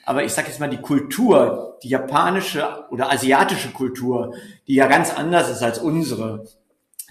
Aber 0.05 0.23
ich 0.23 0.33
sage 0.33 0.47
jetzt 0.47 0.59
mal, 0.59 0.69
die 0.69 0.81
Kultur, 0.81 1.77
die 1.83 1.89
japanische 1.89 2.85
oder 2.89 3.11
asiatische 3.11 3.69
Kultur, 3.69 4.33
die 4.67 4.75
ja 4.75 4.87
ganz 4.87 5.13
anders 5.13 5.49
ist 5.49 5.61
als 5.61 5.77
unsere, 5.77 6.45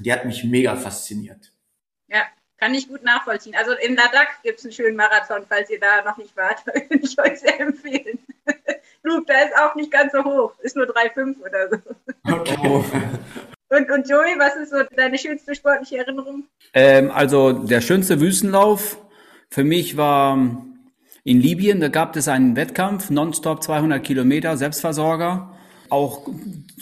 die 0.01 0.13
hat 0.13 0.25
mich 0.25 0.45
mega 0.45 0.75
fasziniert. 0.77 1.53
Kann 2.61 2.75
ich 2.75 2.89
gut 2.89 3.03
nachvollziehen. 3.03 3.55
Also 3.57 3.73
in 3.73 3.97
Ladakh 3.97 4.29
gibt 4.43 4.59
es 4.59 4.65
einen 4.67 4.75
schönen 4.75 4.97
Marathon, 4.97 5.43
falls 5.49 5.71
ihr 5.71 5.81
da 5.81 6.03
noch 6.05 6.19
nicht 6.19 6.37
wart. 6.37 6.65
Würde 6.67 7.01
ich 7.03 7.19
euch 7.19 7.41
sehr 7.41 7.59
empfehlen. 7.59 8.19
Luke, 9.03 9.25
da 9.27 9.41
ist 9.41 9.57
auch 9.57 9.75
nicht 9.75 9.91
ganz 9.91 10.13
so 10.13 10.23
hoch. 10.23 10.53
Ist 10.61 10.77
nur 10.77 10.85
3,5 10.85 11.37
oder 11.41 11.71
so. 11.71 11.77
Okay. 12.31 12.95
Und, 13.71 13.91
und 13.91 14.09
Joey, 14.09 14.39
was 14.39 14.57
ist 14.57 14.71
so 14.71 14.83
deine 14.95 15.17
schönste 15.17 15.55
sportliche 15.55 15.99
Erinnerung? 15.99 16.45
Ähm, 16.75 17.11
also 17.11 17.53
der 17.53 17.81
schönste 17.81 18.21
Wüstenlauf 18.21 18.99
für 19.49 19.65
mich 19.65 19.97
war 19.97 20.37
in 21.25 21.41
Libyen. 21.41 21.81
Da 21.81 21.89
gab 21.89 22.15
es 22.15 22.29
einen 22.29 22.57
Wettkampf, 22.57 23.09
nonstop 23.09 23.63
200 23.63 24.05
Kilometer, 24.05 24.57
Selbstversorger. 24.59 25.57
Auch 25.91 26.29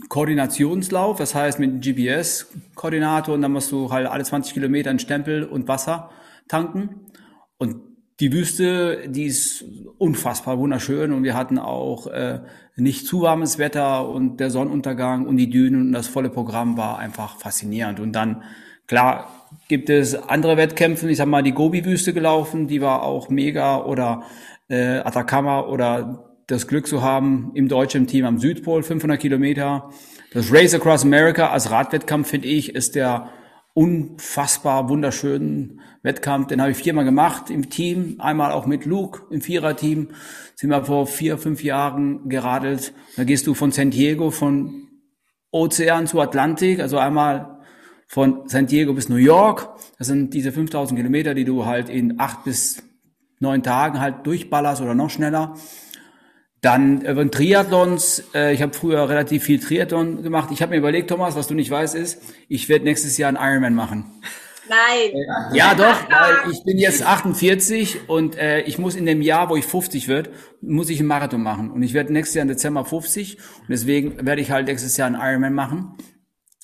Koordinationslauf, 0.09 1.19
das 1.19 1.35
heißt 1.35 1.59
mit 1.59 1.83
GPS-Koordinator 1.83 3.35
und 3.35 3.43
dann 3.43 3.53
musst 3.53 3.73
du 3.73 3.91
halt 3.91 4.07
alle 4.07 4.25
20 4.25 4.55
Kilometer 4.55 4.91
einen 4.91 4.99
Stempel 4.99 5.45
und 5.45 5.69
Wasser 5.69 6.11
tanken. 6.47 7.07
Und 7.59 7.77
die 8.21 8.33
Wüste, 8.33 9.09
die 9.09 9.25
ist 9.25 9.65
unfassbar 9.99 10.59
wunderschön 10.59 11.13
und 11.13 11.23
wir 11.23 11.35
hatten 11.35 11.59
auch 11.59 12.09
äh, 12.09 12.41
nicht 12.77 13.07
zu 13.07 13.23
warmes 13.23 13.59
Wetter 13.59 14.09
und 14.09 14.39
der 14.39 14.51
Sonnenuntergang 14.51 15.27
und 15.27 15.37
die 15.37 15.51
Dünen 15.51 15.87
und 15.87 15.93
das 15.93 16.09
volle 16.09 16.31
Programm 16.31 16.77
war 16.77 16.99
einfach 16.99 17.39
faszinierend. 17.39 18.01
Und 18.01 18.13
dann, 18.13 18.43
klar, 18.87 19.29
gibt 19.69 19.89
es 19.91 20.15
andere 20.15 20.57
Wettkämpfe, 20.57 21.09
ich 21.11 21.19
sag 21.19 21.27
mal, 21.27 21.43
die 21.43 21.53
Gobi-Wüste 21.53 22.13
gelaufen, 22.13 22.67
die 22.67 22.81
war 22.81 23.03
auch 23.03 23.29
mega 23.29 23.85
oder 23.85 24.23
äh, 24.69 24.99
Atacama 24.99 25.61
oder 25.61 26.28
das 26.49 26.67
Glück 26.67 26.87
zu 26.87 27.03
haben, 27.03 27.53
im 27.55 27.69
deutschen 27.69 28.07
Team 28.07 28.25
am 28.25 28.39
Südpol 28.39 28.83
500 28.83 29.21
Kilometer. 29.21 29.91
Das 30.33 30.53
Race 30.53 30.75
Across 30.75 31.05
America 31.05 31.51
als 31.51 31.71
Radwettkampf, 31.71 32.29
finde 32.29 32.49
ich, 32.49 32.75
ist 32.75 32.95
der 32.95 33.31
unfassbar 33.75 34.89
wunderschönen 34.89 35.81
Wettkampf. 36.03 36.49
Den 36.49 36.63
habe 36.63 36.71
ich 36.73 36.79
viermal 36.79 37.05
gemacht 37.05 37.51
im 37.51 37.69
Team, 37.69 38.17
einmal 38.19 38.53
auch 38.53 38.67
mit 38.67 38.87
Luke 38.87 39.27
im 39.31 39.43
Viererteam. 39.43 40.09
Sind 40.57 40.71
wir 40.71 40.85
vor 40.85 41.07
vier, 41.07 41.37
fünf 41.37 41.63
Jahren 41.63 42.31
geradelt. 42.31 42.95
Da 43.17 43.25
gehst 43.25 43.47
du 43.47 43.53
von 43.53 43.71
San 43.71 43.91
Diego, 43.91 44.31
von 44.31 44.89
Ozean 45.51 46.07
zu 46.07 46.19
Atlantik, 46.19 46.81
also 46.81 46.97
einmal 46.97 47.61
von 48.07 48.49
San 48.49 48.67
Diego 48.67 48.95
bis 48.95 49.11
New 49.11 49.17
York. 49.17 49.69
Das 49.99 50.07
sind 50.07 50.33
diese 50.33 50.51
5000 50.51 50.99
Kilometer, 50.99 51.35
die 51.35 51.45
du 51.45 51.67
halt 51.67 51.91
in 51.91 52.19
acht 52.19 52.45
bis 52.45 52.83
neun 53.39 53.63
Tagen 53.63 54.01
halt 54.01 54.27
durchballerst 54.27 54.81
oder 54.81 54.95
noch 54.95 55.11
schneller. 55.11 55.55
Dann 56.61 57.05
äh, 57.05 57.27
Triathlons, 57.29 58.25
äh, 58.35 58.53
ich 58.53 58.63
habe 58.63 58.75
früher 58.75 59.09
relativ 59.09 59.45
viel 59.45 59.61
Triathlon 59.61 60.23
gemacht. 60.23 60.51
Ich 60.53 60.61
habe 60.61 60.71
mir 60.71 60.79
überlegt, 60.79 61.09
Thomas, 61.09 61.37
was 61.37 61.47
du 61.47 61.55
nicht 61.55 61.71
weißt, 61.71 61.95
ist, 61.95 62.21
ich 62.49 62.69
werde 62.69 62.85
nächstes 62.85 63.17
Jahr 63.17 63.29
einen 63.29 63.39
Ironman 63.39 63.75
machen. 63.75 64.21
Nein. 64.69 65.15
Äh, 65.53 65.57
ja, 65.57 65.75
doch, 65.75 66.11
weil 66.11 66.53
ich 66.53 66.63
bin 66.65 66.79
jetzt 66.79 67.03
48 67.03 68.09
und 68.09 68.37
äh, 68.37 68.63
ich 68.63 68.79
muss 68.79 68.97
in 68.97 69.07
dem 69.07 69.23
Jahr, 69.23 69.49
wo 69.49 69.57
ich 69.57 69.65
50 69.65 70.09
wird, 70.09 70.31
muss 70.61 70.91
ich 70.91 70.99
einen 70.99 71.09
Marathon 71.09 71.43
machen. 71.43 71.71
Und 71.71 71.83
ich 71.83 71.95
werde 71.95 72.13
nächstes 72.13 72.35
Jahr 72.35 72.43
im 72.43 72.49
Dezember 72.49 72.85
50 72.85 73.37
und 73.37 73.69
deswegen 73.71 74.27
werde 74.27 74.43
ich 74.43 74.51
halt 74.51 74.67
nächstes 74.67 74.97
Jahr 74.97 75.07
einen 75.07 75.21
Ironman 75.21 75.55
machen. 75.55 75.97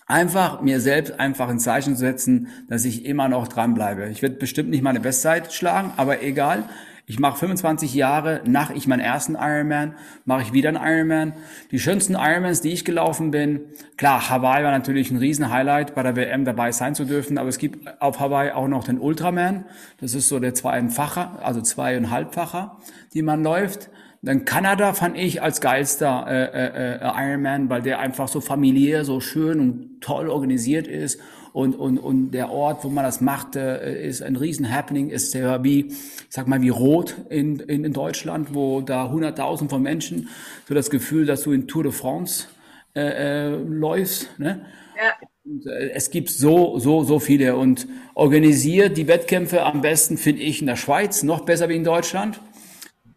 Einfach 0.07 0.61
mir 0.61 0.81
selbst 0.81 1.19
einfach 1.19 1.49
ein 1.49 1.59
Zeichen 1.59 1.95
zu 1.95 2.01
setzen, 2.01 2.49
dass 2.69 2.85
ich 2.85 3.07
immer 3.07 3.29
noch 3.29 3.49
dranbleibe. 3.49 4.09
Ich 4.11 4.21
werde 4.21 4.37
bestimmt 4.37 4.69
nicht 4.69 4.83
meine 4.83 5.01
Bestzeit 5.01 5.53
schlagen, 5.53 5.93
aber 5.97 6.23
egal. 6.23 6.69
Ich 7.07 7.19
mache 7.19 7.39
25 7.39 7.93
Jahre 7.93 8.41
nach 8.47 8.71
ich 8.71 8.87
meinen 8.87 9.01
ersten 9.01 9.35
Ironman, 9.35 9.95
mache 10.25 10.41
ich 10.41 10.55
wieder 10.55 10.71
einen 10.71 10.83
Ironman. 10.83 11.35
Die 11.71 11.79
schönsten 11.79 12.15
Ironmans, 12.15 12.63
die 12.63 12.73
ich 12.73 12.87
gelaufen 12.87 13.31
bin, 13.31 13.61
klar, 13.99 14.31
Hawaii 14.31 14.65
war 14.65 14.71
natürlich 14.71 15.11
ein 15.11 15.19
Riesen-Highlight, 15.19 15.95
bei 15.95 16.03
der 16.03 16.17
WM 16.17 16.47
dabei 16.47 16.73
sein 16.73 16.95
zu 16.95 17.05
dürfen, 17.05 17.37
aber 17.37 17.51
es 17.51 17.59
gibt 17.59 18.01
auf 18.01 18.21
Hawaii 18.21 18.53
auch 18.53 18.69
noch 18.69 18.85
den 18.85 18.99
Ultraman. 18.99 19.67
Das 20.01 20.15
ist 20.15 20.29
so 20.29 20.41
der 20.41 20.55
zweieinfacher, 20.55 21.41
also 21.43 21.61
zweieinhalbfacher, 21.61 22.79
die 23.13 23.21
man 23.21 23.43
läuft. 23.43 23.91
Dann 24.25 24.45
Kanada 24.45 24.95
fand 24.95 25.19
ich 25.19 25.43
als 25.43 25.61
geilster 25.61 26.27
äh, 26.27 26.45
äh, 26.45 26.97
äh, 26.97 27.29
Ironman, 27.29 27.69
weil 27.69 27.83
der 27.83 27.99
einfach 27.99 28.29
so 28.29 28.41
familiär, 28.41 29.05
so 29.05 29.21
schön 29.21 29.61
und 29.61 30.01
toll 30.01 30.29
organisiert 30.29 30.87
ist 30.87 31.21
und, 31.53 31.77
und, 31.77 31.99
und 31.99 32.33
der 32.33 32.51
Ort, 32.51 32.85
wo 32.85 32.89
man 32.89 33.05
das 33.05 33.21
macht, 33.21 33.55
äh, 33.55 34.09
ist 34.09 34.23
ein 34.23 34.37
riesen 34.37 34.75
Happening, 34.75 35.11
ist 35.11 35.31
sehr 35.31 35.63
wie, 35.63 35.87
ich 35.87 36.27
sag 36.29 36.49
mal, 36.49 36.63
wie 36.63 36.71
Rot 36.71 37.15
in, 37.29 37.61
in, 37.61 37.85
in 37.85 37.93
Deutschland, 37.93 38.55
wo 38.55 38.81
da 38.81 39.09
hunderttausend 39.09 39.71
von 39.71 39.81
Menschen 39.81 40.29
so 40.67 40.75
das 40.75 40.91
Gefühl, 40.91 41.27
dass 41.27 41.43
du 41.43 41.53
in 41.53 41.69
Tour 41.69 41.85
de 41.85 41.93
France 41.93 42.49
äh, 42.97 43.53
äh, 43.53 43.57
läufst. 43.57 44.37
Ne? 44.39 44.65
Ja. 44.97 45.13
Und, 45.45 45.67
äh, 45.67 45.91
es 45.91 46.11
gibt 46.11 46.31
so, 46.31 46.79
so, 46.79 47.05
so 47.05 47.21
viele 47.21 47.57
und 47.57 47.87
organisiert 48.15 48.97
die 48.97 49.07
Wettkämpfe 49.07 49.63
am 49.63 49.81
besten, 49.81 50.17
finde 50.17 50.43
ich, 50.43 50.61
in 50.61 50.67
der 50.67 50.77
Schweiz, 50.77 51.23
noch 51.23 51.45
besser 51.45 51.69
wie 51.69 51.77
in 51.77 51.85
Deutschland. 51.85 52.41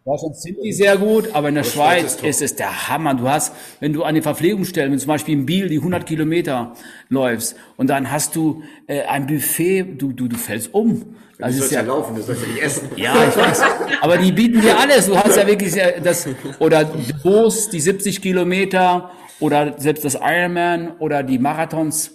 Deutschland 0.08 0.38
sind 0.38 0.58
die 0.64 0.72
sehr 0.72 0.96
gut, 0.96 1.36
aber 1.36 1.50
in 1.50 1.56
der 1.56 1.66
aber 1.66 1.70
Schweiz, 1.70 2.20
Schweiz 2.20 2.24
ist, 2.24 2.42
es 2.42 2.56
der 2.56 2.88
Hammer. 2.88 3.14
Du 3.14 3.28
hast, 3.28 3.54
wenn 3.82 3.92
du 3.92 4.04
an 4.04 4.16
die 4.16 4.22
Verpflegungsstellen, 4.22 4.90
wenn 4.90 5.00
zum 5.00 5.10
Beispiel 5.10 5.34
in 5.34 5.46
Biel 5.46 5.68
die 5.68 5.80
100 5.80 6.06
Kilometer 6.06 6.76
läufst 7.10 7.58
und 7.76 7.90
dann 7.90 8.10
hast 8.10 8.38
du 8.38 8.64
äh, 8.88 9.02
ein 9.02 9.28
Buffet, 9.28 9.84
du, 9.84 10.14
du, 10.14 10.30
du 10.30 10.38
fällst 10.38 10.74
um. 10.74 11.18
Das 11.38 11.58
du 11.58 11.64
ist 11.66 11.74
ja, 11.74 11.82
ja 11.82 11.88
laufen, 11.88 12.16
du 12.16 12.22
sollst 12.22 12.42
ja 12.42 12.48
nicht 12.48 12.64
essen. 12.64 12.90
Ja, 12.96 13.16
ich 13.28 13.36
weiß. 13.36 13.62
Aber 14.00 14.18
die 14.18 14.32
bieten 14.32 14.62
dir 14.62 14.80
alles. 14.80 15.08
Du 15.08 15.18
hast 15.18 15.36
ja 15.36 15.46
wirklich 15.46 15.76
das, 16.02 16.26
oder 16.60 16.86
Bos, 17.22 17.70
die 17.70 17.82
70 17.82 18.22
Kilometer 18.22 19.12
oder 19.42 19.78
selbst 19.78 20.06
das 20.06 20.16
Ironman 20.16 20.96
oder 21.00 21.22
die 21.22 21.38
Marathons. 21.38 22.12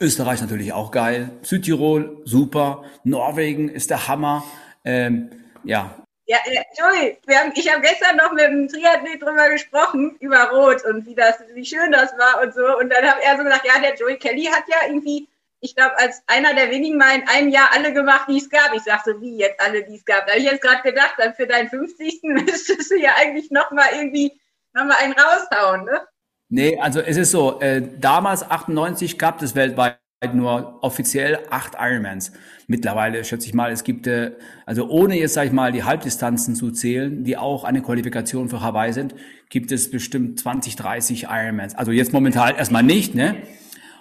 Österreich 0.00 0.40
natürlich 0.40 0.72
auch 0.72 0.90
geil. 0.90 1.32
Südtirol, 1.42 2.22
super. 2.24 2.82
Norwegen 3.04 3.68
ist 3.68 3.90
der 3.90 4.08
Hammer. 4.08 4.42
Ähm, 4.86 5.28
ja, 5.64 5.96
ja, 6.26 6.38
Joey, 6.78 7.18
wir 7.26 7.38
haben, 7.38 7.52
ich 7.54 7.70
habe 7.70 7.82
gestern 7.82 8.16
noch 8.16 8.32
mit 8.32 8.44
dem 8.44 8.68
Triathlet 8.68 9.20
drüber 9.20 9.50
gesprochen, 9.50 10.16
über 10.20 10.50
Rot 10.50 10.84
und 10.84 11.06
wie 11.06 11.14
das, 11.14 11.34
wie 11.52 11.64
schön 11.64 11.92
das 11.92 12.12
war 12.16 12.42
und 12.42 12.54
so. 12.54 12.78
Und 12.78 12.90
dann 12.90 13.04
hat 13.04 13.18
er 13.22 13.36
so 13.36 13.44
gesagt, 13.44 13.66
ja, 13.66 13.80
der 13.80 13.94
Joey 13.94 14.16
Kelly 14.16 14.44
hat 14.44 14.64
ja 14.68 14.88
irgendwie, 14.88 15.28
ich 15.60 15.76
glaube, 15.76 15.98
als 15.98 16.22
einer 16.26 16.54
der 16.54 16.70
wenigen 16.70 16.96
mal 16.96 17.14
in 17.14 17.28
einem 17.28 17.48
Jahr 17.50 17.68
alle 17.72 17.92
gemacht, 17.92 18.26
die 18.28 18.38
es 18.38 18.48
gab. 18.48 18.72
Ich 18.74 18.82
sag 18.82 19.04
so, 19.04 19.20
wie 19.20 19.36
jetzt 19.36 19.60
alle, 19.60 19.82
die 19.82 19.96
es 19.96 20.04
gab. 20.04 20.26
Da 20.26 20.32
habe 20.32 20.40
ich 20.40 20.50
jetzt 20.50 20.62
gerade 20.62 20.82
gedacht, 20.82 21.14
dann 21.18 21.34
für 21.34 21.46
deinen 21.46 21.68
50. 21.68 22.20
müsstest 22.22 22.90
du 22.90 22.96
ja 22.96 23.12
eigentlich 23.16 23.50
nochmal 23.50 23.88
irgendwie 23.92 24.32
nochmal 24.72 24.96
einen 25.00 25.14
raushauen, 25.14 25.84
ne? 25.84 26.00
Nee, 26.48 26.78
also 26.78 27.00
es 27.00 27.16
ist 27.16 27.30
so, 27.30 27.60
äh, 27.60 27.82
damals 27.98 28.48
98 28.48 29.18
gab 29.18 29.42
es 29.42 29.54
weltweit 29.54 29.98
nur 30.32 30.78
offiziell 30.82 31.40
acht 31.50 31.74
Ironmans. 31.78 32.32
Mittlerweile 32.66 33.24
schätze 33.24 33.46
ich 33.46 33.54
mal, 33.54 33.70
es 33.70 33.84
gibt, 33.84 34.06
äh, 34.06 34.32
also 34.66 34.88
ohne 34.88 35.18
jetzt, 35.18 35.34
sag 35.34 35.46
ich 35.46 35.52
mal, 35.52 35.72
die 35.72 35.84
Halbdistanzen 35.84 36.54
zu 36.54 36.70
zählen, 36.70 37.24
die 37.24 37.36
auch 37.36 37.64
eine 37.64 37.82
Qualifikation 37.82 38.48
für 38.48 38.60
Hawaii 38.60 38.92
sind, 38.92 39.14
gibt 39.50 39.72
es 39.72 39.90
bestimmt 39.90 40.40
20, 40.40 40.76
30 40.76 41.26
Ironmans. 41.30 41.74
Also 41.74 41.92
jetzt 41.92 42.12
momentan 42.12 42.56
erstmal 42.56 42.82
nicht, 42.82 43.14
ne? 43.14 43.36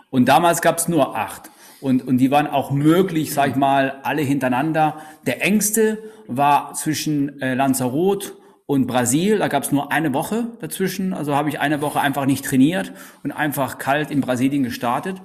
Und 0.10 0.30
damals 0.30 0.62
gab 0.62 0.78
es 0.78 0.88
nur 0.88 1.18
acht. 1.18 1.50
Und, 1.82 2.08
und 2.08 2.20
die 2.20 2.32
waren 2.32 2.48
auch 2.48 2.72
möglich, 2.72 3.34
sag 3.34 3.50
ich 3.50 3.56
mal, 3.56 4.00
alle 4.04 4.22
hintereinander. 4.22 5.02
Der 5.26 5.44
engste 5.44 5.98
war 6.28 6.74
zwischen 6.76 7.42
äh, 7.42 7.56
Lanzarote 7.56 8.32
und 8.66 8.88
Brasil, 8.88 9.40
da 9.40 9.50
gab 9.50 9.64
es 9.64 9.72
nur 9.72 9.92
eine 9.92 10.14
Woche 10.14 10.48
dazwischen. 10.62 11.14
Also 11.14 11.36
habe 11.36 11.50
ich 11.50 11.60
eine 11.60 11.82
Woche 11.82 12.00
einfach 12.00 12.26
nicht 12.26 12.46
trainiert 12.46 12.94
und 13.24 13.32
einfach 13.32 13.78
kalt 13.78 14.12
in 14.12 14.22
Brasilien 14.22 14.64
gestartet. 14.64 15.18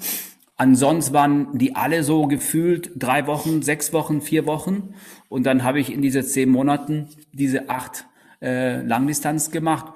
Ansonsten 0.61 1.15
waren 1.15 1.57
die 1.57 1.77
alle 1.77 2.03
so 2.03 2.27
gefühlt 2.27 2.91
drei 2.97 3.29
Wochen, 3.29 3.63
sechs 3.63 3.93
Wochen, 3.93 4.21
vier 4.21 4.45
Wochen. 4.45 4.95
Und 5.29 5.47
dann 5.47 5.63
habe 5.63 5.79
ich 5.79 5.93
in 5.93 6.03
diese 6.03 6.25
zehn 6.25 6.49
Monaten 6.49 7.09
diese 7.33 7.71
acht 7.71 8.07
äh, 8.43 8.83
Langdistanz 8.83 9.53
gemacht. 9.53 9.93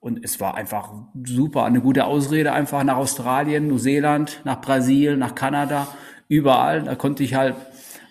Und 0.00 0.24
es 0.24 0.40
war 0.40 0.54
einfach 0.54 0.94
super, 1.24 1.64
eine 1.64 1.82
gute 1.82 2.06
Ausrede, 2.06 2.52
einfach 2.52 2.82
nach 2.84 2.96
Australien, 2.96 3.68
Neuseeland, 3.68 4.40
nach 4.44 4.62
Brasilien, 4.62 5.18
nach 5.18 5.34
Kanada, 5.34 5.88
überall. 6.26 6.84
Da 6.84 6.94
konnte 6.94 7.22
ich 7.22 7.34
halt 7.34 7.56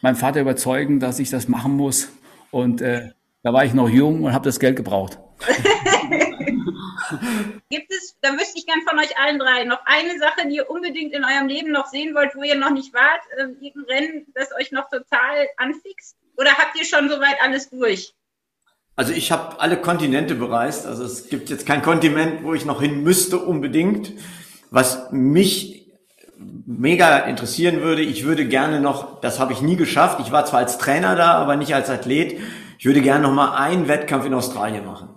meinen 0.04 0.16
Vater 0.16 0.42
überzeugen, 0.42 1.00
dass 1.00 1.18
ich 1.18 1.32
das 1.32 1.48
machen 1.48 1.76
muss. 1.76 2.10
Und 2.52 2.80
äh, 2.82 3.10
da 3.42 3.54
war 3.54 3.66
ich 3.66 3.74
noch 3.74 3.90
jung 3.90 4.24
und 4.24 4.34
habe 4.34 4.46
das 4.46 4.60
Geld 4.60 4.76
gebraucht. 4.76 5.18
Gibt 7.70 7.92
es, 7.92 8.18
da 8.22 8.34
wüsste 8.34 8.60
ich 8.60 8.66
gern 8.66 8.82
von 8.88 9.00
euch 9.00 9.18
allen 9.18 9.40
drei, 9.40 9.64
noch 9.64 9.82
eine 9.86 10.18
Sache, 10.20 10.48
die 10.48 10.56
ihr 10.56 10.70
unbedingt 10.70 11.14
in 11.14 11.24
eurem 11.24 11.48
Leben 11.48 11.72
noch 11.72 11.88
sehen 11.88 12.16
wollt, 12.16 12.36
wo 12.36 12.44
ihr 12.44 12.56
noch 12.56 12.72
nicht 12.72 12.94
wart? 12.94 13.22
Äh, 13.38 13.66
irgendein 13.66 13.84
Rennen, 13.96 14.26
das 14.36 14.54
euch 14.54 14.72
noch 14.72 14.90
total 14.90 15.48
anfixt? 15.58 16.18
Oder 16.38 16.52
habt 16.52 16.78
ihr 16.80 16.86
schon 16.86 17.10
soweit 17.10 17.38
alles 17.42 17.70
durch? 17.70 18.14
Also 18.96 19.14
ich 19.14 19.32
habe 19.32 19.60
alle 19.60 19.78
Kontinente 19.78 20.36
bereist. 20.36 20.86
Also 20.86 21.04
es 21.04 21.30
gibt 21.30 21.50
jetzt 21.50 21.66
kein 21.66 21.82
Kontinent, 21.82 22.44
wo 22.44 22.54
ich 22.54 22.66
noch 22.66 22.82
hin 22.82 23.04
müsste 23.04 23.38
unbedingt. 23.38 24.14
Was 24.72 25.12
mich 25.12 25.88
mega 26.38 27.20
interessieren 27.20 27.82
würde, 27.82 28.02
ich 28.02 28.26
würde 28.26 28.48
gerne 28.48 28.82
noch, 28.82 29.22
das 29.22 29.40
habe 29.40 29.54
ich 29.54 29.62
nie 29.62 29.76
geschafft. 29.76 30.20
Ich 30.20 30.32
war 30.32 30.46
zwar 30.46 30.60
als 30.60 30.78
Trainer 30.78 31.16
da, 31.16 31.34
aber 31.34 31.56
nicht 31.56 31.74
als 31.74 31.90
Athlet. 31.90 32.40
Ich 32.80 32.86
würde 32.86 33.02
gerne 33.02 33.24
noch 33.24 33.34
mal 33.34 33.56
einen 33.56 33.88
Wettkampf 33.88 34.26
in 34.26 34.34
Australien 34.34 34.86
machen. 34.86 35.10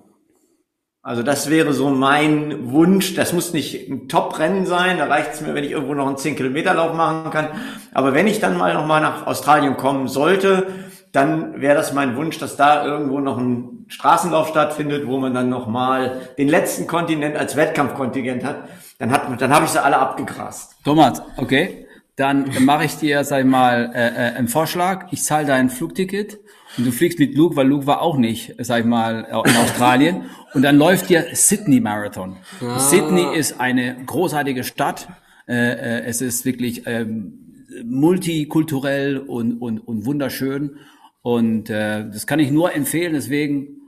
Also 1.02 1.22
das 1.22 1.48
wäre 1.48 1.72
so 1.72 1.88
mein 1.88 2.72
Wunsch. 2.72 3.14
Das 3.14 3.32
muss 3.32 3.54
nicht 3.54 3.88
ein 3.88 4.08
Top-Rennen 4.08 4.66
sein. 4.66 4.98
Da 4.98 5.06
reicht 5.06 5.32
es 5.32 5.40
mir, 5.40 5.54
wenn 5.54 5.64
ich 5.64 5.70
irgendwo 5.70 5.94
noch 5.94 6.06
einen 6.06 6.16
10-Kilometer-Lauf 6.16 6.94
machen 6.94 7.30
kann. 7.30 7.48
Aber 7.94 8.12
wenn 8.12 8.26
ich 8.26 8.38
dann 8.38 8.58
mal 8.58 8.74
noch 8.74 8.86
mal 8.86 9.00
nach 9.00 9.26
Australien 9.26 9.78
kommen 9.78 10.08
sollte, 10.08 10.66
dann 11.12 11.60
wäre 11.60 11.74
das 11.74 11.94
mein 11.94 12.16
Wunsch, 12.16 12.38
dass 12.38 12.56
da 12.56 12.84
irgendwo 12.84 13.18
noch 13.20 13.38
ein 13.38 13.86
Straßenlauf 13.88 14.48
stattfindet, 14.48 15.06
wo 15.06 15.18
man 15.18 15.32
dann 15.32 15.48
noch 15.48 15.66
mal 15.66 16.20
den 16.36 16.48
letzten 16.48 16.86
Kontinent 16.86 17.34
als 17.34 17.56
Wettkampfkontingent 17.56 18.44
hat. 18.44 18.68
Dann 18.98 19.10
hat, 19.10 19.40
dann 19.40 19.54
habe 19.54 19.64
ich 19.64 19.70
sie 19.70 19.82
alle 19.82 19.98
abgegrast. 19.98 20.76
Thomas, 20.84 21.22
okay. 21.38 21.86
Dann 22.16 22.50
mache 22.60 22.84
ich 22.84 22.98
dir, 22.98 23.24
sag 23.24 23.40
ich 23.40 23.46
mal, 23.46 23.90
äh, 23.94 24.08
äh, 24.08 24.36
einen 24.36 24.48
Vorschlag. 24.48 25.06
Ich 25.10 25.24
zahle 25.24 25.46
dein 25.46 25.70
Flugticket 25.70 26.38
und 26.76 26.86
du 26.86 26.92
fliegst 26.92 27.18
mit 27.18 27.36
Luke, 27.36 27.56
weil 27.56 27.66
Luke 27.66 27.86
war 27.86 28.00
auch 28.00 28.16
nicht, 28.16 28.54
sag 28.58 28.80
ich 28.80 28.86
mal, 28.86 29.26
in 29.28 29.56
Australien. 29.56 30.22
Und 30.54 30.62
dann 30.62 30.76
läuft 30.76 31.08
dir 31.08 31.26
Sydney 31.32 31.80
Marathon. 31.80 32.36
Ah. 32.60 32.78
Sydney 32.78 33.36
ist 33.36 33.60
eine 33.60 33.96
großartige 34.06 34.64
Stadt. 34.64 35.08
Äh, 35.48 35.54
äh, 35.54 36.04
es 36.04 36.20
ist 36.20 36.44
wirklich 36.44 36.86
ähm, 36.86 37.66
multikulturell 37.84 39.18
und, 39.18 39.58
und, 39.60 39.80
und 39.80 40.06
wunderschön. 40.06 40.76
Und 41.22 41.70
äh, 41.70 42.08
das 42.08 42.26
kann 42.26 42.38
ich 42.38 42.50
nur 42.50 42.74
empfehlen. 42.74 43.14
Deswegen 43.14 43.80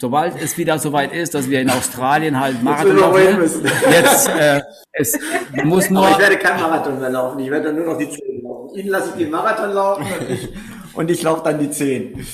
sobald 0.00 0.40
es 0.40 0.56
wieder 0.58 0.78
soweit 0.78 1.12
ist, 1.12 1.34
dass 1.34 1.50
wir 1.50 1.60
in 1.60 1.70
Australien 1.70 2.38
halt 2.38 2.62
Marathon 2.62 2.96
laufen, 2.96 3.38
müssen. 3.38 3.64
jetzt 3.90 4.28
äh, 4.28 4.60
es 4.92 5.18
muss 5.64 5.90
nur. 5.90 6.06
Aber 6.06 6.12
ich 6.12 6.18
werde 6.18 6.36
kein 6.36 6.60
Marathon 6.60 7.00
mehr 7.00 7.10
laufen. 7.10 7.40
Ich 7.40 7.50
werde 7.50 7.72
nur 7.72 7.86
noch 7.86 7.98
die 7.98 8.08
10 8.08 8.42
laufen. 8.42 8.76
Ihnen 8.76 8.88
lasse 8.88 9.10
ich 9.10 9.24
den 9.24 9.30
Marathon 9.30 9.72
laufen 9.72 10.04
und 10.04 10.30
ich, 10.30 10.48
und 10.96 11.10
ich 11.10 11.22
laufe 11.22 11.42
dann 11.44 11.58
die 11.58 11.70
10. 11.70 12.26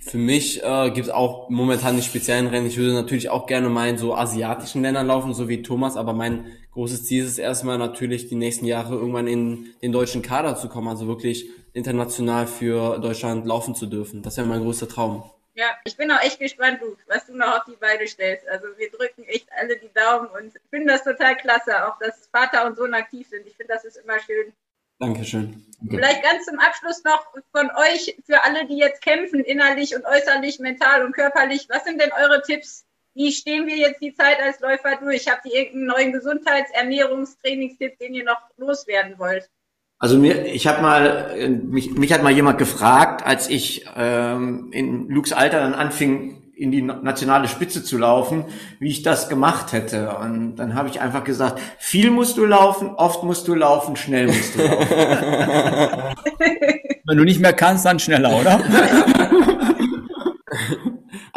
Für 0.00 0.16
mich 0.16 0.62
äh, 0.62 0.90
gibt 0.90 1.08
es 1.08 1.12
auch 1.12 1.50
momentan 1.50 1.96
die 1.96 2.02
speziellen 2.02 2.46
Rennen. 2.46 2.66
Ich 2.66 2.78
würde 2.78 2.94
natürlich 2.94 3.28
auch 3.28 3.46
gerne 3.46 3.68
mal 3.68 3.88
in 3.88 3.98
so 3.98 4.14
asiatischen 4.14 4.80
Ländern 4.80 5.06
laufen, 5.06 5.34
so 5.34 5.48
wie 5.48 5.62
Thomas, 5.62 5.96
aber 5.96 6.14
mein 6.14 6.46
großes 6.72 7.04
Ziel 7.04 7.24
ist 7.24 7.38
erstmal 7.38 7.76
natürlich 7.76 8.28
die 8.28 8.34
nächsten 8.34 8.64
Jahre 8.64 8.94
irgendwann 8.94 9.26
in 9.26 9.74
den 9.82 9.92
deutschen 9.92 10.22
Kader 10.22 10.56
zu 10.56 10.68
kommen, 10.68 10.88
also 10.88 11.06
wirklich 11.06 11.50
international 11.74 12.46
für 12.46 12.98
Deutschland 12.98 13.46
laufen 13.46 13.74
zu 13.74 13.86
dürfen. 13.86 14.22
Das 14.22 14.38
wäre 14.38 14.46
mein 14.46 14.62
größter 14.62 14.88
Traum. 14.88 15.30
Ja, 15.54 15.76
ich 15.84 15.96
bin 15.96 16.10
auch 16.12 16.22
echt 16.22 16.38
gespannt, 16.38 16.80
Luke, 16.80 17.02
was 17.08 17.26
du 17.26 17.36
noch 17.36 17.58
auf 17.58 17.64
die 17.64 17.76
Beine 17.76 18.06
stellst. 18.06 18.48
Also 18.48 18.68
wir 18.76 18.90
drücken 18.90 19.24
echt 19.24 19.48
alle 19.60 19.76
die 19.76 19.92
Daumen 19.92 20.28
und 20.28 20.54
ich 20.54 20.70
finde 20.70 20.92
das 20.92 21.02
total 21.02 21.36
klasse, 21.36 21.86
auch 21.86 21.98
dass 21.98 22.28
Vater 22.28 22.64
und 22.64 22.76
Sohn 22.76 22.94
aktiv 22.94 23.28
sind. 23.28 23.44
Ich 23.46 23.56
finde, 23.56 23.74
das 23.74 23.84
ist 23.84 23.96
immer 23.96 24.20
schön. 24.20 24.52
Dankeschön. 24.98 25.64
Okay. 25.84 25.96
Vielleicht 25.96 26.22
ganz 26.22 26.44
zum 26.44 26.58
Abschluss 26.58 27.04
noch 27.04 27.24
von 27.52 27.70
euch 27.70 28.16
für 28.26 28.42
alle, 28.44 28.66
die 28.66 28.78
jetzt 28.78 29.00
kämpfen, 29.00 29.40
innerlich 29.40 29.94
und 29.94 30.04
äußerlich, 30.04 30.58
mental 30.58 31.04
und 31.04 31.12
körperlich. 31.12 31.68
Was 31.70 31.84
sind 31.84 32.00
denn 32.00 32.10
eure 32.12 32.42
Tipps? 32.42 32.84
Wie 33.14 33.32
stehen 33.32 33.66
wir 33.66 33.76
jetzt 33.76 34.00
die 34.02 34.14
Zeit 34.14 34.40
als 34.40 34.60
Läufer 34.60 34.96
durch? 35.00 35.28
Habt 35.28 35.46
ihr 35.46 35.54
irgendeinen 35.54 35.86
neuen 35.86 36.12
Gesundheits-, 36.12 36.72
Ernährungs-, 36.72 37.40
Trainingstipp, 37.40 37.98
den 37.98 38.14
ihr 38.14 38.24
noch 38.24 38.40
loswerden 38.56 39.18
wollt? 39.18 39.48
Also 40.00 40.16
mir, 40.16 40.46
ich 40.46 40.66
habe 40.66 40.80
mal, 40.82 41.48
mich, 41.48 41.92
mich 41.92 42.12
hat 42.12 42.22
mal 42.22 42.32
jemand 42.32 42.58
gefragt, 42.58 43.26
als 43.26 43.48
ich 43.48 43.86
ähm, 43.96 44.70
in 44.72 45.08
Lukes 45.08 45.32
Alter 45.32 45.58
dann 45.58 45.74
anfing, 45.74 46.37
in 46.58 46.72
die 46.72 46.82
nationale 46.82 47.46
Spitze 47.46 47.84
zu 47.84 47.98
laufen, 47.98 48.44
wie 48.80 48.88
ich 48.88 49.02
das 49.02 49.28
gemacht 49.28 49.72
hätte. 49.72 50.16
Und 50.16 50.56
dann 50.56 50.74
habe 50.74 50.88
ich 50.88 51.00
einfach 51.00 51.22
gesagt, 51.22 51.60
viel 51.78 52.10
musst 52.10 52.36
du 52.36 52.44
laufen, 52.44 52.90
oft 52.96 53.22
musst 53.22 53.46
du 53.46 53.54
laufen, 53.54 53.94
schnell 53.94 54.26
musst 54.26 54.56
du 54.56 54.62
laufen. 54.62 54.88
Wenn 57.06 57.16
du 57.16 57.24
nicht 57.24 57.40
mehr 57.40 57.52
kannst, 57.52 57.86
dann 57.86 57.98
schneller, 57.98 58.38
oder? 58.38 58.60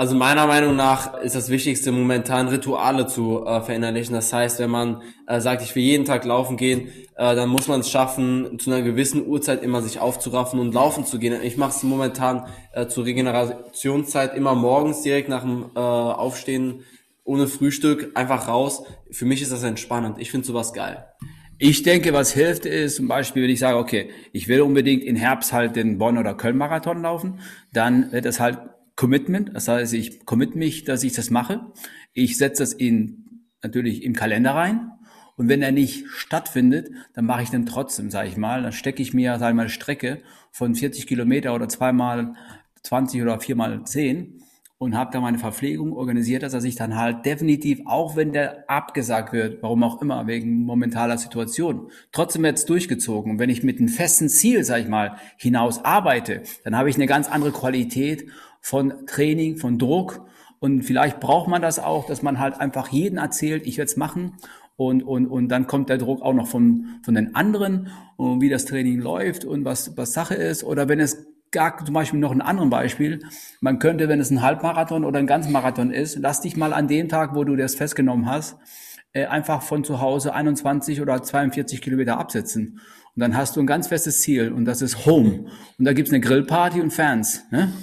Also 0.02 0.16
meiner 0.16 0.48
Meinung 0.48 0.76
nach 0.76 1.14
ist 1.22 1.36
das 1.36 1.50
Wichtigste 1.50 1.92
momentan 1.92 2.48
Rituale 2.48 3.06
zu 3.06 3.46
äh, 3.46 3.62
verinnerlichen. 3.62 4.16
Das 4.16 4.34
heißt, 4.34 4.58
wenn 4.58 4.72
man 4.72 5.04
äh, 5.28 5.40
sagt, 5.40 5.62
ich 5.62 5.76
will 5.76 5.84
jeden 5.84 6.06
Tag 6.06 6.26
laufen 6.26 6.58
gehen, 6.58 6.88
äh, 7.18 7.36
dann 7.36 7.50
muss 7.50 7.68
man 7.68 7.82
es 7.82 7.90
schaffen, 7.92 8.58
zu 8.58 8.72
einer 8.72 8.82
gewissen 8.82 9.28
Uhrzeit 9.28 9.62
immer 9.62 9.84
sich 9.84 10.00
aufzuraffen 10.00 10.60
und 10.60 10.74
laufen 10.74 11.06
zu 11.06 11.20
gehen. 11.20 11.40
Ich 11.44 11.56
mache 11.56 11.70
es 11.70 11.84
momentan 11.84 12.48
äh, 12.74 12.88
zur 12.88 13.06
Regenerationszeit 13.06 14.34
immer 14.34 14.56
morgens 14.56 15.04
direkt 15.04 15.30
nach 15.30 15.44
dem 15.44 15.70
äh, 15.76 15.80
Aufstehen 15.80 16.82
ohne 17.24 17.46
Frühstück 17.46 18.10
einfach 18.16 18.48
raus. 18.48 18.82
Für 19.12 19.26
mich 19.26 19.44
ist 19.44 19.52
das 19.52 19.62
entspannend. 19.62 20.16
Ich 20.18 20.32
finde 20.32 20.48
sowas 20.48 20.74
geil. 20.74 21.06
Ich 21.60 21.84
denke, 21.84 22.12
was 22.12 22.34
hilft, 22.34 22.66
ist 22.66 22.96
zum 22.96 23.08
Beispiel, 23.08 23.44
wenn 23.44 23.52
ich 23.52 23.60
sage, 23.60 23.78
okay, 23.78 24.10
ich 24.34 24.48
will 24.48 24.62
unbedingt 24.62 25.04
in 25.04 25.16
Herbst 25.16 25.54
halt 25.54 25.76
den 25.76 26.00
Bonn- 26.00 26.18
oder 26.18 26.34
Köln-Marathon 26.34 27.04
laufen, 27.04 27.40
dann 27.72 28.12
wird 28.12 28.26
es 28.26 28.40
halt 28.40 28.58
Commitment. 29.02 29.56
Das 29.56 29.68
heißt, 29.68 29.96
ich 29.96 30.28
commit 30.28 30.56
mich, 30.56 30.84
dass 30.84 31.02
ich 31.02 31.14
das 31.14 31.32
mache. 31.32 31.66
Ich 32.14 32.38
setze 32.38 32.62
das 32.62 32.72
in, 32.72 33.48
natürlich 33.64 34.04
im 34.04 34.14
Kalender 34.14 34.52
rein. 34.52 34.92
Und 35.38 35.50
wenn 35.50 35.64
er 35.64 35.72
nicht 35.72 36.06
stattfindet, 36.10 36.92
dann 37.16 37.26
mache 37.26 37.42
ich 37.42 37.50
den 37.50 37.66
trotzdem, 37.66 38.12
sage 38.12 38.28
ich 38.28 38.38
mal. 38.38 38.62
Dann 38.62 38.74
stecke 38.74 39.02
ich 39.02 39.12
mir, 39.16 39.40
sage 39.40 39.54
ich 39.54 39.56
mal, 39.56 39.64
eine 39.64 39.70
Strecke 39.72 40.22
von 40.52 40.76
40 40.76 41.08
Kilometer 41.08 41.56
oder 41.56 41.68
zweimal 41.68 42.36
20 42.84 43.24
oder 43.24 43.40
viermal 43.40 43.84
10 43.84 44.44
und 44.78 44.96
habe 44.96 45.10
da 45.12 45.20
meine 45.20 45.40
Verpflegung 45.40 45.94
organisiert, 45.94 46.44
dass 46.44 46.64
ich 46.64 46.76
dann 46.76 46.96
halt 46.96 47.26
definitiv, 47.26 47.82
auch 47.86 48.16
wenn 48.16 48.34
der 48.34 48.70
abgesagt 48.70 49.34
wird, 49.34 49.64
warum 49.64 49.82
auch 49.84 50.00
immer, 50.00 50.28
wegen 50.28 50.62
momentaner 50.62 51.18
Situation, 51.18 51.90
trotzdem 52.12 52.46
jetzt 52.46 52.70
durchgezogen. 52.70 53.32
Und 53.32 53.40
wenn 53.40 53.50
ich 53.50 53.64
mit 53.64 53.80
einem 53.80 53.90
festen 53.90 54.30
Ziel, 54.30 54.64
sag 54.64 54.82
ich 54.82 54.88
mal, 54.88 55.18
hinaus 55.38 55.84
arbeite, 55.84 56.44
dann 56.64 56.78
habe 56.78 56.92
ich 56.92 56.98
eine 56.98 57.08
ganz 57.08 57.28
andere 57.30 57.52
Qualität 57.52 58.28
von 58.62 59.06
Training, 59.08 59.58
von 59.58 59.78
Druck. 59.78 60.26
Und 60.60 60.84
vielleicht 60.84 61.20
braucht 61.20 61.48
man 61.50 61.62
das 61.62 61.80
auch, 61.80 62.06
dass 62.06 62.22
man 62.22 62.40
halt 62.40 62.60
einfach 62.60 62.90
jeden 62.90 63.18
erzählt, 63.18 63.66
ich 63.66 63.78
werde 63.78 63.90
es 63.90 63.98
machen. 63.98 64.38
Und, 64.78 65.04
und, 65.04 65.28
und 65.28 65.50
dann 65.50 65.68
kommt 65.68 65.90
der 65.90 65.98
Druck 65.98 66.22
auch 66.22 66.34
noch 66.34 66.48
von, 66.48 67.00
von 67.04 67.14
den 67.14 67.36
anderen, 67.36 67.90
wie 68.18 68.50
das 68.50 68.66
Training 68.66 69.00
läuft 69.00 69.44
und 69.44 69.66
was, 69.66 69.98
was 69.98 70.14
Sache 70.14 70.36
ist. 70.36 70.64
Oder 70.64 70.88
wenn 70.88 71.00
es 71.00 71.28
gar 71.52 71.84
zum 71.84 71.94
Beispiel 71.94 72.20
noch 72.20 72.32
ein 72.32 72.42
anderes 72.42 72.70
Beispiel. 72.70 73.20
Man 73.60 73.80
könnte, 73.80 74.08
wenn 74.08 74.20
es 74.20 74.32
ein 74.32 74.42
Halbmarathon 74.42 75.04
oder 75.04 75.20
ein 75.20 75.28
Ganzmarathon 75.28 75.92
ist, 75.92 76.18
lass 76.20 76.42
dich 76.42 76.56
mal 76.58 76.74
an 76.74 76.88
dem 76.88 77.10
Tag, 77.10 77.36
wo 77.36 77.44
du 77.44 77.56
das 77.56 77.76
festgenommen 77.76 78.26
hast, 78.26 78.58
äh, 79.14 79.26
einfach 79.26 79.62
von 79.62 79.84
zu 79.84 80.00
Hause 80.00 80.34
21 80.34 81.02
oder 81.02 81.22
42 81.22 81.82
Kilometer 81.82 82.18
absetzen. 82.18 82.80
Und 83.14 83.20
dann 83.20 83.36
hast 83.36 83.58
du 83.58 83.60
ein 83.60 83.68
ganz 83.68 83.88
festes 83.88 84.22
Ziel 84.22 84.54
und 84.54 84.64
das 84.64 84.82
ist 84.82 85.06
Home. 85.06 85.46
Und 85.78 85.86
da 85.86 85.92
gibt's 85.92 86.12
eine 86.12 86.22
Grillparty 86.22 86.80
und 86.80 86.92
Fans. 86.92 87.44
Ne? 87.52 87.74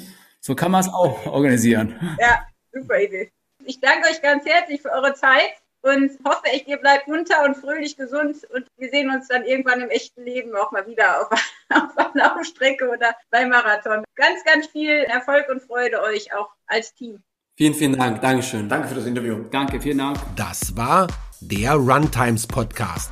So 0.40 0.54
kann 0.54 0.70
man 0.70 0.80
es 0.80 0.88
auch 0.88 1.26
organisieren. 1.26 2.16
Ja, 2.20 2.46
super 2.72 3.00
Idee. 3.00 3.30
Ich 3.64 3.80
danke 3.80 4.08
euch 4.08 4.22
ganz 4.22 4.46
herzlich 4.46 4.80
für 4.80 4.90
eure 4.90 5.14
Zeit 5.14 5.52
und 5.82 6.10
hoffe 6.24 6.44
echt, 6.46 6.66
ihr 6.68 6.78
bleibt 6.78 7.08
munter 7.08 7.44
und 7.44 7.56
fröhlich 7.56 7.96
gesund 7.96 8.36
und 8.54 8.66
wir 8.76 8.90
sehen 8.90 9.10
uns 9.10 9.28
dann 9.28 9.44
irgendwann 9.44 9.80
im 9.80 9.90
echten 9.90 10.24
Leben 10.24 10.54
auch 10.56 10.72
mal 10.72 10.86
wieder 10.86 11.20
auf, 11.20 11.30
auf 11.70 11.98
einer 11.98 12.10
Laufstrecke 12.14 12.88
oder 12.88 13.14
beim 13.30 13.50
Marathon. 13.50 14.04
Ganz, 14.16 14.44
ganz 14.44 14.66
viel 14.68 14.90
Erfolg 14.90 15.48
und 15.48 15.62
Freude 15.62 16.02
euch 16.02 16.34
auch 16.34 16.48
als 16.66 16.94
Team. 16.94 17.22
Vielen, 17.56 17.74
vielen 17.74 17.98
Dank. 17.98 18.20
Dankeschön. 18.22 18.68
Danke 18.68 18.88
für 18.88 18.94
das 18.94 19.06
Interview. 19.06 19.44
Danke, 19.50 19.80
vielen 19.80 19.98
Dank. 19.98 20.18
Das 20.36 20.76
war 20.76 21.08
der 21.40 21.72
Runtimes 21.72 22.46
Podcast. 22.46 23.10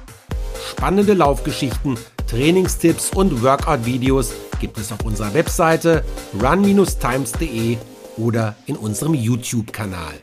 Spannende 0.70 1.14
Laufgeschichten, 1.14 1.98
Trainingstipps 2.28 3.10
und 3.10 3.42
Workout-Videos 3.42 4.45
gibt 4.60 4.78
es 4.78 4.92
auf 4.92 5.04
unserer 5.04 5.34
Webseite 5.34 6.04
run-times.de 6.40 7.76
oder 8.16 8.56
in 8.66 8.76
unserem 8.76 9.14
YouTube-Kanal. 9.14 10.14